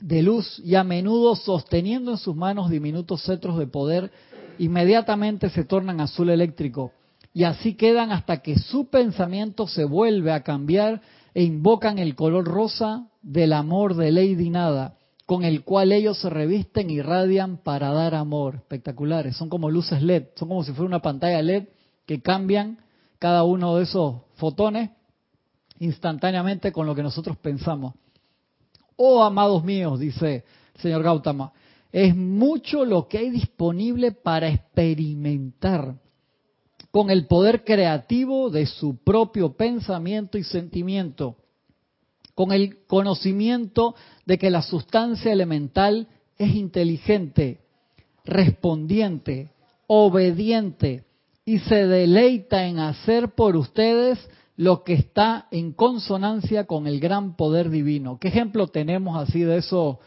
de 0.00 0.22
luz 0.22 0.60
y 0.64 0.74
a 0.74 0.84
menudo 0.84 1.34
sosteniendo 1.34 2.12
en 2.12 2.16
sus 2.16 2.36
manos 2.36 2.70
diminutos 2.70 3.24
cetros 3.24 3.58
de 3.58 3.66
poder, 3.66 4.10
inmediatamente 4.58 5.48
se 5.50 5.64
tornan 5.64 6.00
azul 6.00 6.30
eléctrico 6.30 6.92
y 7.34 7.44
así 7.44 7.74
quedan 7.74 8.12
hasta 8.12 8.42
que 8.42 8.58
su 8.58 8.90
pensamiento 8.90 9.66
se 9.66 9.84
vuelve 9.84 10.32
a 10.32 10.42
cambiar 10.42 11.00
e 11.34 11.42
invocan 11.42 11.98
el 11.98 12.14
color 12.14 12.44
rosa 12.44 13.08
del 13.22 13.54
amor 13.54 13.94
de 13.94 14.12
Lady 14.12 14.50
Nada, 14.50 14.98
con 15.24 15.44
el 15.44 15.64
cual 15.64 15.92
ellos 15.92 16.18
se 16.20 16.28
revisten 16.28 16.90
y 16.90 16.94
irradian 16.94 17.56
para 17.56 17.90
dar 17.92 18.14
amor. 18.14 18.56
Espectaculares, 18.56 19.36
son 19.36 19.48
como 19.48 19.70
luces 19.70 20.02
LED, 20.02 20.24
son 20.34 20.48
como 20.48 20.62
si 20.62 20.72
fuera 20.72 20.88
una 20.88 21.00
pantalla 21.00 21.40
LED 21.40 21.68
que 22.04 22.20
cambian 22.20 22.78
cada 23.18 23.44
uno 23.44 23.76
de 23.76 23.84
esos 23.84 24.16
fotones 24.34 24.90
instantáneamente 25.78 26.70
con 26.70 26.86
lo 26.86 26.94
que 26.94 27.02
nosotros 27.02 27.38
pensamos. 27.38 27.94
Oh, 28.96 29.22
amados 29.22 29.64
míos, 29.64 29.98
dice 29.98 30.44
el 30.74 30.80
señor 30.80 31.02
Gautama, 31.02 31.52
es 31.90 32.14
mucho 32.14 32.84
lo 32.84 33.08
que 33.08 33.18
hay 33.18 33.30
disponible 33.30 34.12
para 34.12 34.48
experimentar 34.48 36.01
con 36.92 37.10
el 37.10 37.26
poder 37.26 37.64
creativo 37.64 38.50
de 38.50 38.66
su 38.66 38.98
propio 39.02 39.54
pensamiento 39.54 40.36
y 40.38 40.44
sentimiento, 40.44 41.36
con 42.34 42.52
el 42.52 42.84
conocimiento 42.86 43.94
de 44.26 44.38
que 44.38 44.50
la 44.50 44.62
sustancia 44.62 45.32
elemental 45.32 46.06
es 46.36 46.54
inteligente, 46.54 47.60
respondiente, 48.24 49.50
obediente, 49.86 51.04
y 51.44 51.58
se 51.60 51.86
deleita 51.86 52.66
en 52.66 52.78
hacer 52.78 53.34
por 53.34 53.56
ustedes 53.56 54.18
lo 54.56 54.84
que 54.84 54.92
está 54.92 55.48
en 55.50 55.72
consonancia 55.72 56.66
con 56.66 56.86
el 56.86 57.00
gran 57.00 57.36
poder 57.36 57.70
divino. 57.70 58.18
¿Qué 58.20 58.28
ejemplo 58.28 58.68
tenemos 58.68 59.16
así 59.16 59.40
de 59.40 59.56
eso 59.56 59.98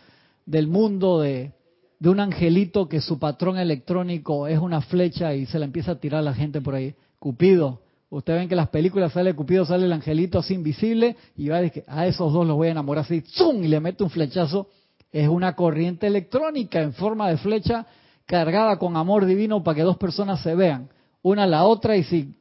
del 0.45 0.67
mundo 0.67 1.19
de, 1.19 1.54
de 1.99 2.09
un 2.09 2.19
angelito 2.19 2.87
que 2.87 3.01
su 3.01 3.19
patrón 3.19 3.57
electrónico 3.57 4.47
es 4.47 4.59
una 4.59 4.81
flecha 4.81 5.33
y 5.33 5.45
se 5.45 5.59
la 5.59 5.65
empieza 5.65 5.91
a 5.91 5.99
tirar 5.99 6.19
a 6.19 6.23
la 6.23 6.33
gente 6.33 6.61
por 6.61 6.75
ahí? 6.75 6.95
Cupido. 7.19 7.81
Ustedes 8.09 8.39
ven 8.39 8.49
que 8.49 8.55
las 8.55 8.69
películas 8.69 9.13
sale 9.13 9.33
Cupido, 9.33 9.65
sale 9.65 9.85
el 9.85 9.93
angelito 9.93 10.39
así 10.39 10.53
invisible 10.53 11.15
y 11.35 11.49
va 11.49 11.57
a 11.57 11.61
decir, 11.61 11.83
a 11.87 12.05
esos 12.05 12.31
dos 12.31 12.45
los 12.45 12.55
voy 12.55 12.67
a 12.67 12.71
enamorar 12.71 13.03
así, 13.03 13.21
¡zum! 13.21 13.63
y 13.63 13.67
le 13.67 13.79
mete 13.79 14.03
un 14.03 14.09
flechazo. 14.09 14.67
Es 15.11 15.27
una 15.27 15.55
corriente 15.55 16.07
electrónica 16.07 16.81
en 16.81 16.93
forma 16.93 17.29
de 17.29 17.37
flecha 17.37 17.85
cargada 18.25 18.77
con 18.77 18.97
amor 18.97 19.25
divino 19.25 19.63
para 19.63 19.75
que 19.75 19.81
dos 19.81 19.97
personas 19.97 20.41
se 20.41 20.55
vean 20.55 20.89
una 21.21 21.43
a 21.43 21.47
la 21.47 21.65
otra 21.65 21.97
y 21.97 22.03
si 22.03 22.35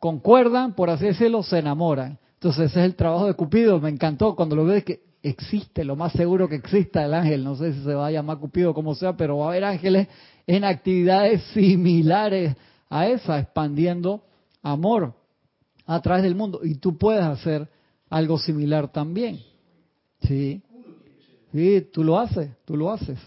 concuerdan, 0.00 0.74
por 0.74 0.90
así 0.90 1.06
decirlo, 1.06 1.44
se 1.44 1.60
enamoran. 1.60 2.18
Entonces 2.34 2.70
ese 2.70 2.80
es 2.80 2.86
el 2.86 2.96
trabajo 2.96 3.26
de 3.26 3.34
Cupido, 3.34 3.78
me 3.80 3.88
encantó 3.88 4.34
cuando 4.34 4.56
lo 4.56 4.64
ves 4.64 4.82
que 4.82 5.00
existe, 5.24 5.84
lo 5.84 5.96
más 5.96 6.12
seguro 6.12 6.48
que 6.48 6.56
exista 6.56 7.04
el 7.04 7.14
ángel, 7.14 7.42
no 7.42 7.56
sé 7.56 7.72
si 7.72 7.82
se 7.82 7.94
va 7.94 8.08
a 8.08 8.10
llamar 8.10 8.38
Cupido 8.38 8.74
como 8.74 8.94
sea, 8.94 9.16
pero 9.16 9.38
va 9.38 9.46
a 9.46 9.48
haber 9.48 9.64
ángeles 9.64 10.08
en 10.46 10.64
actividades 10.64 11.42
similares 11.54 12.54
a 12.90 13.08
esa, 13.08 13.38
expandiendo 13.38 14.22
amor 14.62 15.14
a 15.86 16.00
través 16.00 16.22
del 16.22 16.34
mundo. 16.34 16.60
Y 16.62 16.76
tú 16.76 16.96
puedes 16.96 17.24
hacer 17.24 17.68
algo 18.10 18.38
similar 18.38 18.88
también. 18.92 19.40
Sí. 20.20 20.62
Sí, 21.52 21.88
tú 21.92 22.04
lo 22.04 22.18
haces, 22.18 22.50
tú 22.64 22.76
lo 22.76 22.92
haces. 22.92 23.18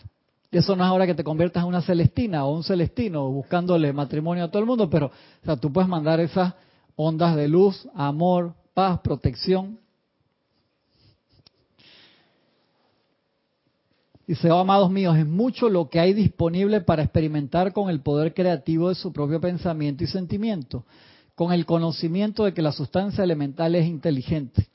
Eso 0.52 0.76
no 0.76 0.84
es 0.84 0.90
ahora 0.90 1.06
que 1.06 1.16
te 1.16 1.24
conviertas 1.24 1.64
en 1.64 1.70
una 1.70 1.82
celestina 1.82 2.46
o 2.46 2.56
un 2.56 2.64
celestino 2.64 3.30
buscándole 3.30 3.92
matrimonio 3.92 4.46
a 4.46 4.48
todo 4.48 4.60
el 4.62 4.66
mundo, 4.66 4.90
pero 4.90 5.08
o 5.08 5.46
sea, 5.46 5.58
tú 5.58 5.72
puedes 5.72 5.90
mandar 5.90 6.20
esas 6.20 6.54
ondas 6.96 7.36
de 7.36 7.48
luz, 7.48 7.88
amor, 7.94 8.54
paz, 8.74 9.00
protección. 9.00 9.80
Dice, 14.28 14.52
oh, 14.52 14.60
amados 14.60 14.92
míos, 14.92 15.18
es 15.18 15.26
mucho 15.26 15.70
lo 15.70 15.90
que 15.90 16.02
hay 16.02 16.14
disponible 16.14 16.82
para 16.82 17.02
experimentar 17.02 17.72
con 17.72 17.90
el 17.90 18.02
poder 18.02 18.34
creativo 18.34 18.90
de 18.90 18.96
su 18.96 19.14
propio 19.14 19.40
pensamiento 19.40 20.04
y 20.04 20.08
sentimiento, 20.08 20.84
con 21.34 21.54
el 21.54 21.66
conocimiento 21.66 22.44
de 22.44 22.54
que 22.54 22.62
la 22.62 22.74
sustancia 22.74 23.24
elemental 23.24 23.74
es 23.76 23.88
inteligente, 23.88 24.68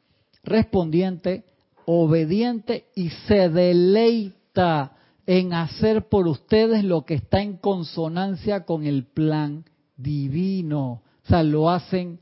respondiente, 0.43 1.45
obediente 1.85 2.87
y 2.95 3.11
se 3.11 3.51
deleita 3.51 4.97
en 5.27 5.53
hacer 5.53 6.09
por 6.09 6.29
ustedes 6.29 6.83
lo 6.83 7.05
que 7.05 7.15
está 7.15 7.43
en 7.43 7.59
consonancia 7.59 8.65
con 8.65 8.87
el 8.87 9.05
plan 9.05 9.67
divino. 9.99 11.03
O 11.25 11.29
sea, 11.29 11.43
lo 11.43 11.69
hacen 11.69 12.21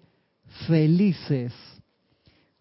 felices. 0.66 1.52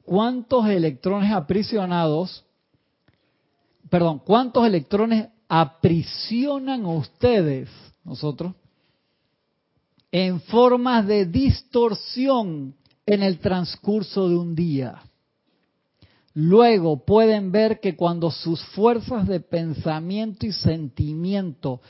¿Cuántos 0.03 0.67
electrones 0.67 1.31
aprisionados, 1.31 2.45
perdón, 3.89 4.19
cuántos 4.19 4.65
electrones 4.65 5.29
aprisionan 5.47 6.85
ustedes, 6.85 7.69
nosotros, 8.03 8.53
en 10.11 10.41
formas 10.41 11.05
de 11.07 11.25
distorsión 11.25 12.75
en 13.05 13.23
el 13.23 13.39
transcurso 13.39 14.29
de 14.29 14.37
un 14.37 14.55
día? 14.55 15.01
Luego 16.33 17.03
pueden 17.05 17.51
ver 17.51 17.79
que 17.79 17.95
cuando 17.95 18.31
sus 18.31 18.63
fuerzas 18.67 19.27
de 19.27 19.39
pensamiento 19.39 20.45
y 20.45 20.51
sentimiento 20.51 21.81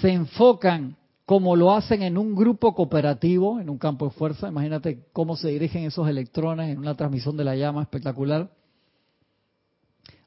se 0.00 0.10
enfocan 0.12 0.96
como 1.24 1.54
lo 1.56 1.72
hacen 1.72 2.02
en 2.02 2.18
un 2.18 2.34
grupo 2.34 2.74
cooperativo, 2.74 3.60
en 3.60 3.70
un 3.70 3.78
campo 3.78 4.06
de 4.06 4.10
fuerza, 4.10 4.48
imagínate 4.48 5.06
cómo 5.12 5.36
se 5.36 5.48
dirigen 5.48 5.84
esos 5.84 6.08
electrones 6.08 6.70
en 6.70 6.78
una 6.78 6.96
transmisión 6.96 7.36
de 7.36 7.44
la 7.44 7.54
llama 7.54 7.82
espectacular, 7.82 8.50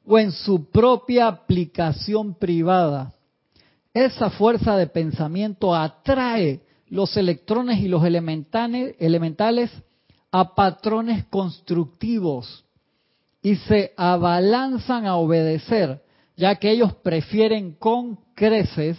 o 0.06 0.18
en 0.18 0.32
su 0.32 0.70
propia 0.70 1.26
aplicación 1.26 2.34
privada, 2.34 3.12
esa 3.92 4.30
fuerza 4.30 4.76
de 4.76 4.86
pensamiento 4.86 5.74
atrae 5.74 6.60
los 6.88 7.16
electrones 7.16 7.80
y 7.80 7.88
los 7.88 8.04
elementales 8.04 9.70
a 10.30 10.54
patrones 10.54 11.24
constructivos 11.26 12.64
y 13.42 13.56
se 13.56 13.92
abalanzan 13.96 15.06
a 15.06 15.16
obedecer, 15.16 16.02
ya 16.36 16.56
que 16.56 16.70
ellos 16.70 16.94
prefieren 16.96 17.72
con 17.72 18.18
creces 18.34 18.98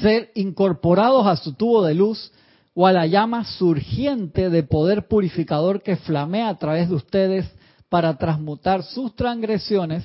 ser 0.00 0.30
incorporados 0.34 1.26
a 1.26 1.36
su 1.36 1.52
tubo 1.52 1.82
de 1.82 1.94
luz 1.94 2.32
o 2.74 2.86
a 2.86 2.92
la 2.92 3.06
llama 3.06 3.44
surgiente 3.44 4.50
de 4.50 4.62
poder 4.62 5.06
purificador 5.06 5.82
que 5.82 5.96
flamea 5.96 6.48
a 6.48 6.58
través 6.58 6.88
de 6.88 6.94
ustedes 6.94 7.46
para 7.88 8.16
transmutar 8.16 8.82
sus 8.82 9.14
transgresiones, 9.14 10.04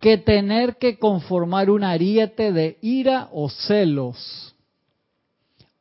que 0.00 0.18
tener 0.18 0.76
que 0.76 0.98
conformar 0.98 1.70
un 1.70 1.84
ariete 1.84 2.52
de 2.52 2.78
ira 2.82 3.28
o 3.32 3.48
celos, 3.48 4.54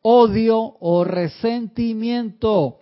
odio 0.01 0.77
o 0.79 1.03
resentimiento 1.03 2.81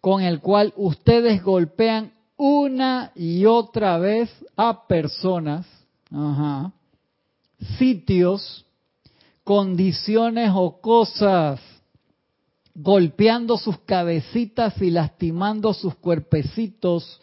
con 0.00 0.22
el 0.22 0.40
cual 0.40 0.72
ustedes 0.76 1.42
golpean 1.42 2.12
una 2.36 3.12
y 3.14 3.44
otra 3.44 3.98
vez 3.98 4.30
a 4.56 4.86
personas, 4.86 5.66
sitios, 7.78 8.64
condiciones 9.44 10.50
o 10.54 10.80
cosas, 10.80 11.60
golpeando 12.74 13.58
sus 13.58 13.78
cabecitas 13.80 14.80
y 14.80 14.90
lastimando 14.90 15.74
sus 15.74 15.94
cuerpecitos, 15.96 17.20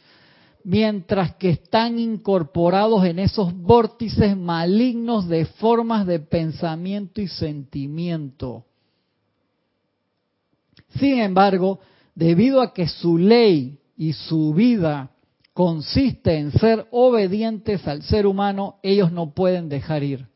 mientras 0.67 1.33
que 1.35 1.51
están 1.51 1.97
incorporados 1.97 3.05
en 3.05 3.19
esos 3.19 3.53
vórtices 3.53 4.35
malignos 4.35 5.29
de 5.29 5.45
formas 5.45 6.05
de 6.05 6.19
pensamiento 6.19 7.21
y 7.21 7.29
sentimiento. 7.29 8.65
Sin 10.99 11.19
embargo, 11.19 11.79
debido 12.13 12.59
a 12.59 12.73
que 12.73 12.85
su 12.85 13.17
ley 13.17 13.79
y 13.95 14.11
su 14.11 14.53
vida 14.53 15.09
consiste 15.53 16.37
en 16.37 16.51
ser 16.51 16.85
obedientes 16.91 17.87
al 17.87 18.01
ser 18.01 18.27
humano, 18.27 18.75
ellos 18.83 19.09
no 19.09 19.33
pueden 19.33 19.69
dejar 19.69 20.03
ir. 20.03 20.27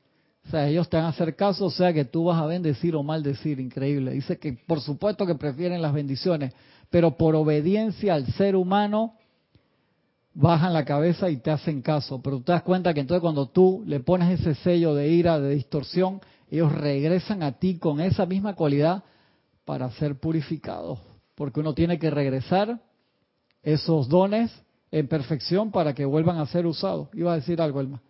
O 0.48 0.50
sea, 0.50 0.66
ellos 0.70 0.88
te 0.88 0.96
van 0.96 1.08
a 1.08 1.10
hacer 1.10 1.36
caso, 1.36 1.66
o 1.66 1.72
sea 1.72 1.92
que 1.92 2.06
tú 2.06 2.24
vas 2.24 2.42
a 2.42 2.46
bendecir 2.46 2.96
o 2.96 3.04
maldecir, 3.04 3.60
increíble. 3.60 4.12
Dice 4.12 4.40
que 4.40 4.54
por 4.54 4.80
supuesto 4.80 5.26
que 5.26 5.36
prefieren 5.36 5.82
las 5.82 5.92
bendiciones, 5.92 6.54
pero 6.90 7.18
por 7.18 7.36
obediencia 7.36 8.14
al 8.14 8.28
ser 8.28 8.56
humano 8.56 9.16
bajan 10.34 10.74
la 10.74 10.86
cabeza 10.86 11.30
y 11.30 11.38
te 11.38 11.52
hacen 11.52 11.82
caso. 11.82 12.22
Pero 12.22 12.38
tú 12.38 12.44
te 12.44 12.52
das 12.52 12.64
cuenta 12.64 12.94
que 12.94 13.02
entonces 13.02 13.22
cuando 13.22 13.48
tú 13.50 13.84
le 13.86 14.00
pones 14.00 14.40
ese 14.40 14.56
sello 14.56 14.96
de 14.96 15.10
ira, 15.10 15.40
de 15.40 15.56
distorsión, 15.56 16.22
ellos 16.50 16.72
regresan 16.72 17.44
a 17.44 17.54
ti 17.54 17.78
con 17.78 18.00
esa 18.00 18.26
misma 18.26 18.56
cualidad 18.56 19.04
para 19.66 19.90
ser 19.92 20.20
purificados. 20.20 21.00
Porque 21.36 21.60
uno 21.60 21.74
tiene 21.74 21.98
que 21.98 22.10
regresar 22.10 22.80
esos 23.64 24.10
dones 24.10 24.52
en 24.92 25.08
perfección 25.08 25.72
para 25.72 25.94
que 25.94 26.06
vuelvan 26.06 26.38
a 26.38 26.46
ser 26.46 26.66
usados. 26.66 27.08
Iba 27.14 27.34
a 27.34 27.36
decir 27.36 27.62
algo, 27.62 27.80
Elma. 27.80 28.02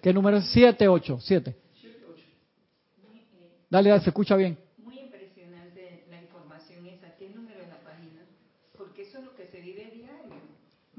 ¿Qué 0.00 0.12
número 0.12 0.36
es? 0.36 0.50
7, 0.52 0.86
8, 0.86 1.18
7. 1.20 1.56
Dale, 3.70 3.88
dale, 3.88 4.02
se 4.02 4.10
escucha 4.10 4.36
bien. 4.36 4.56
Muy 4.84 4.98
impresionante 4.98 6.04
la 6.08 6.22
información 6.22 6.86
esa. 6.86 7.16
¿Qué 7.16 7.30
número 7.30 7.60
es 7.60 7.68
la 7.68 7.82
página? 7.82 8.20
Porque 8.76 9.02
eso 9.02 9.18
es 9.18 9.24
lo 9.24 9.34
que 9.34 9.46
se 9.46 9.60
vive 9.60 9.90
diario. 9.92 10.42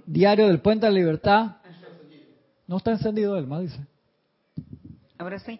Diario 0.06 0.47
del 0.47 0.60
Puente 0.60 0.86
de 0.86 0.91
la 0.91 0.99
Libertad. 0.99 1.58
No 2.68 2.78
está 2.78 2.91
encendido, 2.91 3.38
Elma, 3.38 3.60
dice. 3.60 3.80
Ahora 5.18 5.39
sí. 5.39 5.60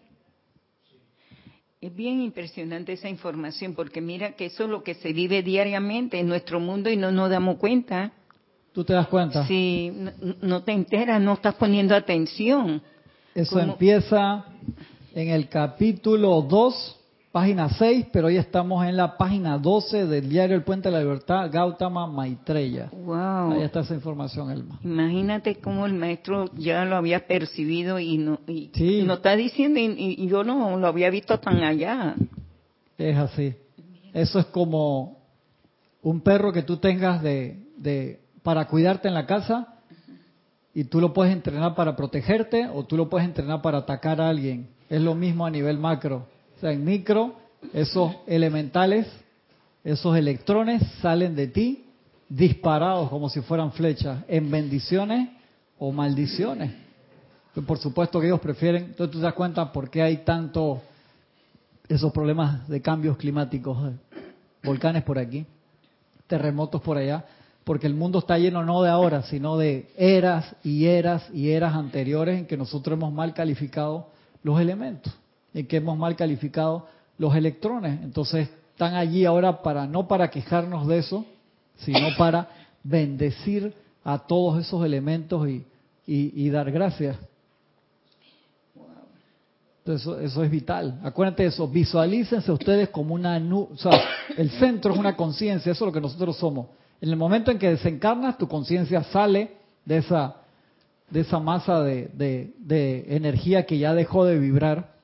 Es 1.80 1.94
bien 1.94 2.20
impresionante 2.20 2.92
esa 2.94 3.08
información 3.08 3.74
porque 3.74 4.00
mira 4.00 4.32
que 4.32 4.46
eso 4.46 4.64
es 4.64 4.70
lo 4.70 4.82
que 4.82 4.94
se 4.94 5.12
vive 5.12 5.42
diariamente 5.42 6.18
en 6.18 6.26
nuestro 6.26 6.58
mundo 6.58 6.90
y 6.90 6.96
no 6.96 7.12
nos 7.12 7.30
damos 7.30 7.58
cuenta. 7.58 8.12
¿Tú 8.72 8.84
te 8.84 8.92
das 8.92 9.06
cuenta? 9.08 9.46
Si 9.46 9.92
no, 10.40 10.62
te 10.62 10.72
enteras, 10.72 11.20
no 11.20 11.34
estás 11.34 11.54
poniendo 11.54 11.94
atención. 11.94 12.82
Eso 13.34 13.60
empieza 13.60 14.44
en 15.14 15.28
el 15.28 15.48
capítulo 15.48 16.42
2, 16.42 17.00
página 17.36 17.68
6, 17.68 18.06
pero 18.10 18.28
hoy 18.28 18.38
estamos 18.38 18.86
en 18.86 18.96
la 18.96 19.18
página 19.18 19.58
12 19.58 20.06
del 20.06 20.26
diario 20.26 20.56
El 20.56 20.62
Puente 20.62 20.88
de 20.88 20.94
la 20.94 21.02
Libertad, 21.02 21.50
Gautama 21.52 22.06
Maitreya. 22.06 22.88
Wow. 22.90 23.52
Ahí 23.52 23.60
está 23.60 23.80
esa 23.80 23.92
información, 23.92 24.50
Elma. 24.50 24.80
Imagínate 24.82 25.56
cómo 25.56 25.84
el 25.84 25.92
maestro 25.92 26.46
ya 26.54 26.86
lo 26.86 26.96
había 26.96 27.26
percibido 27.26 27.98
y 27.98 28.16
no 28.16 28.40
y, 28.46 28.70
no 29.04 29.12
está 29.12 29.36
diciendo 29.36 29.78
y, 29.78 30.26
yo 30.26 30.44
no 30.44 30.78
lo 30.78 30.86
había 30.86 31.10
visto 31.10 31.38
tan 31.38 31.62
allá. 31.62 32.14
Es 32.96 33.18
así. 33.18 33.54
Eso 34.14 34.38
es 34.38 34.46
como 34.46 35.18
un 36.00 36.22
perro 36.22 36.54
que 36.54 36.62
tú 36.62 36.78
tengas 36.78 37.22
de, 37.22 37.66
de 37.76 38.18
para 38.42 38.66
cuidarte 38.66 39.08
en 39.08 39.14
la 39.14 39.26
casa 39.26 39.74
y 40.72 40.84
tú 40.84 41.02
lo 41.02 41.12
puedes 41.12 41.34
entrenar 41.34 41.74
para 41.74 41.96
protegerte 41.96 42.66
o 42.72 42.86
tú 42.86 42.96
lo 42.96 43.10
puedes 43.10 43.28
entrenar 43.28 43.60
para 43.60 43.76
atacar 43.76 44.22
a 44.22 44.30
alguien. 44.30 44.70
Es 44.88 45.02
lo 45.02 45.14
mismo 45.14 45.44
a 45.44 45.50
nivel 45.50 45.76
macro. 45.76 46.34
O 46.56 46.60
sea, 46.60 46.72
en 46.72 46.84
micro, 46.84 47.34
esos 47.72 48.14
elementales, 48.26 49.06
esos 49.84 50.16
electrones 50.16 50.82
salen 51.00 51.34
de 51.34 51.48
ti 51.48 51.84
disparados 52.28 53.08
como 53.08 53.28
si 53.28 53.40
fueran 53.40 53.72
flechas, 53.72 54.24
en 54.28 54.50
bendiciones 54.50 55.28
o 55.78 55.92
maldiciones. 55.92 56.72
por 57.66 57.78
supuesto 57.78 58.20
que 58.20 58.26
ellos 58.26 58.40
prefieren, 58.40 58.84
entonces 58.84 59.12
tú 59.12 59.18
te 59.18 59.24
das 59.24 59.34
cuenta 59.34 59.72
por 59.72 59.90
qué 59.90 60.02
hay 60.02 60.18
tanto 60.18 60.82
esos 61.88 62.12
problemas 62.12 62.66
de 62.68 62.82
cambios 62.82 63.16
climáticos, 63.16 63.92
volcanes 64.62 65.04
por 65.04 65.18
aquí, 65.18 65.46
terremotos 66.26 66.82
por 66.82 66.98
allá, 66.98 67.24
porque 67.64 67.86
el 67.86 67.94
mundo 67.94 68.18
está 68.18 68.38
lleno 68.38 68.64
no 68.64 68.82
de 68.82 68.90
ahora, 68.90 69.22
sino 69.22 69.56
de 69.56 69.88
eras 69.96 70.54
y 70.64 70.86
eras 70.86 71.28
y 71.32 71.50
eras 71.50 71.74
anteriores 71.74 72.38
en 72.38 72.46
que 72.46 72.56
nosotros 72.56 72.96
hemos 72.96 73.12
mal 73.12 73.34
calificado 73.34 74.08
los 74.42 74.60
elementos, 74.60 75.12
en 75.56 75.66
que 75.66 75.78
hemos 75.78 75.96
mal 75.96 76.14
calificado 76.16 76.86
los 77.16 77.34
electrones. 77.34 78.02
Entonces 78.02 78.50
están 78.72 78.94
allí 78.94 79.24
ahora 79.24 79.62
para 79.62 79.86
no 79.86 80.06
para 80.06 80.28
quejarnos 80.28 80.86
de 80.86 80.98
eso, 80.98 81.24
sino 81.76 82.08
para 82.18 82.48
bendecir 82.84 83.72
a 84.04 84.18
todos 84.18 84.60
esos 84.60 84.84
elementos 84.84 85.48
y, 85.48 85.64
y, 86.06 86.50
dar 86.50 86.70
gracias. 86.70 87.16
Entonces 89.78 90.02
eso, 90.02 90.20
eso, 90.20 90.44
es 90.44 90.50
vital. 90.50 91.00
Acuérdense 91.02 91.42
de 91.42 91.48
eso, 91.48 91.66
visualícense 91.66 92.52
ustedes 92.52 92.90
como 92.90 93.14
una 93.14 93.40
nube, 93.40 93.68
o 93.72 93.78
sea, 93.78 93.98
el 94.36 94.50
centro 94.50 94.92
es 94.92 94.98
una 94.98 95.16
conciencia, 95.16 95.72
eso 95.72 95.84
es 95.84 95.86
lo 95.88 95.92
que 95.92 96.00
nosotros 96.02 96.36
somos. 96.36 96.66
En 97.00 97.08
el 97.08 97.16
momento 97.16 97.50
en 97.50 97.58
que 97.58 97.70
desencarnas, 97.70 98.36
tu 98.36 98.46
conciencia 98.46 99.02
sale 99.04 99.52
de 99.86 99.98
esa, 99.98 100.36
de 101.10 101.20
esa 101.20 101.38
masa 101.40 101.82
de, 101.82 102.10
de, 102.58 103.06
energía 103.08 103.64
que 103.64 103.78
ya 103.78 103.94
dejó 103.94 104.26
de 104.26 104.38
vibrar 104.38 104.95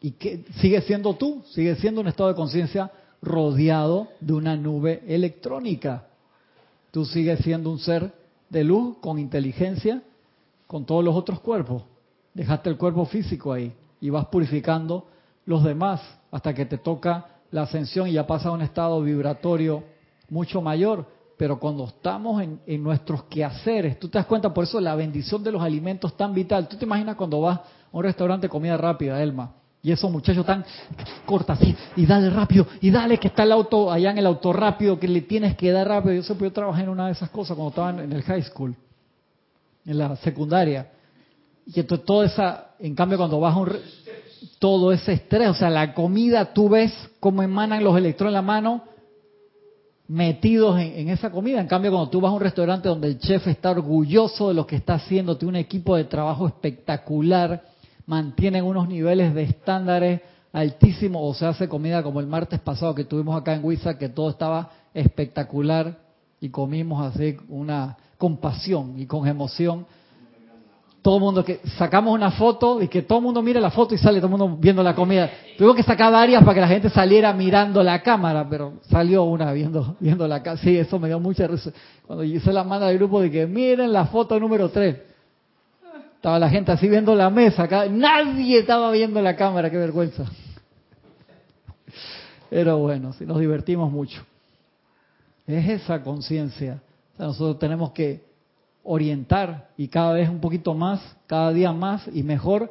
y 0.00 0.12
que 0.12 0.44
sigue 0.60 0.80
siendo 0.82 1.14
tú, 1.14 1.42
sigue 1.52 1.74
siendo 1.76 2.00
un 2.00 2.08
estado 2.08 2.28
de 2.28 2.34
conciencia 2.34 2.90
rodeado 3.22 4.08
de 4.20 4.34
una 4.34 4.56
nube 4.56 5.02
electrónica. 5.06 6.06
Tú 6.90 7.04
sigues 7.04 7.40
siendo 7.40 7.70
un 7.70 7.78
ser 7.78 8.12
de 8.48 8.64
luz 8.64 8.98
con 9.00 9.18
inteligencia, 9.18 10.02
con 10.66 10.84
todos 10.84 11.04
los 11.04 11.14
otros 11.14 11.40
cuerpos. 11.40 11.82
Dejaste 12.34 12.70
el 12.70 12.76
cuerpo 12.76 13.06
físico 13.06 13.52
ahí 13.52 13.72
y 14.00 14.10
vas 14.10 14.26
purificando 14.26 15.06
los 15.46 15.64
demás 15.64 16.00
hasta 16.30 16.54
que 16.54 16.66
te 16.66 16.78
toca 16.78 17.26
la 17.50 17.62
ascensión 17.62 18.08
y 18.08 18.12
ya 18.12 18.26
pasa 18.26 18.50
a 18.50 18.52
un 18.52 18.62
estado 18.62 19.00
vibratorio 19.02 19.84
mucho 20.28 20.60
mayor, 20.60 21.06
pero 21.36 21.58
cuando 21.58 21.84
estamos 21.84 22.42
en, 22.42 22.82
nuestros 22.82 23.24
quehaceres, 23.24 23.98
tú 23.98 24.08
te 24.08 24.18
das 24.18 24.26
cuenta, 24.26 24.52
por 24.52 24.64
eso 24.64 24.80
la 24.80 24.94
bendición 24.94 25.42
de 25.44 25.52
los 25.52 25.62
alimentos 25.62 26.16
tan 26.16 26.34
vital. 26.34 26.68
Tú 26.68 26.76
te 26.76 26.84
imaginas 26.84 27.16
cuando 27.16 27.40
vas 27.40 27.58
a 27.58 27.64
un 27.92 28.02
restaurante 28.02 28.46
de 28.46 28.50
comida 28.50 28.76
rápida, 28.76 29.22
Elma, 29.22 29.54
y 29.86 29.92
esos 29.92 30.10
muchachos 30.10 30.44
tan 30.44 30.64
corta 31.24 31.56
y 31.94 32.06
dale 32.06 32.28
rápido, 32.28 32.66
y 32.80 32.90
dale 32.90 33.18
que 33.18 33.28
está 33.28 33.44
el 33.44 33.52
auto 33.52 33.92
allá 33.92 34.10
en 34.10 34.18
el 34.18 34.26
auto 34.26 34.52
rápido, 34.52 34.98
que 34.98 35.06
le 35.06 35.20
tienes 35.20 35.56
que 35.56 35.70
dar 35.70 35.86
rápido. 35.86 36.12
Yo 36.16 36.24
sé, 36.24 36.34
yo 36.36 36.52
trabajé 36.52 36.82
en 36.82 36.88
una 36.88 37.06
de 37.06 37.12
esas 37.12 37.30
cosas 37.30 37.56
cuando 37.56 37.68
estaba 37.68 38.02
en 38.02 38.12
el 38.12 38.22
high 38.24 38.42
school, 38.42 38.74
en 39.84 39.96
la 39.96 40.16
secundaria. 40.16 40.90
Y 41.66 41.78
entonces 41.78 42.04
toda 42.04 42.26
esa, 42.26 42.70
en 42.80 42.96
cambio 42.96 43.16
cuando 43.16 43.38
vas 43.38 43.54
a 43.54 43.58
un, 43.58 43.72
todo 44.58 44.90
ese 44.90 45.12
estrés, 45.12 45.50
o 45.50 45.54
sea, 45.54 45.70
la 45.70 45.94
comida, 45.94 46.52
tú 46.52 46.68
ves 46.68 46.92
cómo 47.20 47.44
emanan 47.44 47.84
los 47.84 47.96
electrones 47.96 48.30
en 48.30 48.34
la 48.34 48.42
mano, 48.42 48.82
metidos 50.08 50.80
en, 50.80 51.10
esa 51.10 51.30
comida. 51.30 51.60
En 51.60 51.68
cambio, 51.68 51.92
cuando 51.92 52.10
tú 52.10 52.20
vas 52.20 52.30
a 52.30 52.34
un 52.34 52.40
restaurante 52.40 52.88
donde 52.88 53.06
el 53.06 53.20
chef 53.20 53.46
está 53.46 53.70
orgulloso 53.70 54.48
de 54.48 54.54
lo 54.54 54.66
que 54.66 54.74
está 54.74 54.94
haciendo, 54.94 55.36
tiene 55.36 55.50
un 55.50 55.56
equipo 55.56 55.94
de 55.94 56.02
trabajo 56.02 56.48
espectacular, 56.48 57.62
mantienen 58.06 58.64
unos 58.64 58.88
niveles 58.88 59.34
de 59.34 59.42
estándares 59.42 60.20
altísimos, 60.52 61.20
o 61.22 61.34
se 61.34 61.44
hace 61.44 61.68
comida 61.68 62.02
como 62.02 62.20
el 62.20 62.26
martes 62.26 62.60
pasado 62.60 62.94
que 62.94 63.04
tuvimos 63.04 63.38
acá 63.38 63.54
en 63.54 63.64
Huiza, 63.64 63.98
que 63.98 64.08
todo 64.08 64.30
estaba 64.30 64.70
espectacular 64.94 65.98
y 66.40 66.48
comimos 66.48 67.14
así 67.14 67.36
una 67.48 67.96
compasión 68.16 68.98
y 68.98 69.06
con 69.06 69.26
emoción. 69.26 69.86
todo 71.02 71.16
el 71.16 71.20
mundo 71.20 71.44
que 71.44 71.60
sacamos 71.78 72.12
una 72.12 72.32
foto 72.32 72.82
y 72.82 72.88
que 72.88 73.02
todo 73.02 73.18
el 73.18 73.24
mundo 73.24 73.40
mire 73.42 73.60
la 73.60 73.70
foto 73.70 73.94
y 73.94 73.98
sale 73.98 74.18
todo 74.18 74.26
el 74.26 74.38
mundo 74.38 74.56
viendo 74.58 74.82
la 74.82 74.94
comida. 74.94 75.30
Tuvo 75.56 75.74
que 75.74 75.82
sacar 75.82 76.10
varias 76.10 76.42
para 76.42 76.54
que 76.54 76.60
la 76.60 76.68
gente 76.68 76.90
saliera 76.90 77.32
mirando 77.32 77.82
la 77.82 78.02
cámara, 78.02 78.48
pero 78.48 78.74
salió 78.90 79.24
una 79.24 79.52
viendo 79.52 79.96
viendo 80.00 80.26
la 80.26 80.42
cámara. 80.42 80.62
Sí, 80.62 80.76
eso 80.76 80.98
me 80.98 81.08
dio 81.08 81.20
mucha 81.20 81.46
risa. 81.46 81.70
Cuando 82.06 82.24
hice 82.24 82.52
la 82.52 82.64
manda 82.64 82.88
del 82.88 82.98
grupo 82.98 83.20
de 83.20 83.30
que 83.30 83.46
miren 83.46 83.92
la 83.92 84.06
foto 84.06 84.40
número 84.40 84.68
3. 84.68 84.96
Estaba 86.16 86.38
la 86.38 86.50
gente 86.50 86.72
así 86.72 86.88
viendo 86.88 87.14
la 87.14 87.30
mesa, 87.30 87.68
nadie 87.88 88.58
estaba 88.58 88.90
viendo 88.90 89.22
la 89.22 89.36
cámara, 89.36 89.70
qué 89.70 89.76
vergüenza. 89.76 90.24
Pero 92.50 92.78
bueno, 92.78 93.12
sí, 93.12 93.24
nos 93.24 93.38
divertimos 93.38 93.90
mucho. 93.92 94.22
Es 95.46 95.68
esa 95.68 96.02
conciencia. 96.02 96.80
nosotros 97.18 97.58
tenemos 97.58 97.92
que 97.92 98.24
orientar 98.82 99.68
y 99.76 99.88
cada 99.88 100.12
vez 100.12 100.28
un 100.28 100.40
poquito 100.40 100.74
más, 100.74 101.00
cada 101.26 101.52
día 101.52 101.72
más 101.72 102.08
y 102.12 102.22
mejor 102.22 102.70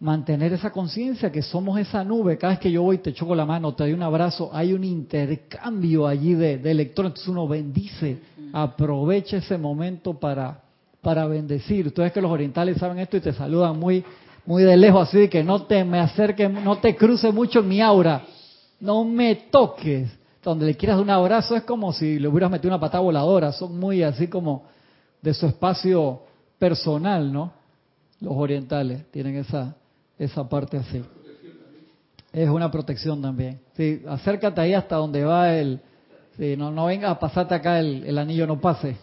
mantener 0.00 0.52
esa 0.52 0.70
conciencia 0.70 1.30
que 1.30 1.42
somos 1.42 1.78
esa 1.78 2.02
nube. 2.02 2.38
Cada 2.38 2.54
vez 2.54 2.60
que 2.60 2.70
yo 2.70 2.82
voy 2.82 2.98
te 2.98 3.12
choco 3.12 3.34
la 3.34 3.44
mano, 3.44 3.74
te 3.74 3.84
doy 3.84 3.92
un 3.92 4.02
abrazo, 4.02 4.50
hay 4.52 4.72
un 4.72 4.84
intercambio 4.84 6.06
allí 6.06 6.34
de, 6.34 6.58
de. 6.58 6.70
Entonces 6.70 7.28
uno 7.28 7.46
bendice, 7.46 8.18
aprovecha 8.52 9.36
ese 9.36 9.58
momento 9.58 10.14
para, 10.14 10.62
para 11.00 11.26
bendecir. 11.26 11.86
Ustedes 11.86 12.12
que 12.12 12.20
los 12.20 12.30
orientales 12.30 12.76
saben 12.78 12.98
esto 12.98 13.16
y 13.16 13.20
te 13.20 13.32
saludan 13.32 13.78
muy, 13.78 14.04
muy 14.46 14.62
de 14.62 14.76
lejos, 14.76 15.08
así 15.08 15.28
que 15.28 15.42
no 15.42 15.62
te 15.62 15.84
me 15.84 16.00
acerques, 16.00 16.50
no 16.50 16.78
te 16.78 16.96
cruce 16.96 17.32
mucho 17.32 17.62
mi 17.62 17.80
aura, 17.80 18.22
no 18.80 19.04
me 19.04 19.34
toques. 19.34 20.10
Donde 20.42 20.64
le 20.64 20.74
quieras 20.74 20.98
un 20.98 21.10
abrazo 21.10 21.54
es 21.54 21.64
como 21.64 21.92
si 21.92 22.18
le 22.18 22.26
hubieras 22.26 22.50
metido 22.50 22.70
una 22.70 22.80
patada 22.80 23.02
voladora, 23.02 23.52
son 23.52 23.78
muy 23.78 24.02
así 24.02 24.26
como 24.28 24.64
de 25.20 25.34
su 25.34 25.46
espacio 25.46 26.22
personal, 26.58 27.30
¿no? 27.30 27.52
Los 28.20 28.32
orientales 28.34 29.10
tienen 29.10 29.36
esa, 29.36 29.76
esa 30.18 30.48
parte 30.48 30.78
así. 30.78 31.02
Es 32.32 32.48
una 32.48 32.70
protección 32.70 33.20
también. 33.20 33.60
Sí, 33.76 34.02
acércate 34.08 34.60
ahí 34.60 34.72
hasta 34.72 34.96
donde 34.96 35.24
va 35.24 35.52
el... 35.52 35.80
Sí, 36.38 36.56
no, 36.56 36.70
no 36.70 36.86
vengas 36.86 37.10
a 37.10 37.18
pasarte 37.18 37.54
acá 37.54 37.80
el, 37.80 38.04
el 38.04 38.16
anillo, 38.16 38.46
no 38.46 38.60
pase. 38.60 38.96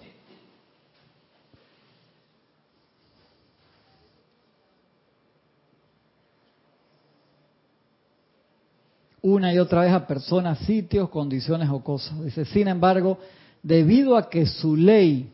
Una 9.27 9.53
y 9.53 9.59
otra 9.59 9.81
vez 9.81 9.91
a 9.91 10.07
personas, 10.07 10.59
sitios, 10.59 11.09
condiciones 11.09 11.69
o 11.69 11.83
cosas. 11.83 12.23
Dice, 12.23 12.45
sin 12.45 12.67
embargo, 12.67 13.17
debido 13.61 14.15
a 14.15 14.29
que 14.29 14.45
su 14.45 14.75
ley 14.75 15.31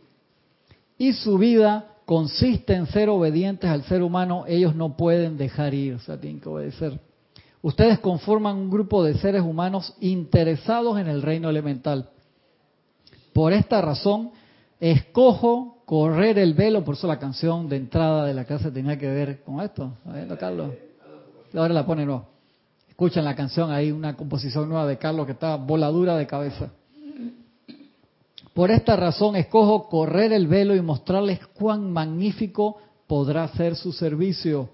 y 0.98 1.14
su 1.14 1.38
vida 1.38 1.88
consiste 2.06 2.74
en 2.74 2.88
ser 2.88 3.10
obedientes 3.10 3.70
al 3.70 3.84
ser 3.84 4.02
humano, 4.02 4.46
ellos 4.48 4.76
no 4.76 4.98
pueden 4.98 5.38
dejar 5.38 5.74
ir, 5.74 5.94
o 5.94 6.00
sea, 6.00 6.20
tienen 6.20 6.42
que 6.42 6.50
obedecer. 6.50 7.00
Ustedes 7.62 8.00
conforman 8.00 8.58
un 8.58 8.70
grupo 8.70 9.04
de 9.04 9.14
seres 9.16 9.42
humanos 9.42 9.94
interesados 10.02 11.00
en 11.00 11.08
el 11.08 11.22
reino 11.22 11.50
elemental. 11.50 12.10
Por 13.32 13.54
esta 13.54 13.82
razón, 13.82 14.32
escojo 14.80 15.84
correr 15.86 16.40
el 16.40 16.56
velo, 16.56 16.84
por 16.84 16.96
eso 16.96 17.08
la 17.08 17.20
canción 17.20 17.70
de 17.70 17.78
entrada 17.78 18.26
de 18.26 18.34
la 18.34 18.46
casa 18.46 18.72
tenía 18.72 18.98
que 18.98 19.08
ver 19.08 19.44
con 19.44 19.62
esto. 19.62 19.94
A 20.06 20.14
ver, 20.14 20.38
Carlos. 20.38 20.72
Ahora 21.54 21.74
la 21.74 21.86
pone 21.86 22.06
no. 22.06 22.33
Escuchan 22.94 23.26
la 23.26 23.36
canción 23.36 23.72
ahí, 23.72 23.92
una 23.92 24.16
composición 24.16 24.70
nueva 24.70 24.86
de 24.86 25.00
Carlos 25.00 25.26
que 25.26 25.32
está 25.32 25.56
voladura 25.56 26.16
de 26.16 26.28
cabeza. 26.28 26.70
Por 28.54 28.70
esta 28.70 28.96
razón 28.96 29.36
escojo 29.36 29.90
correr 29.90 30.32
el 30.32 30.46
velo 30.46 30.76
y 30.76 30.82
mostrarles 30.82 31.40
cuán 31.56 31.92
magnífico 31.92 32.78
podrá 33.08 33.48
ser 33.48 33.76
su 33.76 33.94
servicio, 33.94 34.70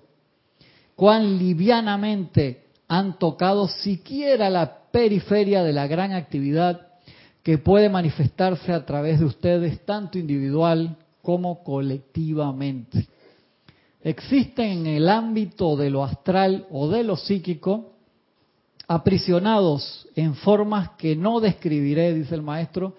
cuán 0.98 1.38
livianamente 1.38 2.66
han 2.90 3.18
tocado 3.18 3.70
siquiera 3.70 4.50
la 4.50 4.92
periferia 4.92 5.64
de 5.64 5.72
la 5.72 5.88
gran 5.88 6.12
actividad 6.12 6.88
que 7.42 7.58
puede 7.58 7.88
manifestarse 7.88 8.74
a 8.74 8.86
través 8.86 9.20
de 9.20 9.28
ustedes, 9.28 9.86
tanto 9.86 10.20
individual 10.20 10.98
como 11.22 11.64
colectivamente. 11.64 13.08
Existen 14.02 14.80
en 14.80 14.88
el 14.88 15.08
ámbito 15.08 15.78
de 15.78 15.90
lo 15.90 16.04
astral 16.04 16.68
o 16.70 16.90
de 16.90 17.06
lo 17.06 17.16
psíquico, 17.16 17.94
aprisionados 18.90 20.08
en 20.16 20.34
formas 20.34 20.90
que 20.98 21.16
no 21.16 21.40
describiré, 21.40 22.12
dice 22.12 22.34
el 22.34 22.42
maestro, 22.42 22.96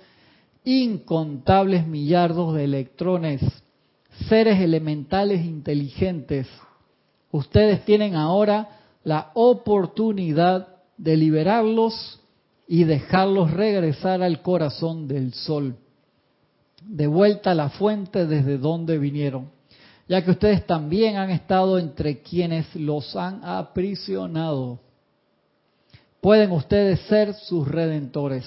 incontables 0.62 1.84
millardos 1.84 2.55
de 2.55 2.62
electrones, 2.62 3.41
seres 4.28 4.61
elementales 4.61 5.45
inteligentes. 5.45 6.47
Ustedes 7.32 7.84
tienen 7.84 8.14
ahora 8.14 8.68
la 9.03 9.32
oportunidad 9.34 10.68
de 10.97 11.16
liberarlos 11.16 12.20
y 12.68 12.84
dejarlos 12.84 13.51
regresar 13.51 14.22
al 14.22 14.43
corazón 14.43 15.09
del 15.09 15.34
sol, 15.34 15.74
de 16.84 17.09
vuelta 17.09 17.51
a 17.51 17.57
la 17.57 17.68
fuente 17.68 18.26
desde 18.26 18.59
donde 18.59 18.97
vinieron, 18.97 19.51
ya 20.09 20.24
que 20.24 20.30
ustedes 20.30 20.64
también 20.68 21.16
han 21.16 21.30
estado 21.30 21.80
entre 21.80 22.22
quienes 22.22 22.76
los 22.76 23.16
han 23.16 23.45
aprisionado. 23.45 24.78
Pueden 26.21 26.53
ustedes 26.53 27.01
ser 27.01 27.35
sus 27.35 27.66
redentores. 27.66 28.45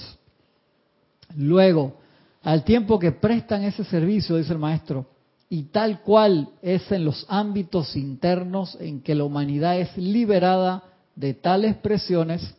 Luego, 1.36 1.98
al 2.44 2.64
tiempo 2.64 3.00
que 3.00 3.12
prestan 3.12 3.64
ese 3.64 3.84
servicio, 3.84 4.36
dice 4.36 4.54
el 4.54 4.60
maestro, 4.60 5.08
y 5.50 5.64
tal 5.64 6.02
cual 6.02 6.50
es 6.62 6.92
en 6.92 7.06
los 7.06 7.26
ámbitos 7.30 7.96
internos 7.96 8.78
en 8.80 9.02
que 9.02 9.16
la 9.16 9.24
humanidad 9.24 9.80
es 9.80 9.96
liberada 9.98 10.84
de 11.16 11.34
tales 11.34 11.76
presiones, 11.76 12.56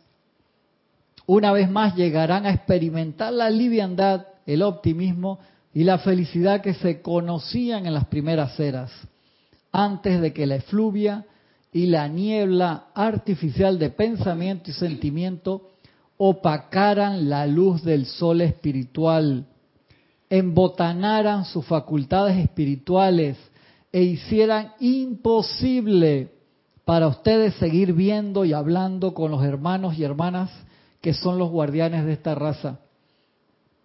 una 1.27 1.51
vez 1.51 1.69
más 1.69 1.95
llegarán 1.95 2.45
a 2.45 2.51
experimentar 2.51 3.33
la 3.33 3.49
liviandad, 3.49 4.27
el 4.45 4.61
optimismo 4.61 5.39
y 5.73 5.83
la 5.83 5.97
felicidad 5.97 6.61
que 6.61 6.73
se 6.73 7.01
conocían 7.01 7.85
en 7.85 7.93
las 7.93 8.05
primeras 8.05 8.59
eras, 8.59 8.91
antes 9.71 10.21
de 10.21 10.33
que 10.33 10.45
la 10.45 10.55
efluvia 10.55 11.25
y 11.75 11.87
la 11.87 12.07
niebla 12.07 12.85
artificial 12.95 13.77
de 13.77 13.89
pensamiento 13.89 14.71
y 14.71 14.73
sentimiento 14.73 15.71
opacaran 16.15 17.27
la 17.27 17.45
luz 17.47 17.83
del 17.83 18.05
sol 18.05 18.39
espiritual 18.39 19.45
embotanaran 20.29 21.43
sus 21.43 21.65
facultades 21.65 22.37
espirituales 22.37 23.35
e 23.91 24.03
hicieran 24.03 24.71
imposible 24.79 26.31
para 26.85 27.09
ustedes 27.09 27.55
seguir 27.55 27.91
viendo 27.91 28.45
y 28.45 28.53
hablando 28.53 29.13
con 29.13 29.29
los 29.29 29.43
hermanos 29.43 29.99
y 29.99 30.05
hermanas 30.05 30.51
que 31.01 31.13
son 31.13 31.37
los 31.37 31.49
guardianes 31.49 32.05
de 32.05 32.13
esta 32.13 32.35
raza 32.35 32.79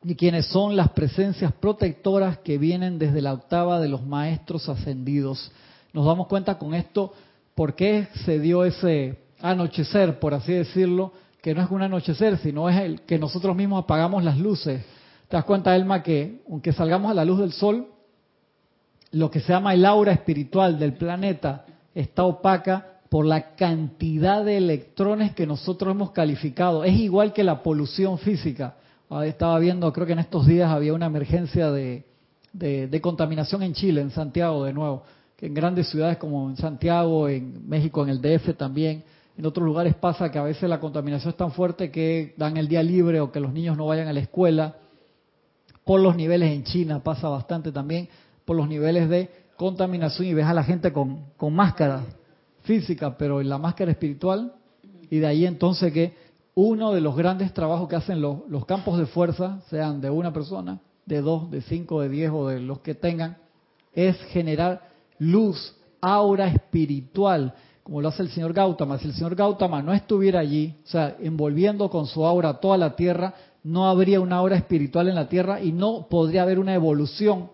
y 0.05 0.15
quienes 0.15 0.47
son 0.47 0.77
las 0.77 0.91
presencias 0.91 1.53
protectoras 1.55 2.39
que 2.39 2.57
vienen 2.57 3.01
desde 3.01 3.21
la 3.21 3.33
octava 3.33 3.81
de 3.81 3.89
los 3.89 4.07
maestros 4.07 4.69
ascendidos. 4.69 5.51
Nos 5.93 6.07
damos 6.07 6.29
cuenta 6.29 6.57
con 6.57 6.73
esto 6.73 7.13
por 7.61 7.75
qué 7.75 8.09
se 8.25 8.41
dio 8.41 8.65
ese 8.65 9.19
anochecer, 9.43 10.19
por 10.19 10.33
así 10.33 10.51
decirlo, 10.51 11.13
que 11.43 11.55
no 11.55 11.61
es 11.61 11.71
un 11.71 11.83
anochecer, 11.83 12.39
sino 12.39 12.71
es 12.71 12.81
el 12.81 13.03
que 13.03 13.19
nosotros 13.19 13.55
mismos 13.55 13.85
apagamos 13.85 14.25
las 14.25 14.39
luces 14.39 14.83
te 15.29 15.37
das 15.37 15.45
cuenta, 15.45 15.77
Elma, 15.77 16.03
que 16.03 16.41
aunque 16.51 16.73
salgamos 16.73 17.11
a 17.11 17.15
la 17.15 17.23
luz 17.27 17.39
del 17.39 17.53
sol, 17.53 17.89
lo 19.11 19.31
que 19.31 19.41
se 19.41 19.53
llama 19.53 19.75
el 19.75 19.85
aura 19.85 20.11
espiritual 20.11 20.79
del 20.79 20.95
planeta 20.95 21.67
está 21.95 22.25
opaca 22.25 23.01
por 23.11 23.27
la 23.27 23.55
cantidad 23.57 24.43
de 24.43 24.57
electrones 24.57 25.35
que 25.35 25.47
nosotros 25.47 25.95
hemos 25.95 26.13
calificado. 26.13 26.83
Es 26.83 26.99
igual 26.99 27.35
que 27.35 27.45
la 27.45 27.63
polución 27.63 28.17
física. 28.17 28.77
Estaba 29.23 29.59
viendo, 29.59 29.93
creo 29.93 30.07
que 30.07 30.15
en 30.15 30.21
estos 30.21 30.47
días 30.47 30.71
había 30.71 30.95
una 30.95 31.07
emergencia 31.07 31.71
de, 31.71 32.07
de, 32.55 33.01
contaminación 33.03 33.63
en 33.63 33.75
Chile, 33.75 34.01
en 34.01 34.13
Santiago 34.13 34.65
de 34.65 34.73
nuevo, 34.73 35.05
en 35.41 35.55
grandes 35.55 35.89
ciudades 35.89 36.19
como 36.19 36.49
en 36.51 36.57
Santiago, 36.57 37.29
en 37.29 37.69
México, 37.69 38.03
en 38.03 38.11
el 38.11 38.21
DF 38.21 38.57
también, 38.57 39.05
en 39.37 39.47
otros 39.47 39.65
lugares 39.65 39.95
pasa 39.95 40.31
que 40.31 40.39
a 40.39 40.43
veces 40.43 40.69
la 40.69 40.81
contaminación 40.81 41.31
es 41.31 41.37
tan 41.37 41.53
fuerte 41.53 41.91
que 41.91 42.35
dan 42.37 42.59
el 42.59 42.69
día 42.69 42.83
libre 42.83 43.21
o 43.21 43.33
que 43.33 43.41
los 43.41 43.53
niños 43.53 43.77
no 43.77 43.87
vayan 43.87 44.07
a 44.07 44.13
la 44.13 44.21
escuela. 44.21 44.77
Por 45.85 46.01
los 46.01 46.15
niveles 46.15 46.53
en 46.53 46.65
China, 46.65 47.03
pasa 47.03 47.29
bastante 47.29 47.73
también, 47.73 48.09
por 48.45 48.55
los 48.55 48.69
niveles 48.69 49.09
de 49.09 49.31
contaminación 49.57 50.29
y 50.29 50.35
ves 50.35 50.45
a 50.45 50.53
la 50.53 50.63
gente 50.63 50.93
con, 50.93 51.25
con 51.39 51.55
máscara 51.55 52.05
física, 52.65 53.17
pero 53.17 53.41
en 53.41 53.49
la 53.49 53.57
máscara 53.57 53.91
espiritual, 53.91 54.53
y 55.09 55.19
de 55.21 55.27
ahí 55.27 55.47
entonces 55.47 55.91
que 55.93 56.13
uno 56.55 56.93
de 56.93 57.01
los 57.01 57.17
grandes 57.17 57.55
trabajos 57.55 57.89
que 57.89 57.97
hacen 57.97 58.21
los 58.21 58.67
campos 58.67 58.99
de 58.99 59.07
fuerza, 59.07 59.61
sean 59.71 60.03
de 60.03 60.11
una 60.11 60.35
persona, 60.35 60.81
de 61.07 61.23
dos, 61.23 61.51
de 61.51 61.63
cinco, 61.63 62.03
de 62.03 62.11
diez 62.11 62.31
o 62.31 62.49
de 62.49 62.61
los 62.61 62.81
que 62.81 62.95
tengan, 62.95 63.39
es 63.95 64.17
generar 64.27 64.90
luz, 65.21 65.77
aura 66.01 66.49
espiritual, 66.49 67.55
como 67.85 68.01
lo 68.01 68.09
hace 68.09 68.23
el 68.23 68.31
señor 68.31 68.53
Gautama. 68.53 68.99
Si 68.99 69.07
el 69.07 69.15
señor 69.15 69.37
Gautama 69.37 69.81
no 69.83 69.93
estuviera 69.93 70.41
allí, 70.41 70.75
o 70.85 70.89
sea, 70.89 71.17
envolviendo 71.21 71.89
con 71.89 72.07
su 72.07 72.27
aura 72.27 72.55
toda 72.55 72.77
la 72.77 72.97
tierra, 72.97 73.35
no 73.63 73.89
habría 73.89 74.21
una 74.21 74.43
hora 74.43 74.57
espiritual 74.57 75.09
en 75.09 75.15
la 75.15 75.29
Tierra 75.29 75.61
y 75.61 75.73
no 75.73 76.07
podría 76.09 76.43
haber 76.43 76.59
una 76.59 76.75
evolución 76.75 77.51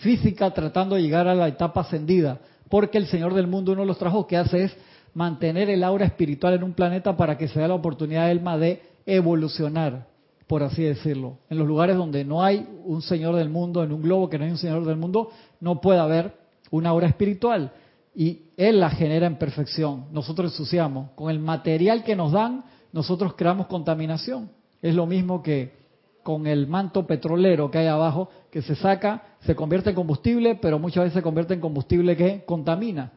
física 0.00 0.50
tratando 0.52 0.96
de 0.96 1.02
llegar 1.02 1.26
a 1.26 1.34
la 1.34 1.48
etapa 1.48 1.80
ascendida, 1.80 2.40
porque 2.68 2.98
el 2.98 3.06
Señor 3.06 3.34
del 3.34 3.46
mundo 3.46 3.72
uno 3.72 3.82
de 3.82 3.86
los 3.86 3.98
trabajos 3.98 4.26
que 4.26 4.36
hace 4.36 4.64
es 4.64 4.76
mantener 5.14 5.70
el 5.70 5.82
aura 5.82 6.04
espiritual 6.04 6.54
en 6.54 6.64
un 6.64 6.74
planeta 6.74 7.16
para 7.16 7.38
que 7.38 7.48
se 7.48 7.60
dé 7.60 7.68
la 7.68 7.74
oportunidad 7.74 8.30
Elma 8.30 8.58
de 8.58 8.82
evolucionar, 9.06 10.06
por 10.46 10.62
así 10.62 10.82
decirlo. 10.82 11.38
En 11.48 11.58
los 11.58 11.66
lugares 11.66 11.96
donde 11.96 12.24
no 12.24 12.44
hay 12.44 12.68
un 12.84 13.00
Señor 13.00 13.36
del 13.36 13.48
mundo, 13.48 13.82
en 13.82 13.92
un 13.92 14.02
globo 14.02 14.28
que 14.28 14.38
no 14.38 14.44
hay 14.44 14.50
un 14.50 14.58
Señor 14.58 14.84
del 14.84 14.96
mundo, 14.96 15.30
no 15.60 15.80
puede 15.80 16.00
haber 16.00 16.34
una 16.70 16.90
aura 16.90 17.06
espiritual. 17.06 17.72
Y 18.14 18.42
Él 18.56 18.80
la 18.80 18.90
genera 18.90 19.26
en 19.26 19.36
perfección. 19.36 20.06
Nosotros 20.12 20.52
ensuciamos. 20.52 21.10
Con 21.14 21.30
el 21.30 21.38
material 21.38 22.02
que 22.02 22.16
nos 22.16 22.32
dan, 22.32 22.64
nosotros 22.92 23.34
creamos 23.34 23.66
contaminación. 23.66 24.50
Es 24.80 24.94
lo 24.94 25.06
mismo 25.06 25.42
que 25.42 25.74
con 26.22 26.46
el 26.46 26.66
manto 26.66 27.06
petrolero 27.06 27.70
que 27.70 27.78
hay 27.78 27.86
abajo, 27.86 28.28
que 28.50 28.60
se 28.62 28.74
saca, 28.74 29.22
se 29.40 29.54
convierte 29.54 29.90
en 29.90 29.96
combustible, 29.96 30.56
pero 30.56 30.78
muchas 30.78 31.04
veces 31.04 31.14
se 31.14 31.22
convierte 31.22 31.54
en 31.54 31.60
combustible 31.60 32.16
que 32.16 32.42
contamina. 32.44 33.12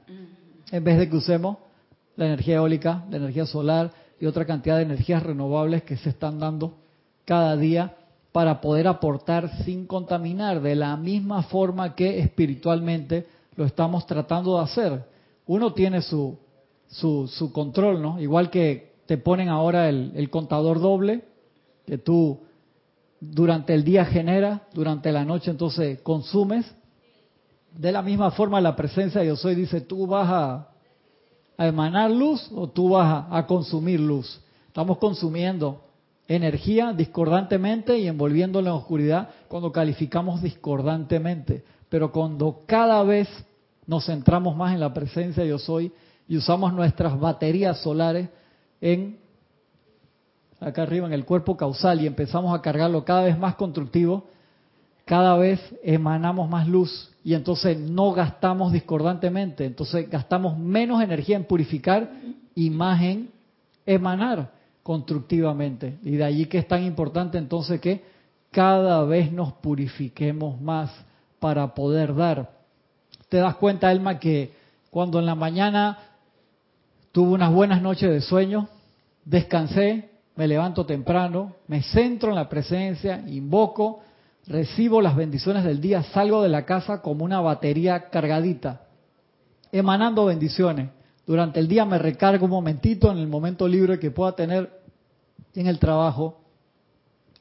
En 0.71 0.83
vez 0.83 0.99
de 0.99 1.09
que 1.09 1.15
usemos 1.15 1.57
la 2.15 2.27
energía 2.27 2.57
eólica, 2.57 3.05
la 3.09 3.17
energía 3.17 3.45
solar 3.45 3.91
y 4.19 4.25
otra 4.25 4.45
cantidad 4.45 4.75
de 4.77 4.83
energías 4.83 5.23
renovables 5.23 5.83
que 5.83 5.97
se 5.97 6.09
están 6.09 6.37
dando 6.37 6.77
cada 7.25 7.55
día 7.57 7.95
para 8.31 8.61
poder 8.61 8.87
aportar 8.87 9.63
sin 9.63 9.87
contaminar 9.87 10.61
de 10.61 10.75
la 10.75 10.95
misma 10.97 11.43
forma 11.43 11.95
que 11.95 12.19
espiritualmente 12.19 13.25
lo 13.59 13.65
estamos 13.65 14.05
tratando 14.05 14.55
de 14.55 14.63
hacer. 14.63 15.03
Uno 15.45 15.73
tiene 15.73 16.01
su, 16.01 16.37
su, 16.87 17.27
su 17.27 17.51
control, 17.51 18.01
¿no? 18.01 18.17
Igual 18.17 18.49
que 18.49 18.93
te 19.05 19.17
ponen 19.17 19.49
ahora 19.49 19.89
el, 19.89 20.13
el 20.15 20.29
contador 20.29 20.79
doble, 20.79 21.25
que 21.85 21.97
tú 21.97 22.39
durante 23.19 23.73
el 23.73 23.83
día 23.83 24.05
generas, 24.05 24.61
durante 24.73 25.11
la 25.11 25.25
noche 25.25 25.51
entonces 25.51 25.99
consumes. 26.03 26.73
De 27.75 27.91
la 27.91 28.01
misma 28.01 28.31
forma 28.31 28.61
la 28.61 28.77
presencia 28.77 29.19
de 29.19 29.27
yo 29.27 29.35
soy 29.35 29.55
dice, 29.55 29.81
tú 29.81 30.07
vas 30.07 30.29
a, 30.29 30.69
a 31.57 31.67
emanar 31.67 32.11
luz 32.11 32.49
o 32.55 32.69
tú 32.69 32.91
vas 32.91 33.25
a, 33.29 33.37
a, 33.39 33.45
consumir 33.45 33.99
luz. 33.99 34.39
Estamos 34.67 34.99
consumiendo 34.99 35.81
energía 36.29 36.93
discordantemente 36.93 37.97
y 37.99 38.07
envolviéndola 38.07 38.69
en 38.69 38.75
oscuridad 38.77 39.29
cuando 39.49 39.73
calificamos 39.73 40.41
discordantemente. 40.41 41.65
Pero 41.89 42.13
cuando 42.13 42.61
cada 42.65 43.03
vez 43.03 43.27
nos 43.89 44.05
centramos 44.05 44.55
más 44.55 44.75
en 44.75 44.81
la 44.81 44.93
presencia 44.93 45.41
de 45.41 45.49
yo 45.49 45.57
soy 45.57 45.91
y 46.27 46.37
usamos 46.37 46.71
nuestras 46.73 47.19
baterías 47.19 47.79
solares 47.81 48.29
en 48.79 49.17
acá 50.59 50.83
arriba 50.83 51.07
en 51.07 51.13
el 51.13 51.25
cuerpo 51.25 51.57
causal 51.57 51.99
y 51.99 52.05
empezamos 52.05 52.53
a 52.53 52.61
cargarlo 52.61 53.03
cada 53.03 53.23
vez 53.23 53.39
más 53.39 53.55
constructivo, 53.55 54.27
cada 55.05 55.35
vez 55.37 55.59
emanamos 55.81 56.47
más 56.47 56.67
luz 56.67 57.09
y 57.23 57.33
entonces 57.33 57.79
no 57.79 58.11
gastamos 58.11 58.71
discordantemente, 58.71 59.65
entonces 59.65 60.07
gastamos 60.07 60.55
menos 60.55 61.01
energía 61.01 61.35
en 61.35 61.45
purificar 61.45 62.11
y 62.53 62.69
más 62.69 63.01
en 63.01 63.31
emanar 63.87 64.51
constructivamente. 64.83 65.97
Y 66.03 66.11
de 66.11 66.25
allí 66.25 66.45
que 66.45 66.59
es 66.59 66.67
tan 66.67 66.83
importante 66.83 67.39
entonces 67.39 67.81
que 67.81 68.03
cada 68.51 69.03
vez 69.03 69.31
nos 69.31 69.51
purifiquemos 69.53 70.61
más 70.61 70.91
para 71.39 71.73
poder 71.73 72.13
dar. 72.13 72.58
Te 73.29 73.37
das 73.37 73.55
cuenta, 73.55 73.91
Elma, 73.91 74.19
que 74.19 74.53
cuando 74.89 75.19
en 75.19 75.27
la 75.27 75.35
mañana 75.35 75.99
tuve 77.11 77.33
unas 77.33 77.53
buenas 77.53 77.81
noches 77.81 78.09
de 78.09 78.21
sueño, 78.21 78.67
descansé, 79.23 80.09
me 80.35 80.47
levanto 80.47 80.85
temprano, 80.85 81.55
me 81.67 81.83
centro 81.83 82.29
en 82.29 82.35
la 82.35 82.49
presencia, 82.49 83.23
invoco, 83.27 84.01
recibo 84.47 84.99
las 84.99 85.15
bendiciones 85.15 85.63
del 85.63 85.79
día, 85.79 86.01
salgo 86.01 86.41
de 86.41 86.49
la 86.49 86.65
casa 86.65 87.03
como 87.03 87.23
una 87.23 87.39
batería 87.39 88.09
cargadita, 88.09 88.81
emanando 89.71 90.25
bendiciones. 90.25 90.89
Durante 91.27 91.59
el 91.59 91.67
día 91.67 91.85
me 91.85 91.99
recargo 91.99 92.45
un 92.45 92.51
momentito 92.51 93.11
en 93.11 93.19
el 93.19 93.27
momento 93.27 93.67
libre 93.67 93.99
que 93.99 94.09
pueda 94.09 94.31
tener 94.31 94.71
en 95.53 95.67
el 95.67 95.77
trabajo, 95.77 96.41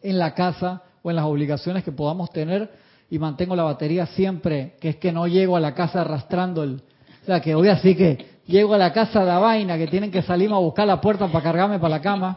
en 0.02 0.18
la 0.18 0.34
casa 0.34 0.82
o 1.02 1.08
en 1.08 1.16
las 1.16 1.24
obligaciones 1.24 1.82
que 1.82 1.92
podamos 1.92 2.30
tener 2.30 2.70
y 3.10 3.18
mantengo 3.18 3.56
la 3.56 3.64
batería 3.64 4.06
siempre, 4.06 4.74
que 4.80 4.90
es 4.90 4.96
que 4.96 5.12
no 5.12 5.26
llego 5.26 5.56
a 5.56 5.60
la 5.60 5.74
casa 5.74 6.02
arrastrando 6.02 6.62
el... 6.62 6.82
O 7.22 7.26
sea, 7.26 7.40
que 7.40 7.54
hoy 7.54 7.68
así 7.68 7.94
que 7.94 8.38
llego 8.46 8.74
a 8.74 8.78
la 8.78 8.92
casa 8.92 9.20
de 9.20 9.26
la 9.26 9.38
vaina, 9.38 9.76
que 9.76 9.86
tienen 9.86 10.10
que 10.10 10.22
salirme 10.22 10.56
a 10.56 10.60
buscar 10.60 10.86
la 10.86 11.00
puerta 11.00 11.26
para 11.28 11.44
cargarme 11.44 11.78
para 11.78 11.90
la 11.90 12.00
cama 12.00 12.36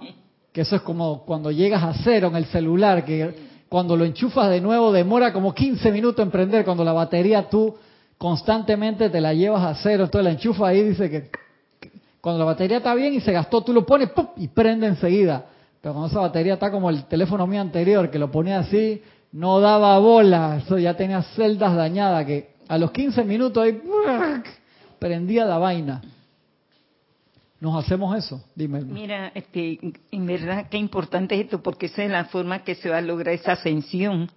que 0.52 0.62
eso 0.62 0.76
es 0.76 0.82
como 0.82 1.24
cuando 1.26 1.52
llegas 1.52 1.84
a 1.84 1.94
cero 2.04 2.28
en 2.28 2.36
el 2.36 2.46
celular, 2.46 3.06
que 3.06 3.34
cuando 3.70 3.96
lo 3.96 4.04
enchufas 4.04 4.50
de 4.50 4.60
nuevo 4.60 4.92
demora 4.92 5.32
como 5.32 5.54
15 5.54 5.92
minutos 5.92 6.24
en 6.24 6.32
prender, 6.32 6.66
cuando 6.66 6.84
la 6.84 6.94
batería 6.94 7.50
tú 7.50 7.74
constantemente 8.18 9.10
te 9.10 9.22
la 9.22 9.34
llevas 9.34 9.64
a 9.64 9.82
cero, 9.82 10.04
entonces 10.04 10.26
la 10.26 10.32
enchufas 10.32 10.70
ahí, 10.70 10.84
dice 10.84 11.10
que 11.10 11.32
cuando 12.20 12.40
la 12.40 12.46
batería 12.46 12.78
está 12.78 12.94
bien 12.94 13.14
y 13.14 13.22
se 13.22 13.32
gastó, 13.32 13.64
tú 13.64 13.74
lo 13.74 13.86
pones 13.86 14.10
y 14.38 14.48
prende 14.50 14.88
enseguida. 14.88 15.46
Pero 15.82 15.94
cuando 15.94 16.10
esa 16.10 16.20
batería 16.20 16.54
está 16.54 16.70
como 16.70 16.90
el 16.90 17.06
teléfono 17.06 17.48
mío 17.48 17.62
anterior, 17.62 18.12
que 18.12 18.20
lo 18.20 18.30
ponía 18.30 18.60
así, 18.60 19.02
no 19.32 19.60
daba 19.60 19.98
bola, 20.00 20.62
eso 20.64 20.78
ya 20.78 20.96
tenía 20.96 21.22
celdas 21.22 21.76
dañadas, 21.76 22.26
que 22.26 22.52
a 22.68 22.78
los 22.78 22.92
15 22.92 23.24
minutos 23.24 23.64
ahí 23.64 23.82
prendía 25.00 25.46
la 25.46 25.58
vaina 25.58 26.02
nos 27.62 27.86
hacemos 27.86 28.18
eso? 28.18 28.44
Dime. 28.56 28.82
Mira, 28.82 29.32
este, 29.36 29.80
en 30.12 30.26
verdad 30.26 30.68
qué 30.70 30.78
importante 30.78 31.36
es 31.36 31.42
esto, 31.42 31.62
porque 31.62 31.86
esa 31.86 32.04
es 32.04 32.10
la 32.10 32.26
forma 32.26 32.64
que 32.64 32.74
se 32.74 32.90
va 32.90 32.98
a 32.98 33.02
lograr 33.02 33.36
esa 33.36 33.54
ascensión. 33.54 34.30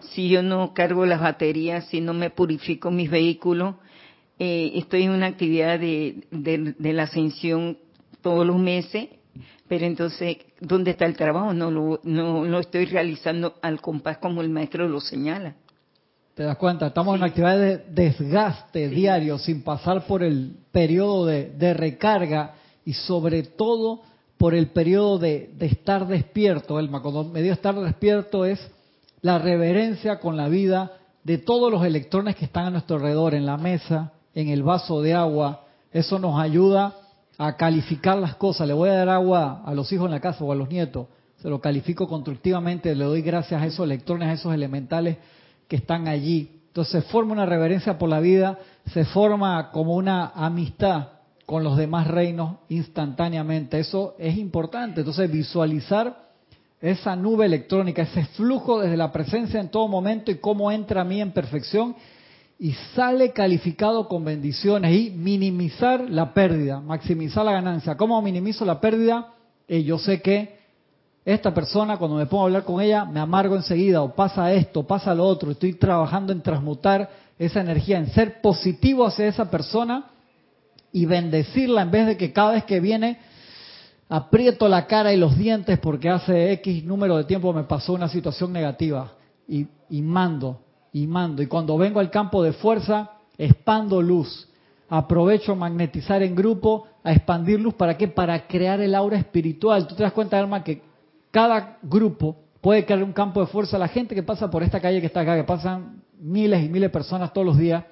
Si 0.00 0.28
yo 0.28 0.42
no 0.42 0.74
cargo 0.74 1.06
las 1.06 1.20
baterías, 1.20 1.86
si 1.86 2.00
no 2.00 2.12
me 2.12 2.30
purifico 2.30 2.90
mis 2.90 3.08
vehículos, 3.08 3.76
eh, 4.38 4.72
estoy 4.74 5.04
en 5.04 5.10
una 5.10 5.26
actividad 5.26 5.78
de, 5.78 6.24
de, 6.32 6.92
la 6.92 7.04
ascensión 7.04 7.78
todos 8.20 8.44
los 8.44 8.58
meses, 8.58 9.08
pero 9.68 9.86
entonces, 9.86 10.38
¿dónde 10.62 10.92
está 10.92 11.04
el 11.06 11.16
trabajo? 11.16 11.52
No 11.52 11.70
lo, 11.70 12.00
no 12.04 12.44
lo 12.44 12.58
estoy 12.60 12.86
realizando 12.86 13.54
al 13.60 13.80
compás 13.80 14.18
como 14.18 14.40
el 14.40 14.48
maestro 14.48 14.88
lo 14.88 15.00
señala. 15.00 15.54
¿Te 16.34 16.44
das 16.44 16.56
cuenta? 16.56 16.86
Estamos 16.86 17.14
en 17.14 17.20
una 17.20 17.26
actividad 17.26 17.58
de 17.58 17.78
desgaste 17.90 18.88
diario 18.88 19.38
sin 19.38 19.62
pasar 19.62 20.06
por 20.06 20.22
el 20.22 20.56
periodo 20.70 21.26
de, 21.26 21.50
de 21.50 21.74
recarga 21.74 22.54
y 22.84 22.94
sobre 22.94 23.42
todo 23.42 24.00
por 24.38 24.54
el 24.54 24.68
periodo 24.68 25.18
de, 25.18 25.54
estar 25.60 26.06
despierto, 26.08 26.80
Elma. 26.80 27.00
Cuando 27.00 27.22
me 27.22 27.42
dio 27.42 27.52
estar 27.52 27.78
despierto 27.78 28.44
es 28.44 28.58
la 29.20 29.38
reverencia 29.38 30.18
con 30.18 30.36
la 30.36 30.48
vida 30.48 30.92
de 31.22 31.38
todos 31.38 31.70
los 31.70 31.84
electrones 31.84 32.34
que 32.34 32.46
están 32.46 32.66
a 32.66 32.70
nuestro 32.70 32.96
alrededor, 32.96 33.34
en 33.34 33.46
la 33.46 33.56
mesa, 33.56 34.12
en 34.34 34.48
el 34.48 34.64
vaso 34.64 35.00
de 35.00 35.14
agua. 35.14 35.66
Eso 35.92 36.18
nos 36.18 36.40
ayuda 36.40 36.96
a 37.38 37.56
calificar 37.56 38.18
las 38.18 38.36
cosas. 38.36 38.66
Le 38.66 38.74
voy 38.74 38.88
a 38.88 38.94
dar 38.94 39.08
agua 39.08 39.62
a 39.64 39.74
los 39.74 39.92
hijos 39.92 40.06
en 40.06 40.12
la 40.12 40.20
casa 40.20 40.44
o 40.44 40.52
a 40.52 40.54
los 40.54 40.68
nietos. 40.68 41.06
Se 41.38 41.48
lo 41.48 41.60
califico 41.60 42.08
constructivamente, 42.08 42.94
le 42.94 43.04
doy 43.04 43.22
gracias 43.22 43.60
a 43.60 43.66
esos 43.66 43.84
electrones, 43.84 44.28
a 44.28 44.32
esos 44.32 44.54
elementales 44.54 45.16
que 45.66 45.76
están 45.76 46.06
allí. 46.06 46.60
Entonces 46.68 47.02
se 47.02 47.10
forma 47.10 47.32
una 47.32 47.46
reverencia 47.46 47.98
por 47.98 48.08
la 48.08 48.20
vida, 48.20 48.58
se 48.92 49.04
forma 49.04 49.70
como 49.72 49.94
una 49.96 50.28
amistad 50.34 51.08
con 51.46 51.64
los 51.64 51.76
demás 51.76 52.06
reinos 52.06 52.56
instantáneamente. 52.68 53.78
Eso 53.78 54.14
es 54.18 54.38
importante. 54.38 55.00
Entonces, 55.00 55.30
visualizar 55.30 56.30
esa 56.80 57.14
nube 57.14 57.46
electrónica, 57.46 58.02
ese 58.02 58.24
flujo 58.24 58.80
desde 58.80 58.96
la 58.96 59.12
presencia 59.12 59.60
en 59.60 59.68
todo 59.68 59.86
momento 59.86 60.30
y 60.30 60.36
cómo 60.36 60.72
entra 60.72 61.02
a 61.02 61.04
mí 61.04 61.20
en 61.20 61.32
perfección 61.32 61.94
y 62.62 62.74
sale 62.94 63.32
calificado 63.32 64.06
con 64.06 64.24
bendiciones 64.24 64.96
y 64.96 65.10
minimizar 65.10 66.08
la 66.08 66.32
pérdida, 66.32 66.80
maximizar 66.80 67.44
la 67.44 67.50
ganancia. 67.50 67.96
¿Cómo 67.96 68.22
minimizo 68.22 68.64
la 68.64 68.80
pérdida? 68.80 69.34
Eh, 69.66 69.82
yo 69.82 69.98
sé 69.98 70.22
que 70.22 70.60
esta 71.24 71.52
persona, 71.52 71.96
cuando 71.96 72.18
me 72.18 72.26
pongo 72.26 72.44
a 72.44 72.46
hablar 72.46 72.62
con 72.62 72.80
ella, 72.80 73.04
me 73.04 73.18
amargo 73.18 73.56
enseguida, 73.56 74.00
o 74.00 74.14
pasa 74.14 74.52
esto, 74.52 74.84
pasa 74.84 75.12
lo 75.12 75.24
otro. 75.24 75.50
Estoy 75.50 75.72
trabajando 75.72 76.32
en 76.32 76.40
transmutar 76.40 77.10
esa 77.36 77.60
energía, 77.60 77.98
en 77.98 78.12
ser 78.12 78.40
positivo 78.40 79.04
hacia 79.04 79.26
esa 79.26 79.50
persona 79.50 80.12
y 80.92 81.04
bendecirla 81.04 81.82
en 81.82 81.90
vez 81.90 82.06
de 82.06 82.16
que 82.16 82.32
cada 82.32 82.52
vez 82.52 82.62
que 82.62 82.78
viene 82.78 83.18
aprieto 84.08 84.68
la 84.68 84.86
cara 84.86 85.12
y 85.12 85.16
los 85.16 85.36
dientes 85.36 85.80
porque 85.80 86.10
hace 86.10 86.52
X 86.52 86.84
número 86.84 87.16
de 87.16 87.24
tiempo 87.24 87.52
me 87.52 87.64
pasó 87.64 87.92
una 87.94 88.08
situación 88.08 88.52
negativa 88.52 89.14
y, 89.48 89.66
y 89.90 90.00
mando, 90.00 90.60
y 90.92 91.06
mando. 91.06 91.42
Y 91.42 91.46
cuando 91.46 91.76
vengo 91.78 92.00
al 92.00 92.10
campo 92.10 92.42
de 92.42 92.52
fuerza, 92.52 93.12
expando 93.38 94.02
luz. 94.02 94.48
Aprovecho 94.88 95.56
magnetizar 95.56 96.22
en 96.22 96.34
grupo, 96.34 96.86
a 97.02 97.12
expandir 97.12 97.58
luz. 97.58 97.74
¿Para 97.74 97.96
qué? 97.96 98.08
Para 98.08 98.46
crear 98.46 98.80
el 98.80 98.94
aura 98.94 99.16
espiritual. 99.16 99.86
Tú 99.86 99.94
te 99.94 100.02
das 100.02 100.12
cuenta, 100.12 100.38
Alma, 100.38 100.62
que 100.62 100.82
cada 101.30 101.78
grupo 101.82 102.36
puede 102.60 102.84
crear 102.84 103.02
un 103.02 103.12
campo 103.12 103.40
de 103.40 103.46
fuerza. 103.46 103.78
La 103.78 103.88
gente 103.88 104.14
que 104.14 104.22
pasa 104.22 104.50
por 104.50 104.62
esta 104.62 104.80
calle 104.80 105.00
que 105.00 105.06
está 105.06 105.20
acá, 105.20 105.34
que 105.34 105.44
pasan 105.44 106.02
miles 106.20 106.62
y 106.62 106.68
miles 106.68 106.82
de 106.82 106.90
personas 106.90 107.32
todos 107.32 107.46
los 107.46 107.56
días, 107.56 107.84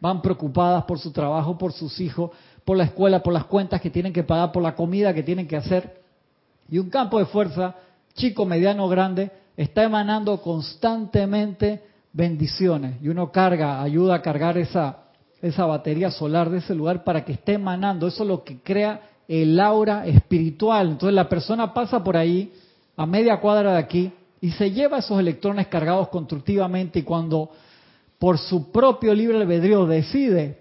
van 0.00 0.20
preocupadas 0.20 0.84
por 0.84 0.98
su 0.98 1.12
trabajo, 1.12 1.56
por 1.56 1.72
sus 1.72 2.00
hijos, 2.00 2.32
por 2.64 2.76
la 2.76 2.84
escuela, 2.84 3.22
por 3.22 3.32
las 3.32 3.44
cuentas 3.44 3.80
que 3.80 3.90
tienen 3.90 4.12
que 4.12 4.24
pagar, 4.24 4.52
por 4.52 4.62
la 4.62 4.74
comida 4.74 5.14
que 5.14 5.22
tienen 5.22 5.46
que 5.46 5.56
hacer. 5.56 6.02
Y 6.68 6.78
un 6.78 6.90
campo 6.90 7.18
de 7.18 7.26
fuerza, 7.26 7.76
chico, 8.14 8.44
mediano, 8.44 8.88
grande, 8.88 9.30
está 9.56 9.84
emanando 9.84 10.40
constantemente 10.42 11.82
bendiciones. 12.12 12.96
Y 13.02 13.08
uno 13.08 13.30
carga, 13.30 13.82
ayuda 13.82 14.16
a 14.16 14.22
cargar 14.22 14.58
esa, 14.58 15.04
esa 15.40 15.66
batería 15.66 16.10
solar 16.10 16.50
de 16.50 16.58
ese 16.58 16.74
lugar 16.74 17.04
para 17.04 17.24
que 17.24 17.32
esté 17.32 17.54
emanando. 17.54 18.06
Eso 18.06 18.22
es 18.22 18.28
lo 18.28 18.44
que 18.44 18.58
crea 18.60 19.00
el 19.28 19.60
aura 19.60 20.06
espiritual. 20.06 20.90
Entonces 20.90 21.14
la 21.14 21.28
persona 21.28 21.72
pasa 21.74 22.02
por 22.02 22.16
ahí, 22.16 22.52
a 22.96 23.06
media 23.06 23.40
cuadra 23.40 23.72
de 23.72 23.78
aquí, 23.78 24.12
y 24.40 24.50
se 24.52 24.70
lleva 24.70 24.98
esos 24.98 25.18
electrones 25.18 25.66
cargados 25.66 26.08
constructivamente 26.08 27.00
y 27.00 27.02
cuando 27.02 27.50
por 28.18 28.38
su 28.38 28.70
propio 28.70 29.14
libre 29.14 29.36
albedrío 29.36 29.86
decide 29.86 30.58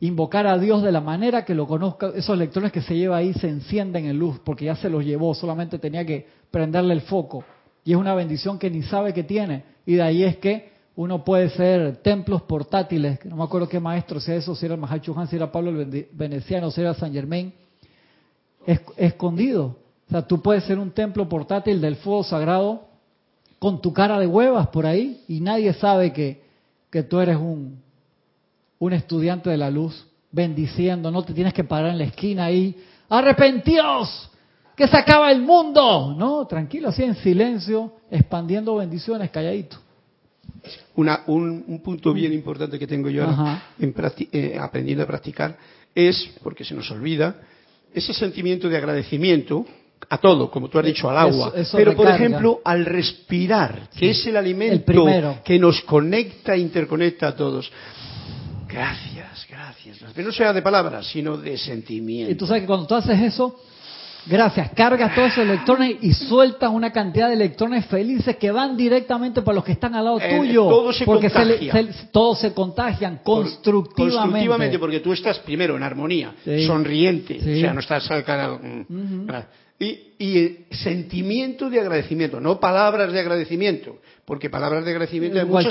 invocar 0.00 0.46
a 0.46 0.58
Dios 0.58 0.82
de 0.82 0.92
la 0.92 1.00
manera 1.00 1.44
que 1.44 1.54
lo 1.54 1.66
conozca, 1.66 2.12
esos 2.14 2.34
electrones 2.34 2.72
que 2.72 2.82
se 2.82 2.96
lleva 2.96 3.16
ahí 3.16 3.32
se 3.34 3.48
encienden 3.48 4.06
en 4.06 4.18
luz 4.18 4.38
porque 4.44 4.66
ya 4.66 4.76
se 4.76 4.90
los 4.90 5.04
llevó, 5.04 5.34
solamente 5.34 5.78
tenía 5.78 6.04
que 6.04 6.26
prenderle 6.50 6.94
el 6.94 7.00
foco. 7.02 7.44
Y 7.84 7.92
es 7.92 7.98
una 7.98 8.14
bendición 8.14 8.58
que 8.58 8.70
ni 8.70 8.82
sabe 8.82 9.14
que 9.14 9.22
tiene. 9.22 9.64
Y 9.86 9.94
de 9.94 10.02
ahí 10.02 10.24
es 10.24 10.36
que 10.38 10.75
uno 10.96 11.22
puede 11.22 11.50
ser 11.50 11.98
templos 11.98 12.42
portátiles, 12.42 13.22
no 13.26 13.36
me 13.36 13.44
acuerdo 13.44 13.68
qué 13.68 13.78
maestro 13.78 14.18
sea 14.18 14.36
eso, 14.36 14.54
si 14.54 14.64
era 14.64 14.74
el 14.74 14.80
Mahacho 14.80 15.14
si 15.28 15.36
era 15.36 15.52
Pablo 15.52 15.70
el 15.70 16.08
Veneciano, 16.12 16.70
si 16.70 16.80
era 16.80 16.94
San 16.94 17.12
Germain, 17.12 17.52
escondido. 18.96 19.76
O 20.08 20.10
sea, 20.10 20.22
tú 20.22 20.40
puedes 20.40 20.64
ser 20.64 20.78
un 20.78 20.90
templo 20.90 21.28
portátil 21.28 21.80
del 21.82 21.96
fuego 21.96 22.24
sagrado 22.24 22.86
con 23.58 23.82
tu 23.82 23.92
cara 23.92 24.18
de 24.18 24.26
huevas 24.26 24.68
por 24.68 24.86
ahí 24.86 25.22
y 25.28 25.40
nadie 25.40 25.74
sabe 25.74 26.12
que, 26.12 26.42
que 26.90 27.02
tú 27.02 27.20
eres 27.20 27.36
un, 27.36 27.78
un 28.78 28.92
estudiante 28.94 29.50
de 29.50 29.58
la 29.58 29.70
luz 29.70 30.06
bendiciendo, 30.32 31.10
no 31.10 31.22
te 31.24 31.34
tienes 31.34 31.52
que 31.52 31.64
parar 31.64 31.90
en 31.90 31.98
la 31.98 32.04
esquina 32.04 32.46
ahí, 32.46 32.74
arrepentíos, 33.08 34.30
que 34.74 34.88
se 34.88 34.96
acaba 34.96 35.30
el 35.30 35.42
mundo. 35.42 36.14
No, 36.16 36.46
tranquilo, 36.46 36.88
así 36.88 37.02
en 37.02 37.16
silencio, 37.16 37.92
expandiendo 38.10 38.76
bendiciones, 38.76 39.30
calladito. 39.30 39.78
Una, 40.96 41.22
un, 41.26 41.80
punto 41.84 42.12
bien 42.12 42.32
importante 42.32 42.78
que 42.78 42.86
tengo 42.86 43.10
yo 43.10 43.24
ahora 43.24 43.62
en 43.78 43.94
eh, 44.32 44.56
aprendiendo 44.58 45.04
a 45.04 45.06
practicar 45.06 45.56
es, 45.94 46.30
porque 46.42 46.64
se 46.64 46.74
nos 46.74 46.90
olvida, 46.90 47.36
ese 47.92 48.12
sentimiento 48.12 48.68
de 48.68 48.76
agradecimiento 48.76 49.64
a 50.08 50.18
todo, 50.18 50.50
como 50.50 50.68
tú 50.68 50.78
has 50.78 50.84
dicho, 50.84 51.08
al 51.08 51.16
agua. 51.16 51.52
pero, 51.72 51.94
por 51.94 52.08
ejemplo, 52.08 52.60
al 52.64 52.84
respirar, 52.84 53.88
que 53.96 54.10
es 54.10 54.26
el 54.26 54.36
alimento 54.36 55.06
que 55.44 55.58
nos 55.58 55.80
conecta 55.82 56.54
e 56.54 56.58
interconecta 56.58 57.28
a 57.28 57.34
todos. 57.34 57.70
Gracias, 58.68 59.46
gracias. 59.48 59.98
Pero 60.14 60.28
no 60.28 60.32
sea 60.32 60.52
de 60.52 60.62
palabras, 60.62 61.06
sino 61.06 61.36
de 61.36 61.56
sentimiento. 61.56 62.32
Y 62.32 62.34
tú 62.34 62.46
sabes 62.46 62.62
que 62.62 62.66
cuando 62.66 62.86
tú 62.86 62.94
haces 62.94 63.18
eso, 63.20 63.58
gracias, 64.26 64.70
cargas 64.74 65.14
todos 65.14 65.32
esos 65.32 65.44
electrones 65.44 65.96
y 66.00 66.12
sueltas 66.12 66.70
una 66.70 66.92
cantidad 66.92 67.28
de 67.28 67.34
electrones 67.34 67.86
felices 67.86 68.36
que 68.36 68.50
van 68.50 68.76
directamente 68.76 69.42
para 69.42 69.56
los 69.56 69.64
que 69.64 69.72
están 69.72 69.94
al 69.94 70.04
lado 70.04 70.20
eh, 70.20 70.36
tuyo. 70.36 70.64
Todo 70.68 70.92
se 70.92 71.04
porque 71.04 71.30
contagia. 71.30 71.88
todos 72.10 72.40
se 72.40 72.52
contagian 72.52 73.20
constructivamente. 73.22 74.16
constructivamente, 74.16 74.78
porque 74.78 75.00
tú 75.00 75.12
estás 75.12 75.38
primero 75.40 75.76
en 75.76 75.82
armonía, 75.82 76.34
sonriente, 76.66 77.38
o 77.40 77.60
sea, 77.60 77.72
no 77.72 77.80
estás... 77.80 78.08
Uh 78.88 79.26
y, 79.78 80.14
y, 80.18 80.64
sentimiento 80.70 81.68
de 81.68 81.80
agradecimiento, 81.80 82.40
no 82.40 82.58
palabras 82.58 83.12
de 83.12 83.20
agradecimiento, 83.20 83.98
porque 84.24 84.48
palabras 84.48 84.84
de 84.86 84.90
agradecimiento 84.92 85.38
hay 85.38 85.44
muchas, 85.44 85.70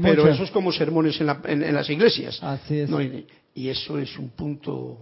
pero, 0.00 0.28
eso 0.28 0.44
es 0.44 0.50
como 0.50 0.72
sermones 0.72 1.20
en, 1.20 1.74
las 1.74 1.90
iglesias. 1.90 2.42
Así 2.42 2.80
es. 2.80 2.90
y, 3.54 3.68
eso 3.68 3.98
es 3.98 4.16
un 4.18 4.30
punto 4.30 4.98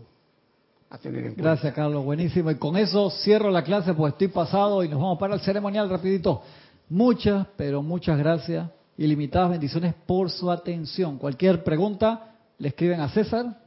a 0.92 0.98
tener 0.98 1.20
en 1.20 1.34
cuenta. 1.34 1.42
Gracias, 1.42 1.74
Carlos, 1.74 2.04
buenísimo. 2.04 2.50
Y 2.50 2.56
con 2.56 2.76
eso 2.76 3.10
cierro 3.10 3.50
la 3.50 3.64
clase, 3.64 3.94
pues 3.94 4.12
estoy 4.12 4.28
pasado 4.28 4.84
y 4.84 4.88
nos 4.88 5.00
vamos 5.00 5.18
para 5.18 5.34
el 5.34 5.40
ceremonial 5.40 5.88
rapidito. 5.88 6.42
Muchas, 6.90 7.46
pero 7.56 7.82
muchas 7.82 8.18
gracias. 8.18 8.68
Ilimitadas 8.98 9.50
bendiciones 9.50 9.94
por 10.06 10.30
su 10.30 10.50
atención. 10.50 11.16
Cualquier 11.16 11.64
pregunta, 11.64 12.34
le 12.58 12.68
escriben 12.68 13.00
a 13.00 13.08
César 13.08 13.62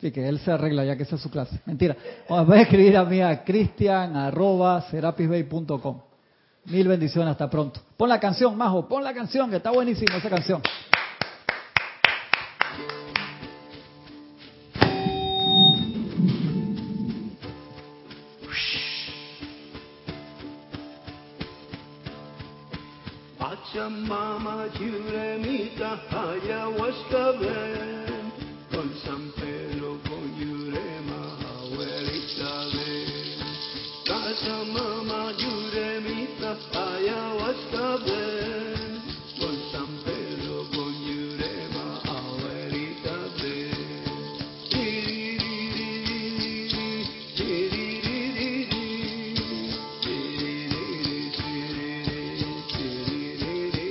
Sí, 0.00 0.10
que 0.10 0.28
él 0.28 0.38
se 0.40 0.52
arregla 0.52 0.84
ya 0.84 0.96
que 0.96 1.04
esa 1.04 1.16
es 1.16 1.22
su 1.22 1.30
clase. 1.30 1.58
Mentira. 1.64 1.96
Voy 2.28 2.58
a 2.58 2.62
escribir 2.62 2.96
a 2.98 3.04
mí 3.04 3.20
a 3.22 3.42
cristian 3.42 4.12
Mil 6.66 6.88
bendiciones, 6.88 7.32
hasta 7.32 7.48
pronto. 7.48 7.80
Pon 7.96 8.08
la 8.08 8.20
canción, 8.20 8.56
Majo, 8.56 8.86
pon 8.88 9.02
la 9.02 9.14
canción, 9.14 9.48
que 9.48 9.56
está 9.56 9.70
buenísima 9.70 10.16
esa 10.16 10.28
canción. 10.28 10.60